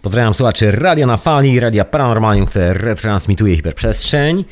[0.02, 4.44] Pozdrawiam słuchaczy Radia na Fali, Radia Paranormalium, które retransmituje hiperprzestrzeń.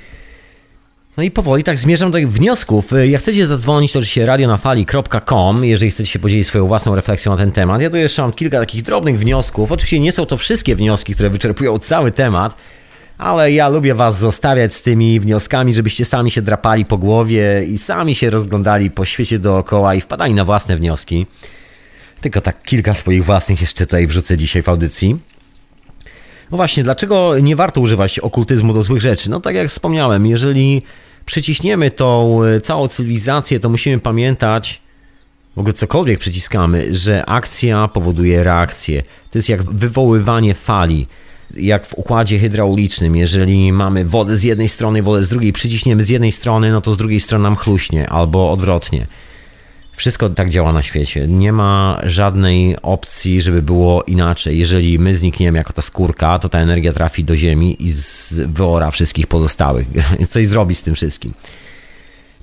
[1.16, 2.92] No i powoli tak zmierzam do wniosków.
[3.04, 7.52] Jak chcecie zadzwonić, to oczywiście radionafali.com, jeżeli chcecie się podzielić swoją własną refleksją na ten
[7.52, 7.80] temat.
[7.80, 9.72] Ja tu jeszcze mam kilka takich drobnych wniosków.
[9.72, 12.54] Oczywiście nie są to wszystkie wnioski, które wyczerpują cały temat,
[13.18, 17.78] ale ja lubię Was zostawiać z tymi wnioskami, żebyście sami się drapali po głowie i
[17.78, 21.26] sami się rozglądali po świecie dookoła i wpadali na własne wnioski.
[22.20, 25.16] Tylko tak kilka swoich własnych jeszcze tutaj wrzucę dzisiaj w audycji.
[26.50, 29.30] No właśnie, dlaczego nie warto używać okultyzmu do złych rzeczy?
[29.30, 30.82] No tak jak wspomniałem, jeżeli
[31.26, 34.80] przyciśniemy tą e, całą cywilizację, to musimy pamiętać,
[35.56, 39.02] w ogóle cokolwiek przyciskamy, że akcja powoduje reakcję.
[39.30, 41.06] To jest jak wywoływanie fali
[41.54, 46.08] jak w układzie hydraulicznym, jeżeli mamy wodę z jednej strony, wodę z drugiej, przyciśniemy z
[46.08, 49.06] jednej strony, no to z drugiej strony nam chluśnie, albo odwrotnie.
[49.96, 51.28] Wszystko tak działa na świecie.
[51.28, 54.58] Nie ma żadnej opcji, żeby było inaczej.
[54.58, 57.94] Jeżeli my znikniemy jako ta skórka, to ta energia trafi do ziemi i
[58.30, 59.86] wyora wszystkich pozostałych.
[60.30, 61.34] Coś zrobi z tym wszystkim.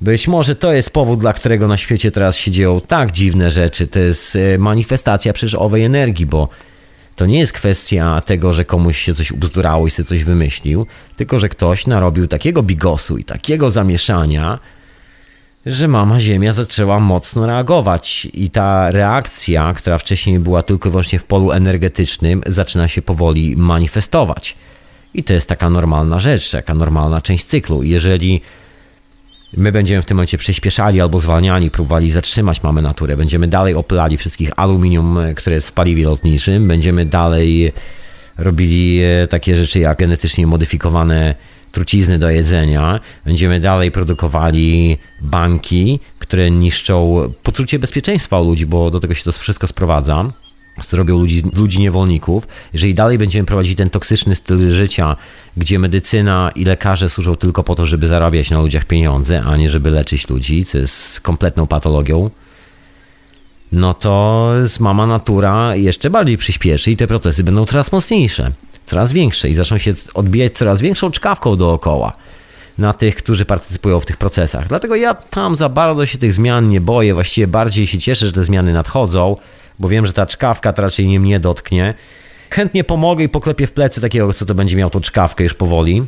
[0.01, 3.88] Być może to jest powód, dla którego na świecie teraz się dzieją tak dziwne rzeczy.
[3.88, 6.49] To jest e, manifestacja przecież owej energii, bo
[7.15, 10.85] to nie jest kwestia tego, że komuś się coś ubzdurało i sobie coś wymyślił,
[11.15, 14.60] tylko że ktoś narobił takiego bigosu i takiego zamieszania,
[15.65, 21.19] że mama Ziemia zaczęła mocno reagować i ta reakcja, która wcześniej była tylko i wyłącznie
[21.19, 24.56] w polu energetycznym, zaczyna się powoli manifestować.
[25.14, 27.84] I to jest taka normalna rzecz, taka normalna część cyklu.
[27.84, 28.41] Jeżeli
[29.57, 33.17] My będziemy w tym momencie przyspieszali albo zwalniali, próbowali zatrzymać mamy naturę.
[33.17, 36.67] Będziemy dalej opylali wszystkich aluminium, e, które jest w paliwie lotniczym.
[36.67, 37.73] Będziemy dalej
[38.38, 41.35] robili e, takie rzeczy jak genetycznie modyfikowane
[41.71, 42.99] trucizny do jedzenia.
[43.25, 49.31] Będziemy dalej produkowali banki, które niszczą poczucie bezpieczeństwa u ludzi, bo do tego się to
[49.31, 50.25] wszystko sprowadza
[50.81, 55.15] zrobią ludzi, ludzi niewolników, jeżeli dalej będziemy prowadzić ten toksyczny styl życia,
[55.57, 59.69] gdzie medycyna i lekarze służą tylko po to, żeby zarabiać na ludziach pieniądze, a nie
[59.69, 62.29] żeby leczyć ludzi, co jest kompletną patologią,
[63.71, 68.51] no to mama natura jeszcze bardziej przyspieszy i te procesy będą coraz mocniejsze,
[68.85, 72.13] coraz większe i zaczną się odbijać coraz większą czkawką dookoła
[72.77, 74.67] na tych, którzy partycypują w tych procesach.
[74.67, 78.31] Dlatego ja tam za bardzo się tych zmian nie boję, właściwie bardziej się cieszę, że
[78.31, 79.35] te zmiany nadchodzą,
[79.79, 81.93] bo wiem, że ta czkawka to raczej nie mnie dotknie.
[82.49, 86.03] Chętnie pomogę i poklepię w plecy takiego, co to będzie miał tą czkawkę już powoli.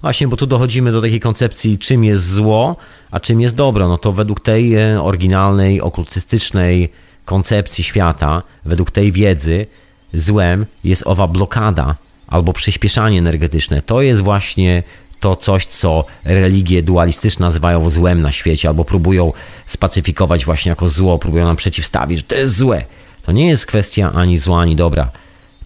[0.00, 2.76] Właśnie, bo tu dochodzimy do takiej koncepcji, czym jest zło,
[3.10, 3.88] a czym jest dobro.
[3.88, 6.92] No to według tej e, oryginalnej, okultystycznej
[7.24, 9.66] koncepcji świata, według tej wiedzy,
[10.14, 11.94] złem jest owa blokada
[12.26, 13.82] albo przyspieszanie energetyczne.
[13.82, 14.82] To jest właśnie
[15.20, 19.32] to coś, co religie dualistyczne nazywają złem na świecie, albo próbują
[19.66, 22.84] spacyfikować właśnie jako zło, próbują nam przeciwstawić, że to jest złe.
[23.22, 25.10] To nie jest kwestia ani zła, ani dobra.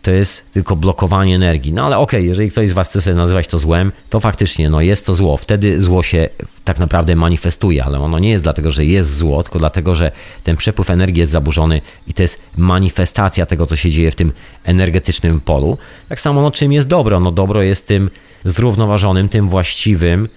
[0.02, 1.72] to jest tylko blokowanie energii.
[1.72, 4.70] No ale okej, okay, jeżeli ktoś z Was chce sobie nazywać to złem, to faktycznie
[4.70, 5.36] no, jest to zło.
[5.36, 6.28] Wtedy zło się
[6.64, 10.12] tak naprawdę manifestuje, ale ono nie jest dlatego, że jest zło, tylko dlatego, że
[10.44, 14.32] ten przepływ energii jest zaburzony i to jest manifestacja tego, co się dzieje w tym
[14.64, 15.78] energetycznym polu.
[16.08, 17.20] Tak samo, no czym jest dobro?
[17.20, 18.10] No dobro jest tym
[18.44, 20.28] zrównoważonym, tym właściwym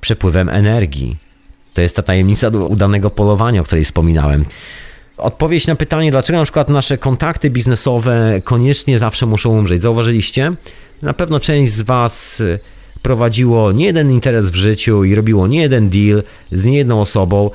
[0.00, 1.16] przepływem energii.
[1.74, 4.44] To jest ta tajemnica udanego polowania, o której wspominałem
[5.20, 9.82] odpowiedź na pytanie, dlaczego na przykład nasze kontakty biznesowe koniecznie zawsze muszą umrzeć.
[9.82, 10.52] Zauważyliście?
[11.02, 12.42] Na pewno część z Was
[13.02, 16.22] prowadziło nie jeden interes w życiu i robiło nie jeden deal
[16.52, 17.50] z niejedną osobą.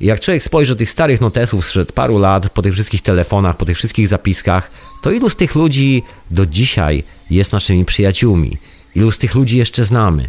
[0.00, 3.64] Jak człowiek spojrzy do tych starych notesów sprzed paru lat, po tych wszystkich telefonach, po
[3.64, 4.70] tych wszystkich zapiskach,
[5.02, 8.56] to ilu z tych ludzi do dzisiaj jest naszymi przyjaciółmi?
[8.94, 10.28] Ilu z tych ludzi jeszcze znamy?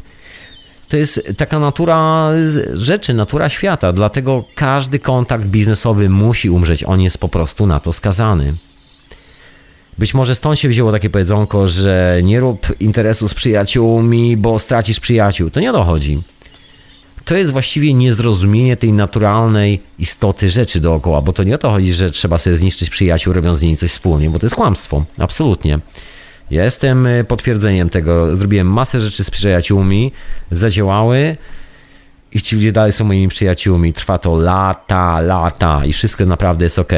[0.92, 2.30] to jest taka natura
[2.74, 7.94] rzeczy, natura świata, dlatego każdy kontakt biznesowy musi umrzeć, on jest po prostu na to
[7.94, 8.54] skazany.
[9.98, 15.00] Być może stąd się wzięło takie powiedzonko, że nie rób interesu z przyjaciółmi, bo stracisz
[15.00, 15.50] przyjaciół.
[15.50, 16.22] To nie o to chodzi.
[17.26, 21.94] To jest właściwie niezrozumienie tej naturalnej istoty rzeczy dookoła, bo to nie o to chodzi,
[21.94, 25.04] że trzeba sobie zniszczyć przyjaciół, robiąc z nimi coś wspólnie, bo to jest kłamstwo.
[25.18, 25.80] Absolutnie.
[26.52, 28.36] Ja jestem y, potwierdzeniem tego.
[28.36, 30.12] Zrobiłem masę rzeczy z przyjaciółmi,
[30.52, 31.38] zadziałały
[32.32, 33.94] i ci ludzie dalej są moimi przyjaciółmi.
[33.94, 36.94] Trwa to lata, lata i wszystko naprawdę jest ok.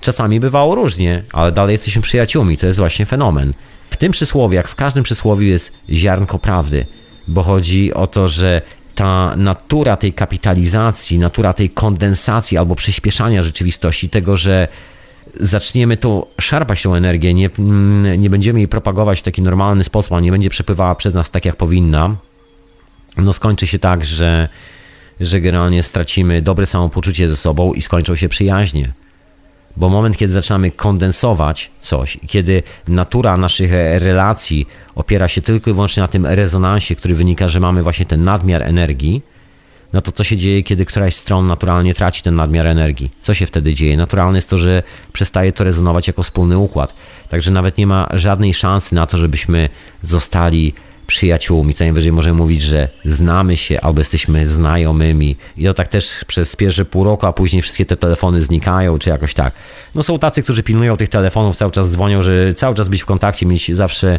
[0.00, 2.56] Czasami bywało różnie, ale dalej jesteśmy przyjaciółmi.
[2.56, 3.52] To jest właśnie fenomen.
[3.90, 6.86] W tym przysłowie, jak w każdym przysłowiu jest ziarnko prawdy,
[7.28, 8.62] bo chodzi o to, że
[8.94, 14.68] ta natura tej kapitalizacji, natura tej kondensacji albo przyspieszania rzeczywistości, tego, że
[15.40, 17.50] zaczniemy to szarpać tą energię, nie,
[18.18, 21.44] nie będziemy jej propagować w taki normalny sposób, a nie będzie przepływała przez nas tak,
[21.44, 22.16] jak powinna,
[23.16, 24.48] no skończy się tak, że,
[25.20, 28.92] że generalnie stracimy dobre samopoczucie ze sobą i skończą się przyjaźnie.
[29.76, 36.00] Bo moment, kiedy zaczynamy kondensować coś, kiedy natura naszych relacji opiera się tylko i wyłącznie
[36.00, 39.22] na tym rezonansie, który wynika, że mamy właśnie ten nadmiar energii,
[39.92, 43.10] no to co się dzieje, kiedy któraś z stron naturalnie traci ten nadmiar energii?
[43.22, 43.96] Co się wtedy dzieje?
[43.96, 46.94] Naturalne jest to, że przestaje to rezonować jako wspólny układ.
[47.28, 49.68] Także nawet nie ma żadnej szansy na to, żebyśmy
[50.02, 50.74] zostali
[51.10, 51.74] przyjaciółmi.
[51.74, 55.36] Co najwyżej możemy mówić, że znamy się albo jesteśmy znajomymi.
[55.56, 59.10] I to tak też przez pierwsze pół roku, a później wszystkie te telefony znikają, czy
[59.10, 59.54] jakoś tak.
[59.94, 63.06] No są tacy, którzy pilnują tych telefonów, cały czas dzwonią, że cały czas być w
[63.06, 64.18] kontakcie, mieć zawsze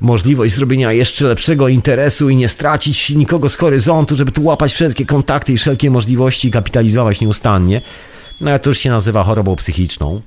[0.00, 5.06] możliwość zrobienia jeszcze lepszego interesu i nie stracić nikogo z horyzontu, żeby tu łapać wszelkie
[5.06, 7.80] kontakty i wszelkie możliwości i kapitalizować nieustannie.
[8.40, 10.20] No ale to już się nazywa chorobą psychiczną.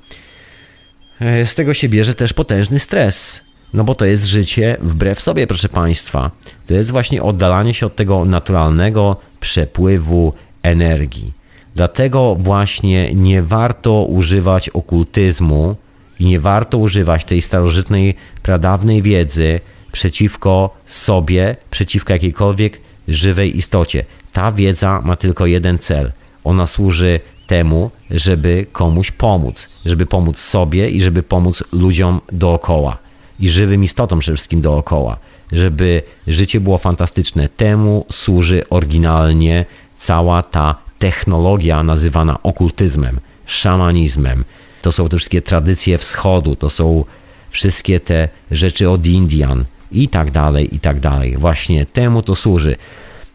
[1.20, 3.40] E, z tego się bierze też potężny stres.
[3.74, 6.30] No bo to jest życie wbrew sobie, proszę Państwa.
[6.66, 10.32] To jest właśnie oddalanie się od tego naturalnego przepływu
[10.62, 11.32] energii.
[11.74, 15.76] Dlatego właśnie nie warto używać okultyzmu
[16.20, 19.60] i nie warto używać tej starożytnej, pradawnej wiedzy
[19.92, 24.04] przeciwko sobie, przeciwko jakiejkolwiek żywej istocie.
[24.32, 26.12] Ta wiedza ma tylko jeden cel.
[26.44, 33.09] Ona służy temu, żeby komuś pomóc, żeby pomóc sobie i żeby pomóc ludziom dookoła
[33.40, 35.16] i żywym istotom przede wszystkim dookoła,
[35.52, 37.48] żeby życie było fantastyczne.
[37.48, 39.64] Temu służy oryginalnie
[39.98, 44.44] cała ta technologia nazywana okultyzmem, szamanizmem.
[44.82, 47.04] To są te wszystkie tradycje wschodu, to są
[47.50, 51.36] wszystkie te rzeczy od Indian i tak dalej, i tak dalej.
[51.36, 52.76] Właśnie temu to służy.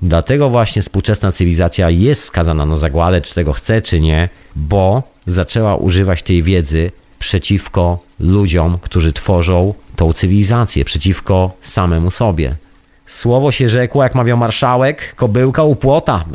[0.01, 5.75] Dlatego właśnie współczesna cywilizacja jest skazana na zagładę, czy tego chce, czy nie, bo zaczęła
[5.75, 6.91] używać tej wiedzy
[7.25, 12.55] przeciwko ludziom, którzy tworzą tą cywilizację, przeciwko samemu sobie.
[13.05, 16.25] Słowo się rzekło, jak mawiał marszałek, kobyłka u płota.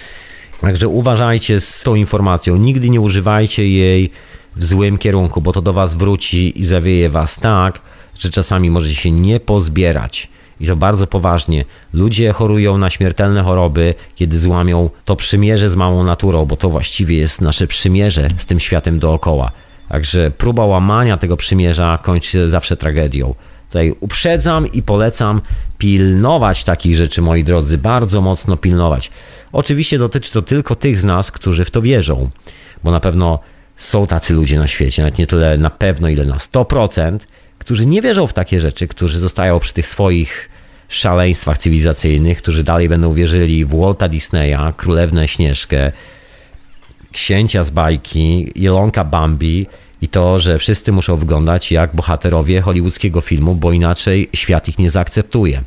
[0.60, 4.10] Także uważajcie z tą informacją, nigdy nie używajcie jej
[4.56, 7.80] w złym kierunku, bo to do was wróci i zawieje was tak,
[8.18, 10.28] że czasami możecie się nie pozbierać.
[10.60, 11.64] I to bardzo poważnie.
[11.92, 17.16] Ludzie chorują na śmiertelne choroby, kiedy złamią to przymierze z małą naturą, bo to właściwie
[17.16, 19.50] jest nasze przymierze z tym światem dookoła.
[19.92, 23.34] Także próba łamania tego przymierza kończy się zawsze tragedią.
[23.68, 25.40] Tutaj uprzedzam i polecam
[25.78, 29.10] pilnować takich rzeczy, moi drodzy, bardzo mocno pilnować.
[29.52, 32.30] Oczywiście dotyczy to tylko tych z nas, którzy w to wierzą,
[32.84, 33.38] bo na pewno
[33.76, 37.18] są tacy ludzie na świecie, nawet nie tyle na pewno, ile na 100%,
[37.58, 40.48] którzy nie wierzą w takie rzeczy, którzy zostają przy tych swoich
[40.88, 45.92] szaleństwach cywilizacyjnych, którzy dalej będą wierzyli w Walta Disneya, Królewnę Śnieżkę,
[47.12, 49.66] księcia z bajki, Jelonka Bambi
[50.02, 54.90] i to, że wszyscy muszą wyglądać jak bohaterowie hollywoodzkiego filmu, bo inaczej świat ich nie
[54.90, 55.62] zaakceptuje.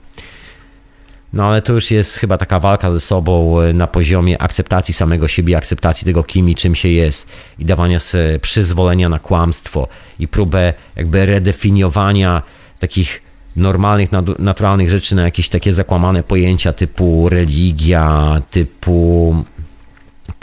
[1.34, 5.28] No ale to już jest chyba taka walka ze sobą e, na poziomie akceptacji samego
[5.28, 7.28] siebie, akceptacji tego, kim i czym się jest
[7.60, 9.88] i dawania sobie przyzwolenia na kłamstwo
[10.20, 12.42] i próbę jakby redefiniowania
[12.80, 13.22] takich
[13.56, 14.10] normalnych,
[14.40, 19.36] naturalnych rzeczy na jakieś takie zakłamane pojęcia typu religia, typu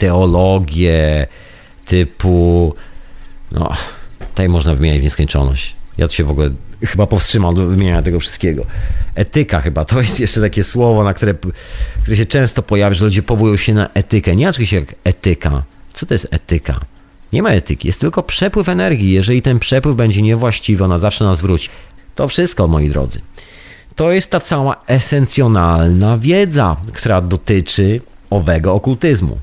[0.03, 1.27] teologię,
[1.85, 2.75] typu
[3.51, 3.73] no,
[4.29, 5.75] tutaj można wymieniać w nieskończoność.
[5.97, 6.49] Ja to się w ogóle
[6.85, 8.65] chyba powstrzymam od wymieniania tego wszystkiego.
[9.15, 11.33] Etyka chyba, to jest jeszcze takie słowo, na które,
[12.01, 14.35] które się często pojawia, że ludzie powołują się na etykę.
[14.35, 15.63] Nie czegoś jak etyka.
[15.93, 16.79] Co to jest etyka?
[17.33, 19.11] Nie ma etyki, jest tylko przepływ energii.
[19.11, 21.69] Jeżeli ten przepływ będzie niewłaściwy, ona zawsze nas wróci.
[22.15, 23.21] To wszystko, moi drodzy.
[23.95, 29.37] To jest ta cała esencjonalna wiedza, która dotyczy owego okultyzmu.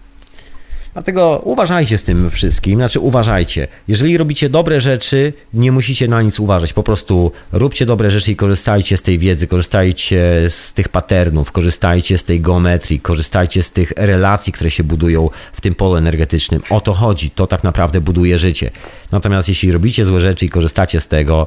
[0.92, 3.68] Dlatego uważajcie z tym wszystkim, znaczy uważajcie.
[3.88, 6.72] Jeżeli robicie dobre rzeczy, nie musicie na nic uważać.
[6.72, 12.18] Po prostu róbcie dobre rzeczy i korzystajcie z tej wiedzy, korzystajcie z tych patternów, korzystajcie
[12.18, 16.62] z tej geometrii, korzystajcie z tych relacji, które się budują w tym polu energetycznym.
[16.70, 18.70] O to chodzi, to tak naprawdę buduje życie.
[19.12, 21.46] Natomiast jeśli robicie złe rzeczy i korzystacie z tego,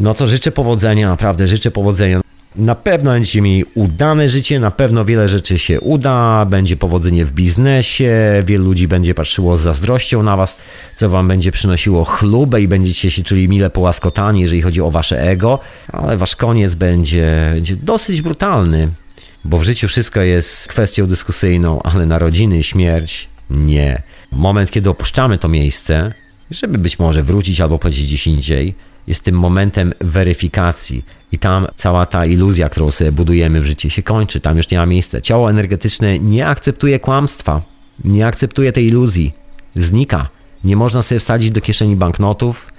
[0.00, 2.20] no to życzę powodzenia, naprawdę życzę powodzenia.
[2.56, 7.32] Na pewno będziecie mieli udane życie, na pewno wiele rzeczy się uda, będzie powodzenie w
[7.32, 10.62] biznesie, wielu ludzi będzie patrzyło z zazdrością na was,
[10.96, 15.22] co wam będzie przynosiło chlubę i będziecie się czuli mile połaskotani, jeżeli chodzi o wasze
[15.22, 15.58] ego,
[15.92, 18.88] ale wasz koniec będzie, będzie dosyć brutalny,
[19.44, 24.02] bo w życiu wszystko jest kwestią dyskusyjną, ale narodziny, śmierć nie.
[24.32, 26.12] Moment, kiedy opuszczamy to miejsce,
[26.50, 28.74] żeby być może wrócić albo powiedzieć gdzieś indziej,
[29.06, 34.02] jest tym momentem weryfikacji i tam cała ta iluzja, którą sobie budujemy w życiu się
[34.02, 35.20] kończy, tam już nie ma miejsca.
[35.20, 37.62] Ciało energetyczne nie akceptuje kłamstwa,
[38.04, 39.32] nie akceptuje tej iluzji,
[39.76, 40.28] znika.
[40.64, 42.72] Nie można sobie wsadzić do kieszeni banknotów,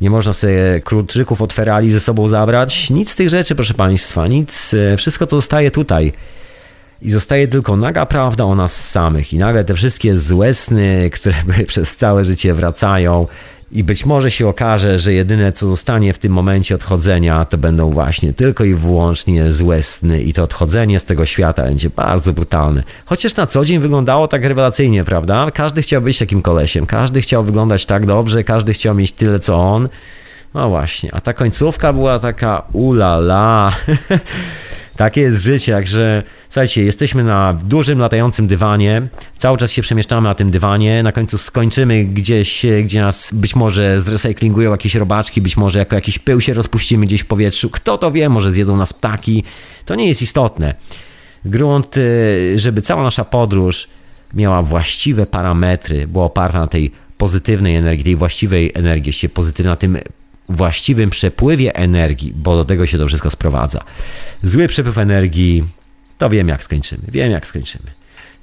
[0.00, 4.26] nie można sobie kruczyków od ferali ze sobą zabrać, nic z tych rzeczy, proszę Państwa,
[4.26, 6.12] nic, wszystko co zostaje tutaj.
[7.02, 9.32] I zostaje tylko naga prawda o nas samych.
[9.32, 11.36] I nagle te wszystkie złe sny, które
[11.66, 13.26] przez całe życie wracają,
[13.72, 17.90] i być może się okaże, że jedyne co zostanie w tym momencie odchodzenia to będą
[17.90, 22.82] właśnie tylko i wyłącznie złe sny i to odchodzenie z tego świata będzie bardzo brutalne.
[23.06, 25.50] Chociaż na co dzień wyglądało tak rewelacyjnie, prawda?
[25.50, 29.56] Każdy chciał być takim kolesiem, każdy chciał wyglądać tak dobrze, każdy chciał mieć tyle co
[29.56, 29.88] on.
[30.54, 33.72] No właśnie, a ta końcówka była taka ulala.
[34.98, 39.02] Takie jest życie, także słuchajcie, jesteśmy na dużym latającym dywanie,
[39.36, 44.00] cały czas się przemieszczamy na tym dywanie, na końcu skończymy gdzieś, gdzie nas być może
[44.00, 48.10] zrecyklingują jakieś robaczki, być może jako jakiś pył się rozpuścimy gdzieś w powietrzu, kto to
[48.10, 49.44] wie, może zjedzą nas ptaki,
[49.84, 50.74] to nie jest istotne.
[51.44, 53.88] Grunt, y, żeby cała nasza podróż
[54.34, 59.76] miała właściwe parametry, była oparta na tej pozytywnej energii, tej właściwej energii, się pozytywna, na
[59.76, 59.98] tym
[60.48, 63.84] właściwym przepływie energii, bo do tego się to wszystko sprowadza.
[64.42, 65.64] Zły przepływ energii,
[66.18, 67.90] to wiem jak skończymy, wiem jak skończymy.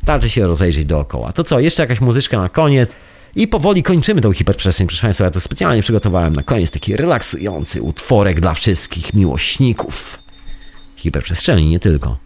[0.03, 1.33] Starczy się rozejrzeć dookoła.
[1.33, 2.89] To co, jeszcze jakaś muzyczka na koniec
[3.35, 4.87] i powoli kończymy tą hiperprzestrzeń.
[4.87, 10.19] Proszę Państwa, ja to specjalnie przygotowałem na koniec taki relaksujący utworek dla wszystkich miłośników
[10.95, 12.17] hiperprzestrzeni, nie tylko.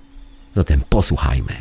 [0.56, 1.54] Zatem posłuchajmy.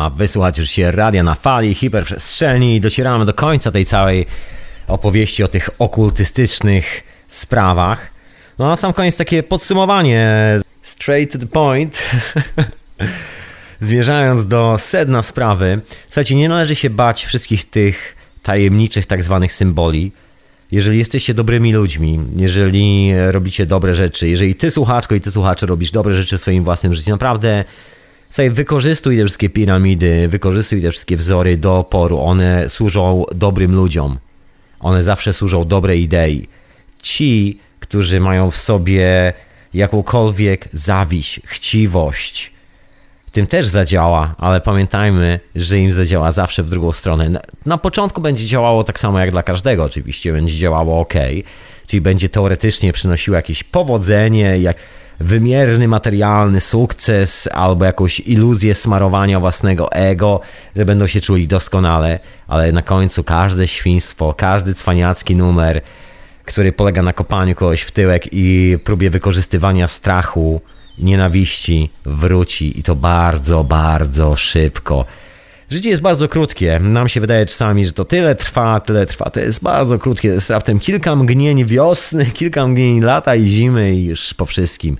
[0.00, 4.26] A wysłuchać już się radia na fali, hiperprzestrzeni i docieramy do końca tej całej
[4.88, 8.10] opowieści o tych okultystycznych sprawach.
[8.58, 10.28] No na sam koniec takie podsumowanie,
[10.82, 12.02] straight to the point,
[13.80, 15.80] zmierzając do sedna sprawy.
[16.06, 20.12] Słuchajcie, nie należy się bać wszystkich tych tajemniczych tak zwanych symboli.
[20.72, 25.90] Jeżeli jesteście dobrymi ludźmi, jeżeli robicie dobre rzeczy, jeżeli ty słuchaczko i ty słuchacze robisz
[25.90, 27.64] dobre rzeczy w swoim własnym życiu, naprawdę
[28.30, 32.20] Słuchaj, wykorzystuj te wszystkie piramidy, wykorzystuj te wszystkie wzory do oporu.
[32.20, 34.18] One służą dobrym ludziom.
[34.80, 36.48] One zawsze służą dobrej idei.
[37.02, 39.32] Ci, którzy mają w sobie
[39.74, 42.52] jakąkolwiek zawiść, chciwość,
[43.32, 47.30] tym też zadziała, ale pamiętajmy, że im zadziała zawsze w drugą stronę.
[47.66, 51.14] Na początku będzie działało tak samo jak dla każdego, oczywiście, będzie działało ok,
[51.86, 54.76] czyli będzie teoretycznie przynosiło jakieś powodzenie, jak
[55.20, 60.40] wymierny materialny sukces albo jakąś iluzję smarowania własnego ego,
[60.76, 62.18] że będą się czuli doskonale,
[62.48, 65.80] ale na końcu każde świństwo, każdy cwaniacki numer,
[66.44, 70.60] który polega na kopaniu kogoś w tyłek i próbie wykorzystywania strachu,
[70.98, 75.04] nienawiści wróci i to bardzo, bardzo szybko.
[75.70, 76.80] Życie jest bardzo krótkie.
[76.80, 79.30] Nam się wydaje czasami, że to tyle trwa, tyle trwa.
[79.30, 80.28] To jest bardzo krótkie.
[80.28, 84.96] To jest raptem kilka mgnień wiosny, kilka mgnień lata i zimy i już po wszystkim.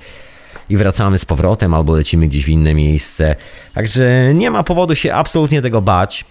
[0.70, 3.36] I wracamy z powrotem albo lecimy gdzieś w inne miejsce.
[3.74, 6.24] Także nie ma powodu się absolutnie tego bać.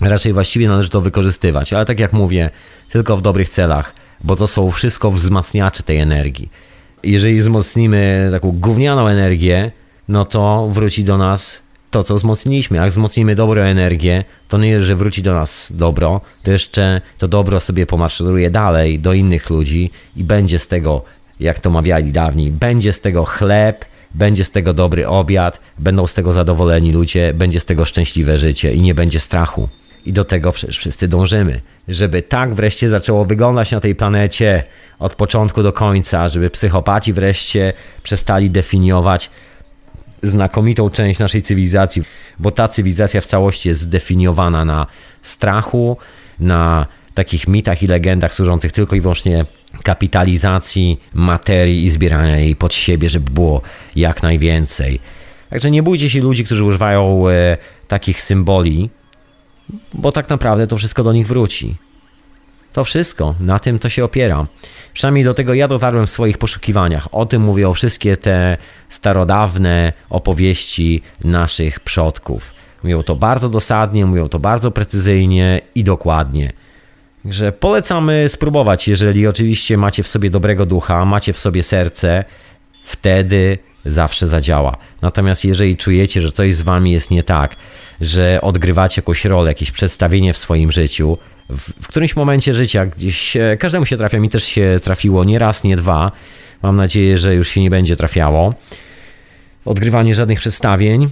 [0.00, 1.72] Raczej właściwie należy to wykorzystywać.
[1.72, 2.50] Ale tak jak mówię,
[2.90, 6.50] tylko w dobrych celach, bo to są wszystko wzmacniacze tej energii
[7.02, 9.70] jeżeli wzmocnimy taką gównianą energię,
[10.08, 12.76] no to wróci do nas to, co wzmocniliśmy.
[12.76, 17.28] Jak wzmocnimy dobrą energię, to nie jest, że wróci do nas dobro, to jeszcze to
[17.28, 21.04] dobro sobie pomaszeruje dalej do innych ludzi i będzie z tego,
[21.40, 23.84] jak to mawiali dawniej, będzie z tego chleb,
[24.14, 28.74] będzie z tego dobry obiad, będą z tego zadowoleni ludzie, będzie z tego szczęśliwe życie
[28.74, 29.68] i nie będzie strachu.
[30.06, 34.62] I do tego przecież wszyscy dążymy, żeby tak wreszcie zaczęło wyglądać na tej planecie
[34.98, 37.72] od początku do końca, żeby psychopaci wreszcie
[38.02, 39.30] przestali definiować
[40.22, 42.02] znakomitą część naszej cywilizacji,
[42.38, 44.86] bo ta cywilizacja w całości jest zdefiniowana na
[45.22, 45.96] strachu,
[46.40, 49.44] na takich mitach i legendach służących tylko i wyłącznie
[49.82, 53.62] kapitalizacji materii i zbierania jej pod siebie, żeby było
[53.96, 55.00] jak najwięcej.
[55.50, 57.56] Także nie bójcie się ludzi, którzy używają e,
[57.88, 58.90] takich symboli,
[59.94, 61.76] bo tak naprawdę to wszystko do nich wróci.
[62.72, 64.46] To wszystko, na tym to się opiera.
[64.92, 67.14] Przynajmniej do tego ja dotarłem w swoich poszukiwaniach.
[67.14, 68.56] O tym mówią wszystkie te
[68.88, 72.54] starodawne opowieści naszych przodków.
[72.82, 76.52] Mówią to bardzo dosadnie, mówią to bardzo precyzyjnie i dokładnie.
[77.22, 82.24] Także polecamy spróbować, jeżeli oczywiście macie w sobie dobrego ducha, macie w sobie serce,
[82.84, 84.76] wtedy zawsze zadziała.
[85.02, 87.56] Natomiast jeżeli czujecie, że coś z wami jest nie tak,
[88.00, 91.18] że odgrywacie jakąś rolę, jakieś przedstawienie w swoim życiu,
[91.50, 95.64] w, w którymś momencie życia gdzieś każdemu się trafia, mi też się trafiło nie raz,
[95.64, 96.12] nie dwa.
[96.62, 98.54] Mam nadzieję, że już się nie będzie trafiało.
[99.64, 101.08] Odgrywanie żadnych przedstawień,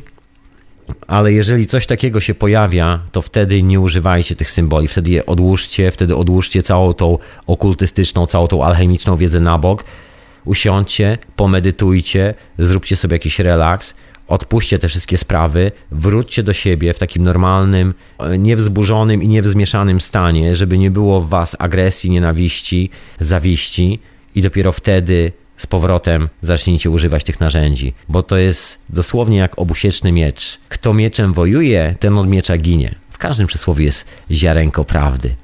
[1.06, 5.90] ale jeżeli coś takiego się pojawia, to wtedy nie używajcie tych symboli, wtedy je odłóżcie,
[5.90, 9.84] wtedy odłóżcie całą tą okultystyczną, całą tą alchemiczną wiedzę na bok,
[10.44, 13.94] usiądźcie, pomedytujcie, zróbcie sobie jakiś relaks,
[14.28, 17.94] odpuśćcie te wszystkie sprawy, wróćcie do siebie w takim normalnym,
[18.38, 22.90] niewzburzonym i niewzmieszanym stanie, żeby nie było w was agresji, nienawiści,
[23.20, 23.98] zawiści
[24.34, 30.12] i dopiero wtedy z powrotem zacznijcie używać tych narzędzi, bo to jest dosłownie jak obusieczny
[30.12, 30.58] miecz.
[30.68, 32.94] Kto mieczem wojuje, ten od miecza ginie.
[33.10, 35.34] W każdym przysłowie jest ziarenko prawdy.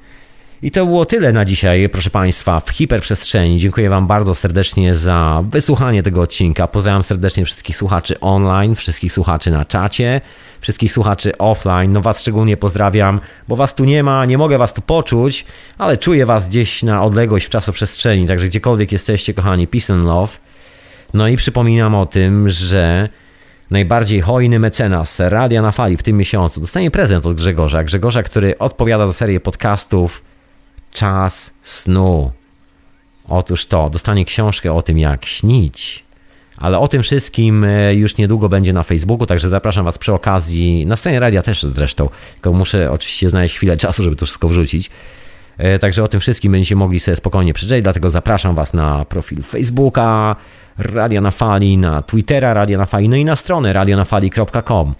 [0.61, 3.59] I to było tyle na dzisiaj, proszę Państwa, w hiperprzestrzeni.
[3.59, 6.67] Dziękuję Wam bardzo serdecznie za wysłuchanie tego odcinka.
[6.67, 10.21] Pozdrawiam serdecznie wszystkich słuchaczy online, wszystkich słuchaczy na czacie,
[10.61, 11.93] wszystkich słuchaczy offline.
[11.93, 15.45] No Was szczególnie pozdrawiam, bo Was tu nie ma, nie mogę Was tu poczuć,
[15.77, 20.37] ale czuję Was gdzieś na odległość w czasoprzestrzeni, także gdziekolwiek jesteście, kochani, peace and love.
[21.13, 23.09] No i przypominam o tym, że
[23.71, 27.83] najbardziej hojny mecenas Radia na Fali w tym miesiącu dostanie prezent od Grzegorza.
[27.83, 30.24] Grzegorza, który odpowiada za serię podcastów
[30.95, 32.31] czas snu.
[33.27, 36.05] Otóż to, dostanie książkę o tym, jak śnić.
[36.57, 40.85] Ale o tym wszystkim e, już niedługo będzie na Facebooku, także zapraszam Was przy okazji,
[40.85, 44.89] na stronie radia też zresztą, tylko muszę oczywiście znaleźć chwilę czasu, żeby to wszystko wrzucić.
[45.57, 49.43] E, także o tym wszystkim będziecie mogli sobie spokojnie przeczytać, dlatego zapraszam Was na profil
[49.43, 50.35] Facebooka,
[50.77, 54.93] Radia na Fali, na Twittera Radia na Fali, no i na stronę radionafali.com.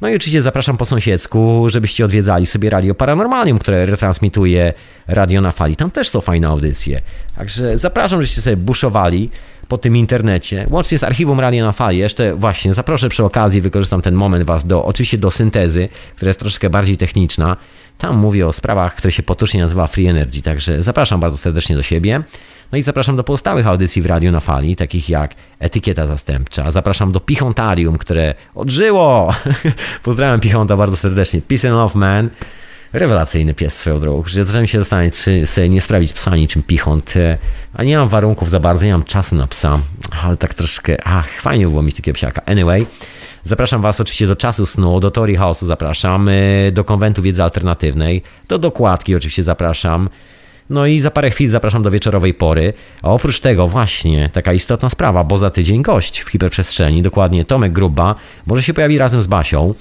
[0.00, 4.74] No i oczywiście zapraszam po sąsiedzku, żebyście odwiedzali sobie Radio Paranormalium, które retransmituje
[5.08, 5.76] Radio na Fali.
[5.76, 7.00] Tam też są fajne audycje.
[7.36, 9.30] Także zapraszam, żebyście sobie buszowali
[9.68, 11.98] po tym internecie, łącznie z archiwum Radio na Fali.
[11.98, 16.40] Jeszcze właśnie zaproszę przy okazji, wykorzystam ten moment Was do, oczywiście do syntezy, która jest
[16.40, 17.56] troszeczkę bardziej techniczna.
[17.98, 21.82] Tam mówię o sprawach, które się potocznie nazywa Free Energy, także zapraszam bardzo serdecznie do
[21.82, 22.22] siebie.
[22.72, 26.70] No i zapraszam do pozostałych audycji w Radio na Fali, takich jak Etykieta Zastępcza.
[26.70, 29.34] Zapraszam do Pichontarium, które odżyło.
[30.02, 31.40] Pozdrawiam Pichonta bardzo serdecznie.
[31.40, 32.30] Peace and Love Man.
[32.92, 34.24] Rewelacyjny pies swoją drogą.
[34.42, 37.14] Zacząłem się zastanawiać, czy sobie nie sprawić psa niczym Pichont.
[37.74, 39.78] A nie mam warunków za bardzo, nie mam czasu na psa.
[40.24, 42.42] Ale tak troszkę, ach, fajnie było mieć takiego psiaka.
[42.46, 42.86] Anyway.
[43.46, 46.30] Zapraszam Was oczywiście do czasu snu, do teorii chaosu zapraszam,
[46.72, 50.08] do konwentu wiedzy alternatywnej, do dokładki oczywiście zapraszam
[50.70, 52.72] No i za parę chwil zapraszam do wieczorowej pory.
[53.02, 57.72] A oprócz tego właśnie taka istotna sprawa, bo za tydzień gość w hiperprzestrzeni, dokładnie Tomek
[57.72, 58.14] Gruba,
[58.46, 59.74] może się pojawi razem z Basią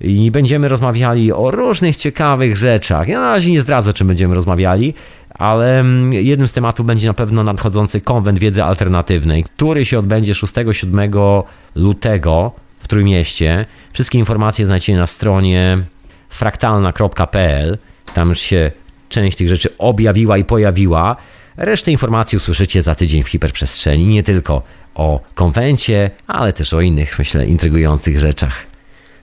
[0.00, 3.08] i będziemy rozmawiali o różnych ciekawych rzeczach.
[3.08, 4.94] Ja na razie nie zdradzę, o czym będziemy rozmawiali,
[5.30, 10.32] ale mm, jednym z tematów będzie na pewno nadchodzący konwent wiedzy alternatywnej, który się odbędzie
[10.32, 11.42] 6-7
[11.74, 12.52] lutego
[12.86, 13.66] w Trójmieście.
[13.92, 15.78] Wszystkie informacje znajdziecie na stronie
[16.28, 17.78] fraktalna.pl.
[18.14, 18.70] Tam już się
[19.08, 21.16] część tych rzeczy objawiła i pojawiła.
[21.56, 24.62] Resztę informacji usłyszycie za tydzień w hiperprzestrzeni, nie tylko
[24.94, 28.66] o konwencie, ale też o innych, myślę, intrygujących rzeczach.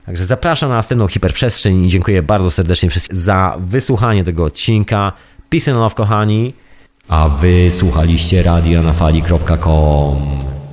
[0.06, 5.12] Także zapraszam na następną hiperprzestrzeń i dziękuję bardzo serdecznie wszystkim za wysłuchanie tego odcinka.
[5.48, 6.54] Peace and love, kochani.
[7.08, 10.63] A wy słuchaliście radionafali.com.